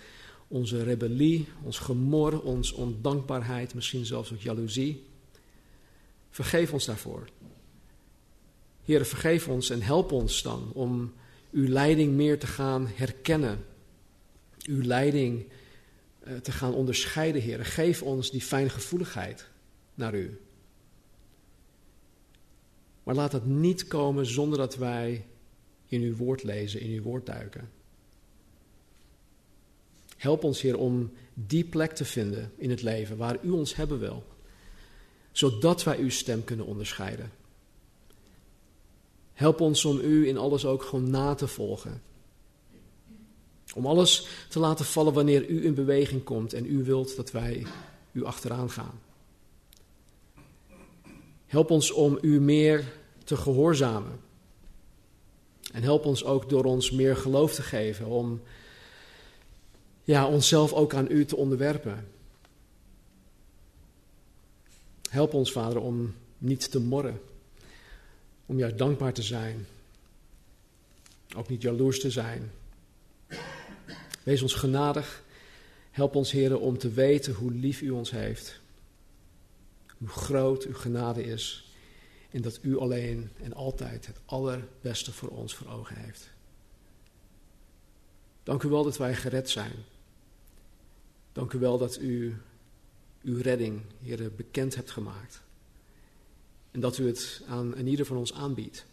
onze 0.49 0.83
rebellie, 0.83 1.49
ons 1.63 1.79
gemor, 1.79 2.43
ons 2.43 2.73
ondankbaarheid, 2.73 3.75
misschien 3.75 4.07
zelfs 4.07 4.33
ook 4.33 4.41
jaloezie. 4.41 5.05
Vergeef 6.31 6.73
ons 6.73 6.85
daarvoor. 6.85 7.29
Heer, 8.91 9.07
vergeef 9.07 9.49
ons 9.49 9.71
en 9.71 9.83
help 9.83 10.13
ons 10.13 10.43
dan 10.43 10.71
om 10.75 11.13
uw 11.53 11.69
leiding 11.69 12.13
meer 12.13 12.39
te 12.39 12.47
gaan 12.47 12.87
herkennen. 12.95 13.65
Uw 14.65 14.83
leiding 14.83 15.45
uh, 16.27 16.37
te 16.37 16.53
gaan 16.53 16.75
onderscheiden, 16.75 17.43
Heer. 17.43 17.65
Geef 17.65 18.03
ons 18.03 18.31
die 18.31 18.41
fijngevoeligheid 18.41 19.49
naar 19.95 20.15
u. 20.15 20.41
Maar 23.03 23.15
laat 23.15 23.31
dat 23.31 23.47
niet 23.47 23.87
komen 23.87 24.27
zonder 24.27 24.59
dat 24.59 24.77
wij 24.77 25.27
in 25.87 26.03
uw 26.03 26.17
woord 26.17 26.43
lezen, 26.43 26.81
in 26.81 26.91
uw 26.91 27.03
woord 27.03 27.27
duiken. 27.27 27.71
Help 30.17 30.45
ons, 30.45 30.61
Heer, 30.61 30.79
om 30.79 31.13
die 31.35 31.65
plek 31.65 31.93
te 31.93 32.05
vinden 32.05 32.53
in 32.57 32.71
het 32.71 32.83
leven 32.83 33.17
waar 33.17 33.39
u 33.43 33.51
ons 33.51 33.77
hebben 33.77 33.99
wil, 33.99 34.25
zodat 35.33 35.85
wij 35.85 35.99
uw 35.99 36.11
stem 36.11 36.45
kunnen 36.45 36.67
onderscheiden. 36.67 37.39
Help 39.41 39.61
ons 39.61 39.85
om 39.85 39.99
u 39.99 40.29
in 40.29 40.37
alles 40.37 40.65
ook 40.65 40.83
gewoon 40.83 41.11
na 41.11 41.35
te 41.35 41.49
volgen. 41.49 42.03
Om 43.75 43.87
alles 43.87 44.27
te 44.49 44.59
laten 44.59 44.85
vallen 44.85 45.13
wanneer 45.13 45.49
u 45.49 45.65
in 45.65 45.75
beweging 45.75 46.25
komt 46.25 46.53
en 46.53 46.67
u 46.67 46.85
wilt 46.85 47.17
dat 47.17 47.31
wij 47.31 47.67
u 48.13 48.25
achteraan 48.25 48.71
gaan. 48.71 49.01
Help 51.47 51.71
ons 51.71 51.93
om 51.93 52.19
u 52.21 52.41
meer 52.41 52.93
te 53.25 53.37
gehoorzamen. 53.37 54.21
En 55.73 55.83
help 55.83 56.05
ons 56.05 56.25
ook 56.25 56.49
door 56.49 56.65
ons 56.65 56.91
meer 56.91 57.17
geloof 57.17 57.55
te 57.55 57.63
geven, 57.63 58.07
om 58.07 58.41
ja, 60.05 60.29
onszelf 60.29 60.73
ook 60.73 60.95
aan 60.95 61.11
u 61.11 61.25
te 61.25 61.37
onderwerpen. 61.37 62.09
Help 65.11 65.35
ons, 65.35 65.53
Vader, 65.53 65.81
om 65.81 66.15
niet 66.39 66.71
te 66.71 66.81
morren 66.81 67.21
om 68.51 68.59
juist 68.59 68.79
dankbaar 68.79 69.13
te 69.13 69.23
zijn. 69.23 69.67
Ook 71.37 71.49
niet 71.49 71.63
jaloers 71.63 72.01
te 72.01 72.11
zijn. 72.11 72.51
Wees 74.23 74.43
ons 74.43 74.55
genadig. 74.55 75.25
Help 75.91 76.15
ons, 76.15 76.31
Heer, 76.31 76.59
om 76.59 76.79
te 76.79 76.91
weten 76.91 77.35
hoe 77.35 77.53
lief 77.53 77.81
U 77.81 77.91
ons 77.91 78.11
heeft. 78.11 78.61
Hoe 79.99 80.09
groot 80.09 80.65
Uw 80.65 80.75
genade 80.75 81.23
is. 81.23 81.73
En 82.31 82.43
dat 82.43 82.59
U 82.63 82.79
alleen 82.79 83.31
en 83.43 83.53
altijd 83.53 84.07
het 84.07 84.21
allerbeste 84.25 85.13
voor 85.13 85.29
ons 85.29 85.55
voor 85.55 85.69
ogen 85.69 85.97
heeft. 85.97 86.31
Dank 88.43 88.63
u 88.63 88.69
wel 88.69 88.83
dat 88.83 88.97
wij 88.97 89.15
gered 89.15 89.51
zijn. 89.51 89.75
Dank 91.33 91.53
u 91.53 91.59
wel 91.59 91.79
dat 91.79 92.01
u 92.01 92.37
uw 93.23 93.41
redding, 93.41 93.83
Heer, 94.03 94.35
bekend 94.35 94.75
hebt 94.75 94.91
gemaakt. 94.91 95.43
En 96.71 96.81
dat 96.81 96.99
u 96.99 97.07
het 97.07 97.43
aan 97.47 97.87
ieder 97.87 98.07
van 98.07 98.17
ons 98.17 98.33
aanbiedt. 98.33 98.87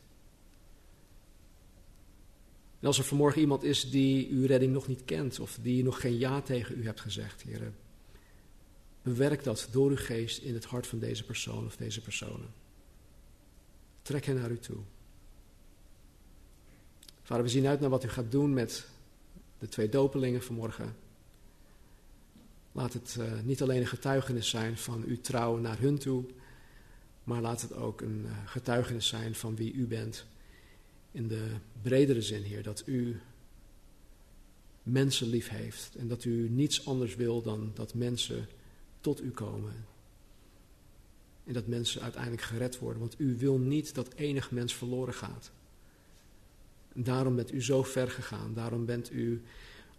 En 2.80 2.88
als 2.88 2.98
er 2.98 3.04
vanmorgen 3.04 3.42
iemand 3.42 3.64
is 3.64 3.90
die 3.90 4.30
uw 4.30 4.46
redding 4.46 4.74
nog 4.74 4.88
niet 4.88 5.06
kent, 5.06 5.40
of 5.40 5.58
die 5.62 5.84
nog 5.84 6.02
geen 6.02 6.18
ja 6.18 6.42
tegen 6.42 6.80
u 6.80 6.86
hebt 6.86 7.02
gezegd, 7.02 7.42
Heer, 7.42 7.72
bewerk 9.02 9.44
dat 9.44 9.68
door 9.72 9.90
uw 9.90 9.98
geest 9.98 10.38
in 10.38 10.54
het 10.54 10.66
hart 10.66 10.88
van 10.88 11.00
deze 11.00 11.24
persoon 11.24 11.66
of 11.66 11.76
deze 11.76 12.02
personen. 12.02 12.54
Trek 14.02 14.26
hen 14.26 14.36
naar 14.36 14.52
u 14.52 14.60
toe. 14.60 14.78
Vader, 17.22 17.44
we 17.44 17.50
zien 17.50 17.68
uit 17.68 17.80
naar 17.80 17.90
wat 17.90 18.04
u 18.04 18.08
gaat 18.08 18.32
doen 18.32 18.54
met 18.54 18.88
de 19.60 19.68
twee 19.68 19.90
dopelingen 19.90 20.44
vanmorgen. 20.44 20.96
Laat 22.72 22.94
het 22.94 23.16
uh, 23.20 23.32
niet 23.44 23.62
alleen 23.62 23.82
een 23.82 23.88
getuigenis 23.88 24.50
zijn 24.50 24.78
van 24.78 25.04
uw 25.04 25.22
trouw 25.22 25.58
naar 25.58 25.80
hun 25.80 25.98
toe, 25.98 26.26
maar 27.28 27.42
laat 27.42 27.62
het 27.62 27.74
ook 27.74 28.02
een 28.02 28.26
eh, 28.26 28.32
getuigenis 28.46 29.08
zijn 29.08 29.36
van 29.36 29.56
wie 29.56 29.74
u 29.74 29.88
bent. 29.88 30.26
In 31.12 31.28
de 31.28 31.48
bredere 31.82 32.22
zin, 32.22 32.42
Heer, 32.42 32.64
dat 32.64 32.84
u 32.86 33.20
mensen 34.84 35.28
lief 35.28 35.50
heeft. 35.50 35.96
En 35.96 36.08
dat 36.08 36.24
u 36.24 36.50
niets 36.50 36.86
anders 36.86 37.16
wil 37.16 37.42
dan 37.42 37.72
dat 37.74 37.94
mensen 37.94 38.48
tot 39.02 39.22
u 39.22 39.32
komen. 39.32 39.86
En 41.44 41.54
dat 41.54 41.68
mensen 41.68 42.02
uiteindelijk 42.02 42.42
gered 42.42 42.80
worden. 42.80 43.00
Want 43.00 43.20
u 43.20 43.38
wil 43.38 43.58
niet 43.58 43.96
dat 43.96 44.14
enig 44.14 44.52
mens 44.52 44.76
verloren 44.76 45.14
gaat. 45.14 45.52
Daarom 46.94 47.36
bent 47.36 47.54
u 47.54 47.64
zo 47.64 47.84
ver 47.84 48.12
gegaan. 48.12 48.54
Daarom 48.54 48.86
bent 48.86 49.12
u, 49.12 49.44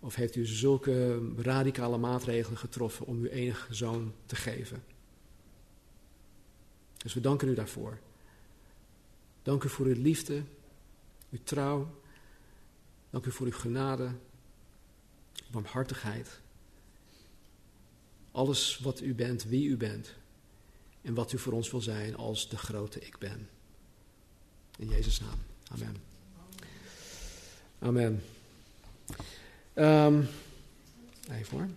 of 0.01 0.14
heeft 0.14 0.37
u 0.37 0.47
zulke 0.47 1.20
radicale 1.37 1.99
maatregelen 1.99 2.59
getroffen 2.59 3.07
om 3.07 3.18
uw 3.18 3.29
enige 3.29 3.74
zoon 3.74 4.12
te 4.26 4.37
geven. 4.37 4.83
Dus 6.99 7.14
we 7.14 7.20
danken 7.20 7.49
u 7.49 7.55
daarvoor. 7.55 7.99
Dank 9.42 9.64
u 9.64 9.68
voor 9.68 9.86
uw 9.86 10.03
liefde, 10.03 10.42
uw 11.30 11.38
trouw. 11.44 12.01
Dank 13.11 13.26
u 13.26 13.30
voor 13.30 13.46
uw 13.46 13.53
genade, 13.53 14.11
barmhartigheid. 15.51 16.40
alles 18.30 18.78
wat 18.78 19.01
u 19.01 19.14
bent, 19.14 19.44
wie 19.44 19.68
u 19.68 19.76
bent. 19.76 20.14
En 21.03 21.14
wat 21.14 21.32
u 21.32 21.38
voor 21.38 21.53
ons 21.53 21.70
wil 21.70 21.80
zijn 21.80 22.16
als 22.16 22.49
de 22.49 22.57
grote 22.57 23.01
ik 23.01 23.18
ben. 23.18 23.49
In 24.78 24.88
Jezus' 24.88 25.20
naam. 25.20 25.38
Amen. 25.72 25.96
Amen. 27.78 28.22
Um, 29.74 30.28
even 31.30 31.59
hoor. 31.59 31.68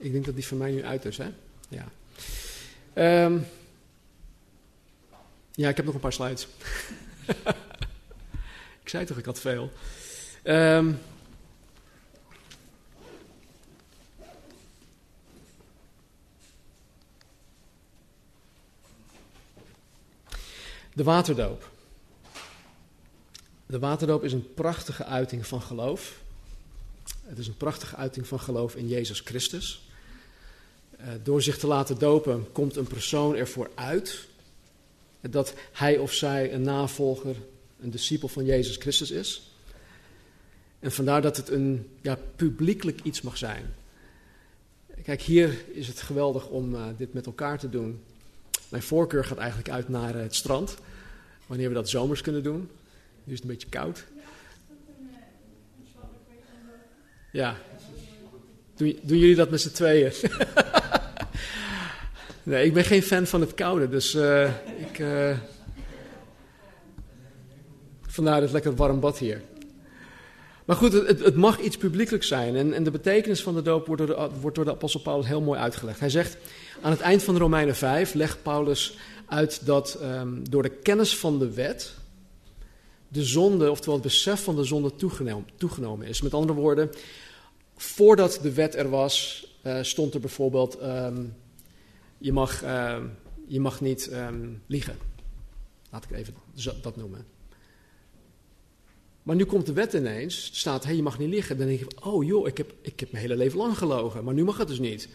Ik 0.00 0.12
denk 0.12 0.24
dat 0.24 0.34
die 0.34 0.46
van 0.46 0.58
mij 0.58 0.70
nu 0.70 0.84
uit 0.84 1.04
is, 1.04 1.18
hè? 1.18 1.32
Ja. 1.68 1.88
Um, 3.24 3.46
ja, 5.52 5.68
ik 5.68 5.76
heb 5.76 5.84
nog 5.84 5.94
een 5.94 6.00
paar 6.00 6.12
slides. 6.12 6.48
ik 8.82 8.88
zei 8.88 9.04
toch, 9.04 9.18
ik 9.18 9.24
had 9.24 9.40
veel. 9.40 9.72
Um, 10.44 10.98
de 20.92 21.02
waterdoop. 21.02 21.70
De 23.66 23.78
waterdoop 23.78 24.24
is 24.24 24.32
een 24.32 24.54
prachtige 24.54 25.04
uiting 25.04 25.46
van 25.46 25.62
geloof. 25.62 26.20
Het 27.24 27.38
is 27.38 27.46
een 27.46 27.56
prachtige 27.56 27.96
uiting 27.96 28.26
van 28.26 28.40
geloof 28.40 28.74
in 28.74 28.88
Jezus 28.88 29.20
Christus. 29.20 29.89
Uh, 31.00 31.08
door 31.22 31.42
zich 31.42 31.58
te 31.58 31.66
laten 31.66 31.98
dopen 31.98 32.52
komt 32.52 32.76
een 32.76 32.86
persoon 32.86 33.36
ervoor 33.36 33.70
uit 33.74 34.28
dat 35.20 35.54
hij 35.72 35.98
of 35.98 36.12
zij 36.12 36.52
een 36.52 36.62
navolger, 36.62 37.36
een 37.80 37.90
discipel 37.90 38.28
van 38.28 38.44
Jezus 38.44 38.76
Christus 38.76 39.10
is. 39.10 39.50
En 40.78 40.92
vandaar 40.92 41.22
dat 41.22 41.36
het 41.36 41.50
een 41.50 41.88
ja, 42.00 42.18
publiekelijk 42.36 43.00
iets 43.02 43.20
mag 43.20 43.36
zijn. 43.36 43.74
Kijk, 45.02 45.22
hier 45.22 45.64
is 45.72 45.86
het 45.86 46.00
geweldig 46.00 46.48
om 46.48 46.74
uh, 46.74 46.84
dit 46.96 47.12
met 47.12 47.26
elkaar 47.26 47.58
te 47.58 47.68
doen. 47.68 48.00
Mijn 48.68 48.82
voorkeur 48.82 49.24
gaat 49.24 49.38
eigenlijk 49.38 49.70
uit 49.70 49.88
naar 49.88 50.16
uh, 50.16 50.22
het 50.22 50.34
strand. 50.34 50.76
Wanneer 51.46 51.68
we 51.68 51.74
dat 51.74 51.88
zomers 51.88 52.20
kunnen 52.20 52.42
doen. 52.42 52.70
Nu 53.24 53.32
is 53.32 53.40
het 53.40 53.42
een 53.42 53.54
beetje 53.54 53.68
koud. 53.68 54.04
Ja. 57.32 57.56
Doen, 58.76 58.98
doen 59.02 59.18
jullie 59.18 59.36
dat 59.36 59.50
met 59.50 59.60
z'n 59.60 59.70
tweeën? 59.70 60.12
Nee, 62.50 62.64
ik 62.64 62.72
ben 62.72 62.84
geen 62.84 63.02
fan 63.02 63.26
van 63.26 63.40
het 63.40 63.54
koude, 63.54 63.88
dus 63.88 64.14
uh, 64.14 64.50
ik. 64.78 64.98
Uh, 64.98 65.36
vandaar 68.06 68.40
het 68.40 68.52
lekker 68.52 68.74
warm 68.74 69.00
bad 69.00 69.18
hier. 69.18 69.42
Maar 70.64 70.76
goed, 70.76 70.92
het, 70.92 71.24
het 71.24 71.36
mag 71.36 71.60
iets 71.60 71.76
publiekelijk 71.76 72.24
zijn. 72.24 72.56
En, 72.56 72.72
en, 72.72 72.84
de 72.84 72.90
betekenis 72.90 73.42
van 73.42 73.54
de 73.54 73.62
doop 73.62 73.86
wordt 73.86 74.06
door 74.06 74.16
de, 74.16 74.28
wordt 74.40 74.56
door 74.56 74.64
de 74.64 74.70
apostel 74.70 75.00
Paulus 75.00 75.26
heel 75.26 75.40
mooi 75.40 75.60
uitgelegd. 75.60 76.00
Hij 76.00 76.10
zegt, 76.10 76.36
aan 76.80 76.90
het 76.90 77.00
eind 77.00 77.22
van 77.22 77.36
Romeinen 77.36 77.76
5 77.76 78.14
legt 78.14 78.42
Paulus 78.42 78.96
uit 79.26 79.66
dat 79.66 79.98
um, 80.02 80.50
door 80.50 80.62
de 80.62 80.76
kennis 80.82 81.16
van 81.16 81.38
de 81.38 81.52
wet 81.52 81.94
de 83.08 83.24
zonde, 83.24 83.70
oftewel 83.70 83.94
het 83.94 84.04
besef 84.04 84.42
van 84.42 84.56
de 84.56 84.64
zonde 84.64 84.92
toegenomen, 85.56 86.06
is. 86.06 86.20
Met 86.20 86.34
andere 86.34 86.58
woorden, 86.58 86.90
voordat 87.76 88.38
de 88.42 88.52
wet 88.52 88.76
er 88.76 88.90
was, 88.90 89.46
uh, 89.66 89.78
stond 89.82 90.14
er 90.14 90.20
bijvoorbeeld 90.20 90.82
um, 90.82 91.34
je 92.20 92.32
mag, 92.32 92.64
uh, 92.64 92.96
je 93.46 93.60
mag 93.60 93.80
niet 93.80 94.10
um, 94.12 94.62
liegen. 94.66 94.96
Laat 95.90 96.04
ik 96.04 96.10
even 96.10 96.34
dat 96.82 96.96
noemen. 96.96 97.26
Maar 99.22 99.36
nu 99.36 99.44
komt 99.44 99.66
de 99.66 99.72
wet 99.72 99.92
ineens, 99.92 100.50
staat, 100.52 100.84
hey, 100.84 100.96
je 100.96 101.02
mag 101.02 101.18
niet 101.18 101.28
liegen. 101.28 101.58
Dan 101.58 101.66
denk 101.66 101.78
je, 101.78 102.00
oh 102.00 102.24
joh, 102.24 102.46
ik 102.48 102.56
heb, 102.56 102.72
ik 102.82 103.00
heb 103.00 103.12
mijn 103.12 103.24
hele 103.24 103.36
leven 103.36 103.58
lang 103.58 103.78
gelogen, 103.78 104.24
maar 104.24 104.34
nu 104.34 104.44
mag 104.44 104.58
het 104.58 104.68
dus 104.68 104.78
niet. 104.78 105.08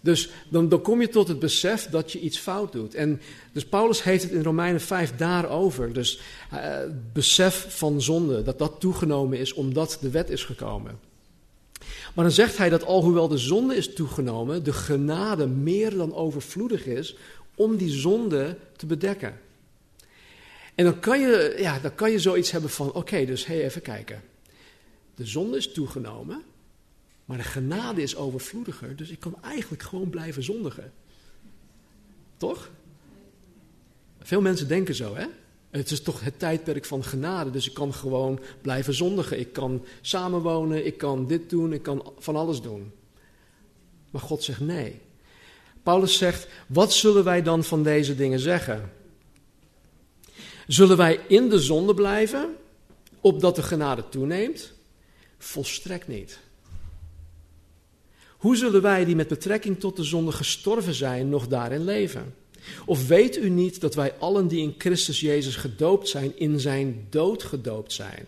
Dus 0.00 0.30
dan, 0.48 0.68
dan 0.68 0.82
kom 0.82 1.00
je 1.00 1.08
tot 1.08 1.28
het 1.28 1.38
besef 1.38 1.88
dat 1.88 2.12
je 2.12 2.20
iets 2.20 2.38
fout 2.38 2.72
doet. 2.72 2.94
En 2.94 3.20
dus 3.52 3.66
Paulus 3.66 4.02
heeft 4.02 4.22
het 4.22 4.32
in 4.32 4.42
Romeinen 4.42 4.80
5 4.80 5.16
daarover. 5.16 5.92
Dus 5.92 6.20
uh, 6.54 6.78
besef 7.12 7.66
van 7.68 8.02
zonde, 8.02 8.42
dat 8.42 8.58
dat 8.58 8.80
toegenomen 8.80 9.38
is 9.38 9.52
omdat 9.52 9.98
de 10.00 10.10
wet 10.10 10.30
is 10.30 10.44
gekomen. 10.44 10.98
Maar 12.16 12.24
dan 12.24 12.34
zegt 12.34 12.56
hij 12.56 12.68
dat 12.68 12.84
alhoewel 12.84 13.28
de 13.28 13.38
zonde 13.38 13.76
is 13.76 13.94
toegenomen, 13.94 14.64
de 14.64 14.72
genade 14.72 15.46
meer 15.46 15.96
dan 15.96 16.14
overvloedig 16.14 16.86
is 16.86 17.16
om 17.54 17.76
die 17.76 17.90
zonde 17.90 18.56
te 18.76 18.86
bedekken. 18.86 19.40
En 20.74 20.84
dan 20.84 21.00
kan 21.00 21.20
je, 21.20 21.54
ja, 21.58 21.78
dan 21.78 21.94
kan 21.94 22.10
je 22.10 22.18
zoiets 22.18 22.50
hebben 22.50 22.70
van, 22.70 22.92
oké, 22.92 23.24
dus 23.24 23.46
hey, 23.46 23.64
even 23.64 23.82
kijken. 23.82 24.22
De 25.14 25.26
zonde 25.26 25.56
is 25.56 25.72
toegenomen, 25.72 26.42
maar 27.24 27.36
de 27.36 27.42
genade 27.42 28.02
is 28.02 28.16
overvloediger, 28.16 28.96
dus 28.96 29.10
ik 29.10 29.20
kan 29.20 29.36
eigenlijk 29.42 29.82
gewoon 29.82 30.10
blijven 30.10 30.42
zondigen. 30.42 30.92
Toch? 32.36 32.70
Veel 34.20 34.40
mensen 34.40 34.68
denken 34.68 34.94
zo, 34.94 35.16
hè? 35.16 35.26
Het 35.76 35.90
is 35.90 36.02
toch 36.02 36.20
het 36.20 36.38
tijdperk 36.38 36.84
van 36.84 37.04
genade, 37.04 37.50
dus 37.50 37.66
ik 37.66 37.74
kan 37.74 37.94
gewoon 37.94 38.40
blijven 38.62 38.94
zondigen. 38.94 39.38
Ik 39.38 39.52
kan 39.52 39.84
samenwonen, 40.00 40.86
ik 40.86 40.98
kan 40.98 41.26
dit 41.26 41.50
doen, 41.50 41.72
ik 41.72 41.82
kan 41.82 42.12
van 42.18 42.36
alles 42.36 42.60
doen. 42.60 42.92
Maar 44.10 44.20
God 44.20 44.42
zegt 44.42 44.60
nee. 44.60 45.00
Paulus 45.82 46.18
zegt, 46.18 46.48
wat 46.66 46.92
zullen 46.92 47.24
wij 47.24 47.42
dan 47.42 47.64
van 47.64 47.82
deze 47.82 48.14
dingen 48.14 48.38
zeggen? 48.38 48.92
Zullen 50.66 50.96
wij 50.96 51.20
in 51.28 51.48
de 51.48 51.58
zonde 51.58 51.94
blijven, 51.94 52.56
opdat 53.20 53.56
de 53.56 53.62
genade 53.62 54.08
toeneemt? 54.08 54.72
Volstrekt 55.38 56.08
niet. 56.08 56.38
Hoe 58.36 58.56
zullen 58.56 58.82
wij 58.82 59.04
die 59.04 59.16
met 59.16 59.28
betrekking 59.28 59.80
tot 59.80 59.96
de 59.96 60.04
zonde 60.04 60.32
gestorven 60.32 60.94
zijn, 60.94 61.28
nog 61.28 61.48
daarin 61.48 61.84
leven? 61.84 62.34
Of 62.86 63.06
weet 63.06 63.36
u 63.36 63.48
niet 63.48 63.80
dat 63.80 63.94
wij 63.94 64.14
allen 64.18 64.48
die 64.48 64.62
in 64.62 64.74
Christus 64.78 65.20
Jezus 65.20 65.56
gedoopt 65.56 66.08
zijn, 66.08 66.38
in 66.38 66.60
zijn 66.60 67.06
dood 67.10 67.42
gedoopt 67.42 67.92
zijn? 67.92 68.26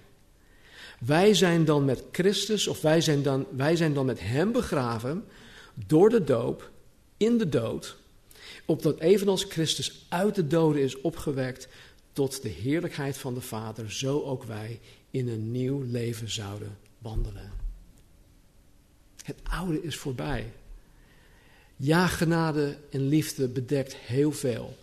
Wij 0.98 1.34
zijn 1.34 1.64
dan 1.64 1.84
met 1.84 2.04
Christus, 2.12 2.66
of 2.66 2.80
wij 2.80 3.00
zijn 3.00 3.22
dan, 3.22 3.46
wij 3.50 3.76
zijn 3.76 3.94
dan 3.94 4.06
met 4.06 4.20
Hem 4.20 4.52
begraven 4.52 5.24
door 5.86 6.10
de 6.10 6.24
doop 6.24 6.70
in 7.16 7.38
de 7.38 7.48
dood, 7.48 7.96
opdat 8.64 9.00
evenals 9.00 9.44
Christus 9.44 10.06
uit 10.08 10.34
de 10.34 10.46
doden 10.46 10.82
is 10.82 11.00
opgewekt 11.00 11.68
tot 12.12 12.42
de 12.42 12.48
heerlijkheid 12.48 13.18
van 13.18 13.34
de 13.34 13.40
Vader, 13.40 13.92
zo 13.92 14.22
ook 14.22 14.44
wij 14.44 14.80
in 15.10 15.28
een 15.28 15.52
nieuw 15.52 15.82
leven 15.82 16.30
zouden 16.30 16.78
wandelen. 16.98 17.52
Het 19.24 19.38
oude 19.42 19.82
is 19.82 19.96
voorbij. 19.96 20.52
Ja, 21.80 22.06
genade 22.06 22.76
en 22.90 23.08
liefde 23.08 23.48
bedekt 23.48 23.96
heel 23.96 24.32
veel. 24.32 24.76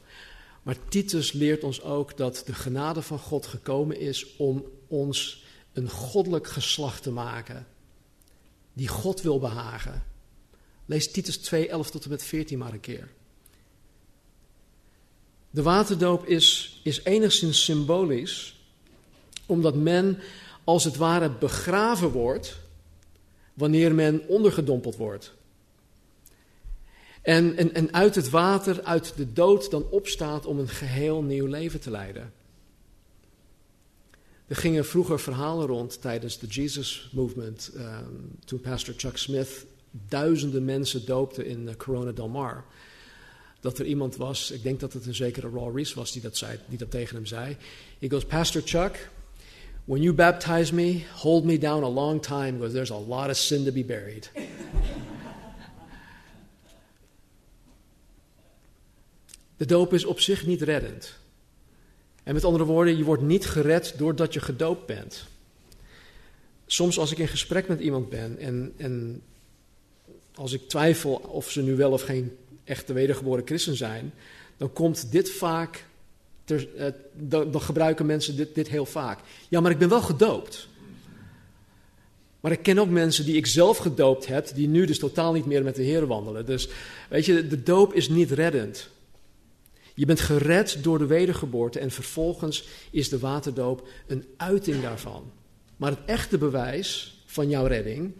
Maar 0.64 0.76
Titus 0.89 1.32
leert 1.32 1.64
ons 1.64 1.82
ook 1.82 2.18
dat 2.18 2.43
de 2.46 2.54
genade 2.54 3.02
van 3.02 3.20
God 3.20 3.46
gekomen 3.46 4.00
is 4.00 4.36
om 4.36 4.66
ons 4.88 5.43
een 5.74 5.89
goddelijk 5.89 6.48
geslacht 6.48 7.04
te 7.04 7.12
maken. 7.12 7.68
Die 8.74 8.88
God 8.88 9.22
wil 9.22 9.39
behagen. 9.39 10.04
Lees 10.86 11.12
Titus 11.12 11.38
2, 11.38 11.70
11 11.70 11.91
tot 11.91 12.04
en 12.04 12.10
met 12.10 12.24
14 12.24 12.58
maar 12.58 12.74
een 12.74 12.80
keer. 12.80 13.10
De 15.50 15.62
waterdoop 15.62 16.26
is, 16.26 16.80
is 16.84 17.04
enigszins 17.04 17.64
symbolisch, 17.64 18.60
omdat 19.46 19.76
men 19.76 20.20
als 20.64 20.84
het 20.84 20.96
ware 20.96 21.30
begraven 21.30 22.10
wordt 22.10 22.58
wanneer 23.54 23.96
men 23.96 24.28
ondergedompeld 24.28 24.96
wordt. 24.96 25.34
En, 27.26 27.74
en, 27.74 27.94
uit 27.94 28.16
het 28.16 28.30
water, 28.30 28.84
uit 28.84 29.14
de 29.16 29.34
dood 29.34 29.72
dan 29.72 29.90
opstaat 29.90 30.46
om 30.46 30.60
een 30.60 30.70
geheel 30.70 31.22
nieuw 31.22 31.46
leven 31.46 31.80
te 31.80 31.92
leiden. 31.92 32.34
Er 34.48 34.56
gingen 34.56 34.86
vroeger 34.86 35.20
verhalen 35.20 35.68
rond 35.68 36.02
tijdens 36.02 36.40
de 36.40 36.48
Jesus 36.48 37.10
Movement, 37.14 37.72
um, 37.76 38.38
toen 38.46 38.60
pastor 38.60 38.94
Chuck 38.98 39.18
Smith 39.18 39.66
duizenden 40.08 40.66
mensen 40.66 41.06
doopte 41.06 41.46
in 41.46 41.68
uh, 41.68 41.76
Corona 41.76 42.12
del 42.12 42.30
Mar. 42.30 42.66
Dat 43.60 43.80
er 43.80 43.86
iemand 43.86 44.16
was, 44.16 44.52
ik 44.52 44.64
denk 44.64 44.80
dat 44.80 44.94
het 44.94 45.06
een 45.06 45.16
zekere 45.16 45.50
Raw 45.50 45.76
Reese 45.76 45.96
was 45.96 46.12
die 46.12 46.22
dat, 46.22 46.38
zei, 46.38 46.60
die 46.68 46.78
dat 46.78 46.92
tegen 46.92 47.16
hem 47.16 47.26
zei. 47.26 47.58
He 48.00 48.10
goes, 48.10 48.26
Pastor 48.26 48.62
Chuck, 48.66 49.10
when 49.86 50.02
you 50.02 50.16
baptize 50.16 50.74
me, 50.74 51.04
hold 51.14 51.44
me 51.44 51.58
down 51.58 51.84
a 51.84 51.90
long 51.90 52.22
time 52.22 52.52
because 52.52 52.74
there's 52.74 52.92
a 52.92 53.00
lot 53.08 53.30
of 53.30 53.38
sin 53.38 53.66
to 53.66 53.72
be 53.72 53.84
buried. 53.84 54.32
De 59.58 59.66
doop 59.66 59.93
is 59.93 60.06
op 60.06 60.20
zich 60.20 60.45
niet 60.45 60.62
reddend. 60.62 61.16
En 62.24 62.34
met 62.34 62.43
andere 62.43 62.64
woorden, 62.64 62.97
je 62.97 63.03
wordt 63.03 63.24
niet 63.24 63.45
gered 63.45 63.93
doordat 63.97 64.34
je 64.34 64.39
gedoopt 64.39 64.86
bent. 64.86 65.26
Soms 66.66 66.99
als 66.99 67.12
ik 67.12 67.18
in 67.18 67.28
gesprek 67.28 67.68
met 67.68 67.80
iemand 67.80 68.10
ben 68.10 68.38
en, 68.38 68.74
en 68.78 69.22
als 70.36 70.53
ik 70.53 70.68
twijfel 70.68 71.14
of 71.14 71.51
ze 71.51 71.62
nu 71.62 71.76
wel 71.76 71.91
of 71.91 72.01
geen 72.01 72.38
echte 72.64 72.93
wedergeboren 72.93 73.45
christen 73.45 73.76
zijn, 73.76 74.14
dan 74.58 74.74
komt 74.74 75.12
dit 75.12 75.32
vaak, 75.32 75.86
dan, 76.45 77.51
dan, 77.51 77.62
gebruiken 77.62 78.06
mensen 78.06 78.36
dit, 78.36 78.56
dit 78.56 78.68
heel 78.68 78.86
vaak. 78.86 79.20
Ja, 79.49 79.60
maar 79.60 79.72
ik 79.72 79.78
ben 79.78 79.89
wel 79.89 80.01
gedoopt. 80.01 80.68
Maar 82.39 82.51
ik 82.51 82.64
ken 82.64 82.80
ook 82.80 82.89
mensen 82.89 83.26
die 83.26 83.36
ik 83.36 83.45
zelf 83.45 83.78
gedoopt 83.78 84.26
heb, 84.26 84.56
die 84.56 84.68
nu 84.68 84.86
dus 84.86 84.99
totaal 84.99 85.34
niet 85.34 85.45
meer 85.45 85.64
met 85.64 85.76
de 85.76 85.84
Heer 85.84 86.08
wandelen. 86.08 86.45
Dus 86.45 86.68
weet 87.10 87.26
je, 87.26 87.47
de 87.47 87.64
doop 87.64 87.93
is 87.93 88.10
niet 88.10 88.32
reddend. 88.32 88.89
Je 89.96 90.06
bent 90.06 90.20
gered 90.20 90.84
door 90.84 90.98
de 90.98 91.06
wedergeboorte 91.06 91.80
en 91.80 91.91
vervolgens 91.91 92.68
is 92.91 93.10
de 93.10 93.20
waterdoop 93.20 93.88
een 94.08 94.26
uiting 94.38 94.82
daarvan. 94.82 95.32
Maar 95.78 95.91
het 95.91 96.06
echte 96.06 96.38
bewijs 96.38 97.18
van 97.26 97.50
jouw 97.50 97.66
redding 97.66 98.14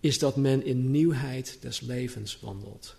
is 0.00 0.18
dat 0.18 0.36
men 0.36 0.64
in 0.64 0.90
nieuwheid 0.90 1.58
des 1.60 1.80
levens 1.80 2.38
wandelt. 2.40 2.96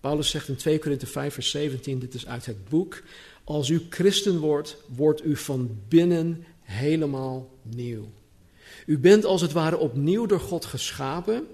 Paulus 0.00 0.30
zegt 0.30 0.48
in 0.48 0.56
2 0.56 0.78
Korinthe 0.78 1.06
5 1.06 1.34
vers 1.34 1.50
17, 1.50 1.98
dit 1.98 2.14
is 2.14 2.26
uit 2.26 2.46
het 2.46 2.68
boek, 2.68 3.02
als 3.44 3.68
u 3.68 3.86
christen 3.90 4.38
wordt, 4.38 4.76
wordt 4.86 5.24
u 5.24 5.36
van 5.36 5.78
binnen 5.88 6.44
helemaal 6.60 7.50
nieuw. 7.62 8.12
U 8.86 8.98
bent 8.98 9.24
als 9.24 9.40
het 9.40 9.52
ware 9.52 9.78
opnieuw 9.78 10.26
door 10.26 10.40
God 10.40 10.64
geschapen. 10.64 11.46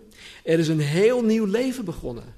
Er 0.44 0.58
is 0.58 0.68
een 0.68 0.80
heel 0.80 1.22
nieuw 1.22 1.44
leven 1.44 1.84
begonnen. 1.84 2.34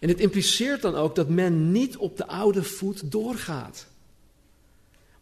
En 0.00 0.08
het 0.08 0.20
impliceert 0.20 0.82
dan 0.82 0.94
ook 0.94 1.14
dat 1.14 1.28
men 1.28 1.72
niet 1.72 1.96
op 1.96 2.16
de 2.16 2.26
oude 2.26 2.62
voet 2.62 3.12
doorgaat. 3.12 3.86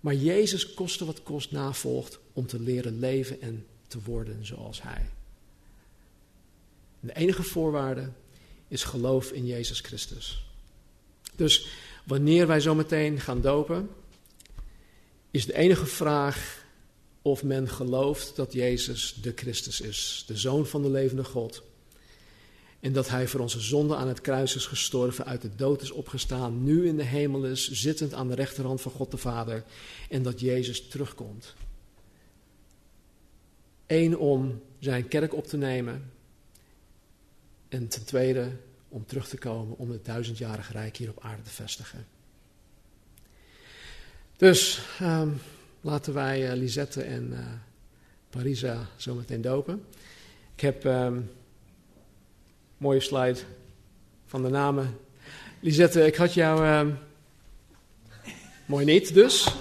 Maar 0.00 0.14
Jezus 0.14 0.74
koste 0.74 1.04
wat 1.04 1.22
kost 1.22 1.52
navolgt 1.52 2.18
om 2.32 2.46
te 2.46 2.60
leren 2.60 2.98
leven 2.98 3.40
en 3.40 3.66
te 3.86 3.98
worden 4.04 4.46
zoals 4.46 4.82
Hij. 4.82 5.06
de 7.00 7.14
enige 7.14 7.42
voorwaarde 7.42 8.10
is 8.68 8.84
geloof 8.84 9.32
in 9.32 9.46
Jezus 9.46 9.80
Christus. 9.80 10.46
Dus 11.36 11.68
wanneer 12.04 12.46
wij 12.46 12.60
zometeen 12.60 13.20
gaan 13.20 13.40
dopen, 13.40 13.88
is 15.30 15.46
de 15.46 15.54
enige 15.54 15.86
vraag 15.86 16.64
of 17.22 17.42
men 17.42 17.68
gelooft 17.68 18.36
dat 18.36 18.52
Jezus 18.52 19.18
de 19.22 19.32
Christus 19.36 19.80
is, 19.80 20.24
de 20.26 20.36
Zoon 20.36 20.66
van 20.66 20.82
de 20.82 20.90
levende 20.90 21.24
God. 21.24 21.62
En 22.86 22.92
dat 22.92 23.08
Hij 23.08 23.28
voor 23.28 23.40
onze 23.40 23.60
zonde 23.60 23.96
aan 23.96 24.08
het 24.08 24.20
kruis 24.20 24.56
is 24.56 24.66
gestorven, 24.66 25.24
uit 25.24 25.42
de 25.42 25.54
dood 25.56 25.82
is 25.82 25.90
opgestaan, 25.90 26.62
nu 26.62 26.86
in 26.86 26.96
de 26.96 27.02
hemel 27.04 27.44
is, 27.44 27.70
zittend 27.70 28.14
aan 28.14 28.28
de 28.28 28.34
rechterhand 28.34 28.80
van 28.80 28.92
God 28.92 29.10
de 29.10 29.16
Vader. 29.16 29.64
En 30.08 30.22
dat 30.22 30.40
Jezus 30.40 30.88
terugkomt. 30.88 31.54
Eén 33.86 34.18
om 34.18 34.62
zijn 34.78 35.08
kerk 35.08 35.34
op 35.34 35.46
te 35.46 35.56
nemen. 35.56 36.12
En 37.68 37.88
ten 37.88 38.04
tweede 38.04 38.50
om 38.88 39.06
terug 39.06 39.28
te 39.28 39.38
komen 39.38 39.78
om 39.78 39.90
het 39.90 40.04
duizendjarige 40.04 40.72
rijk 40.72 40.96
hier 40.96 41.10
op 41.10 41.22
aarde 41.22 41.42
te 41.42 41.50
vestigen. 41.50 42.06
Dus 44.36 44.80
um, 45.02 45.40
laten 45.80 46.14
wij 46.14 46.50
uh, 46.50 46.56
Lisette 46.56 47.02
en 47.02 47.30
uh, 47.32 47.38
Parisa 48.30 48.88
zometeen 48.96 49.40
dopen. 49.40 49.84
Ik 50.54 50.60
heb 50.60 50.84
um, 50.84 51.30
mooie 52.76 53.00
slide 53.00 53.38
van 54.26 54.42
de 54.42 54.48
namen. 54.48 54.98
Lisette, 55.60 56.06
ik 56.06 56.16
had 56.16 56.34
jou. 56.34 56.78
Um, 56.78 56.98
mooi 58.66 58.84
niet, 58.84 59.14
dus. 59.14 59.54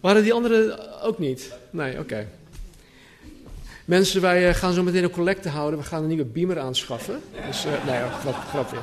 Waren 0.00 0.22
die 0.22 0.32
anderen 0.32 0.78
ook 1.02 1.18
niet? 1.18 1.52
Nee, 1.70 1.98
oké. 1.98 2.28
Mensen, 3.84 4.20
wij 4.20 4.48
uh, 4.48 4.54
gaan 4.54 4.72
zo 4.72 4.82
meteen 4.82 5.04
een 5.04 5.10
collecte 5.10 5.48
houden. 5.48 5.78
We 5.78 5.84
gaan 5.84 6.02
een 6.02 6.08
nieuwe 6.08 6.24
beamer 6.24 6.58
aanschaffen. 6.58 7.22
Dus, 7.46 7.66
uh, 7.66 7.84
nee, 7.86 8.02
oh, 8.02 8.18
grap, 8.18 8.34
grapje. 8.34 8.78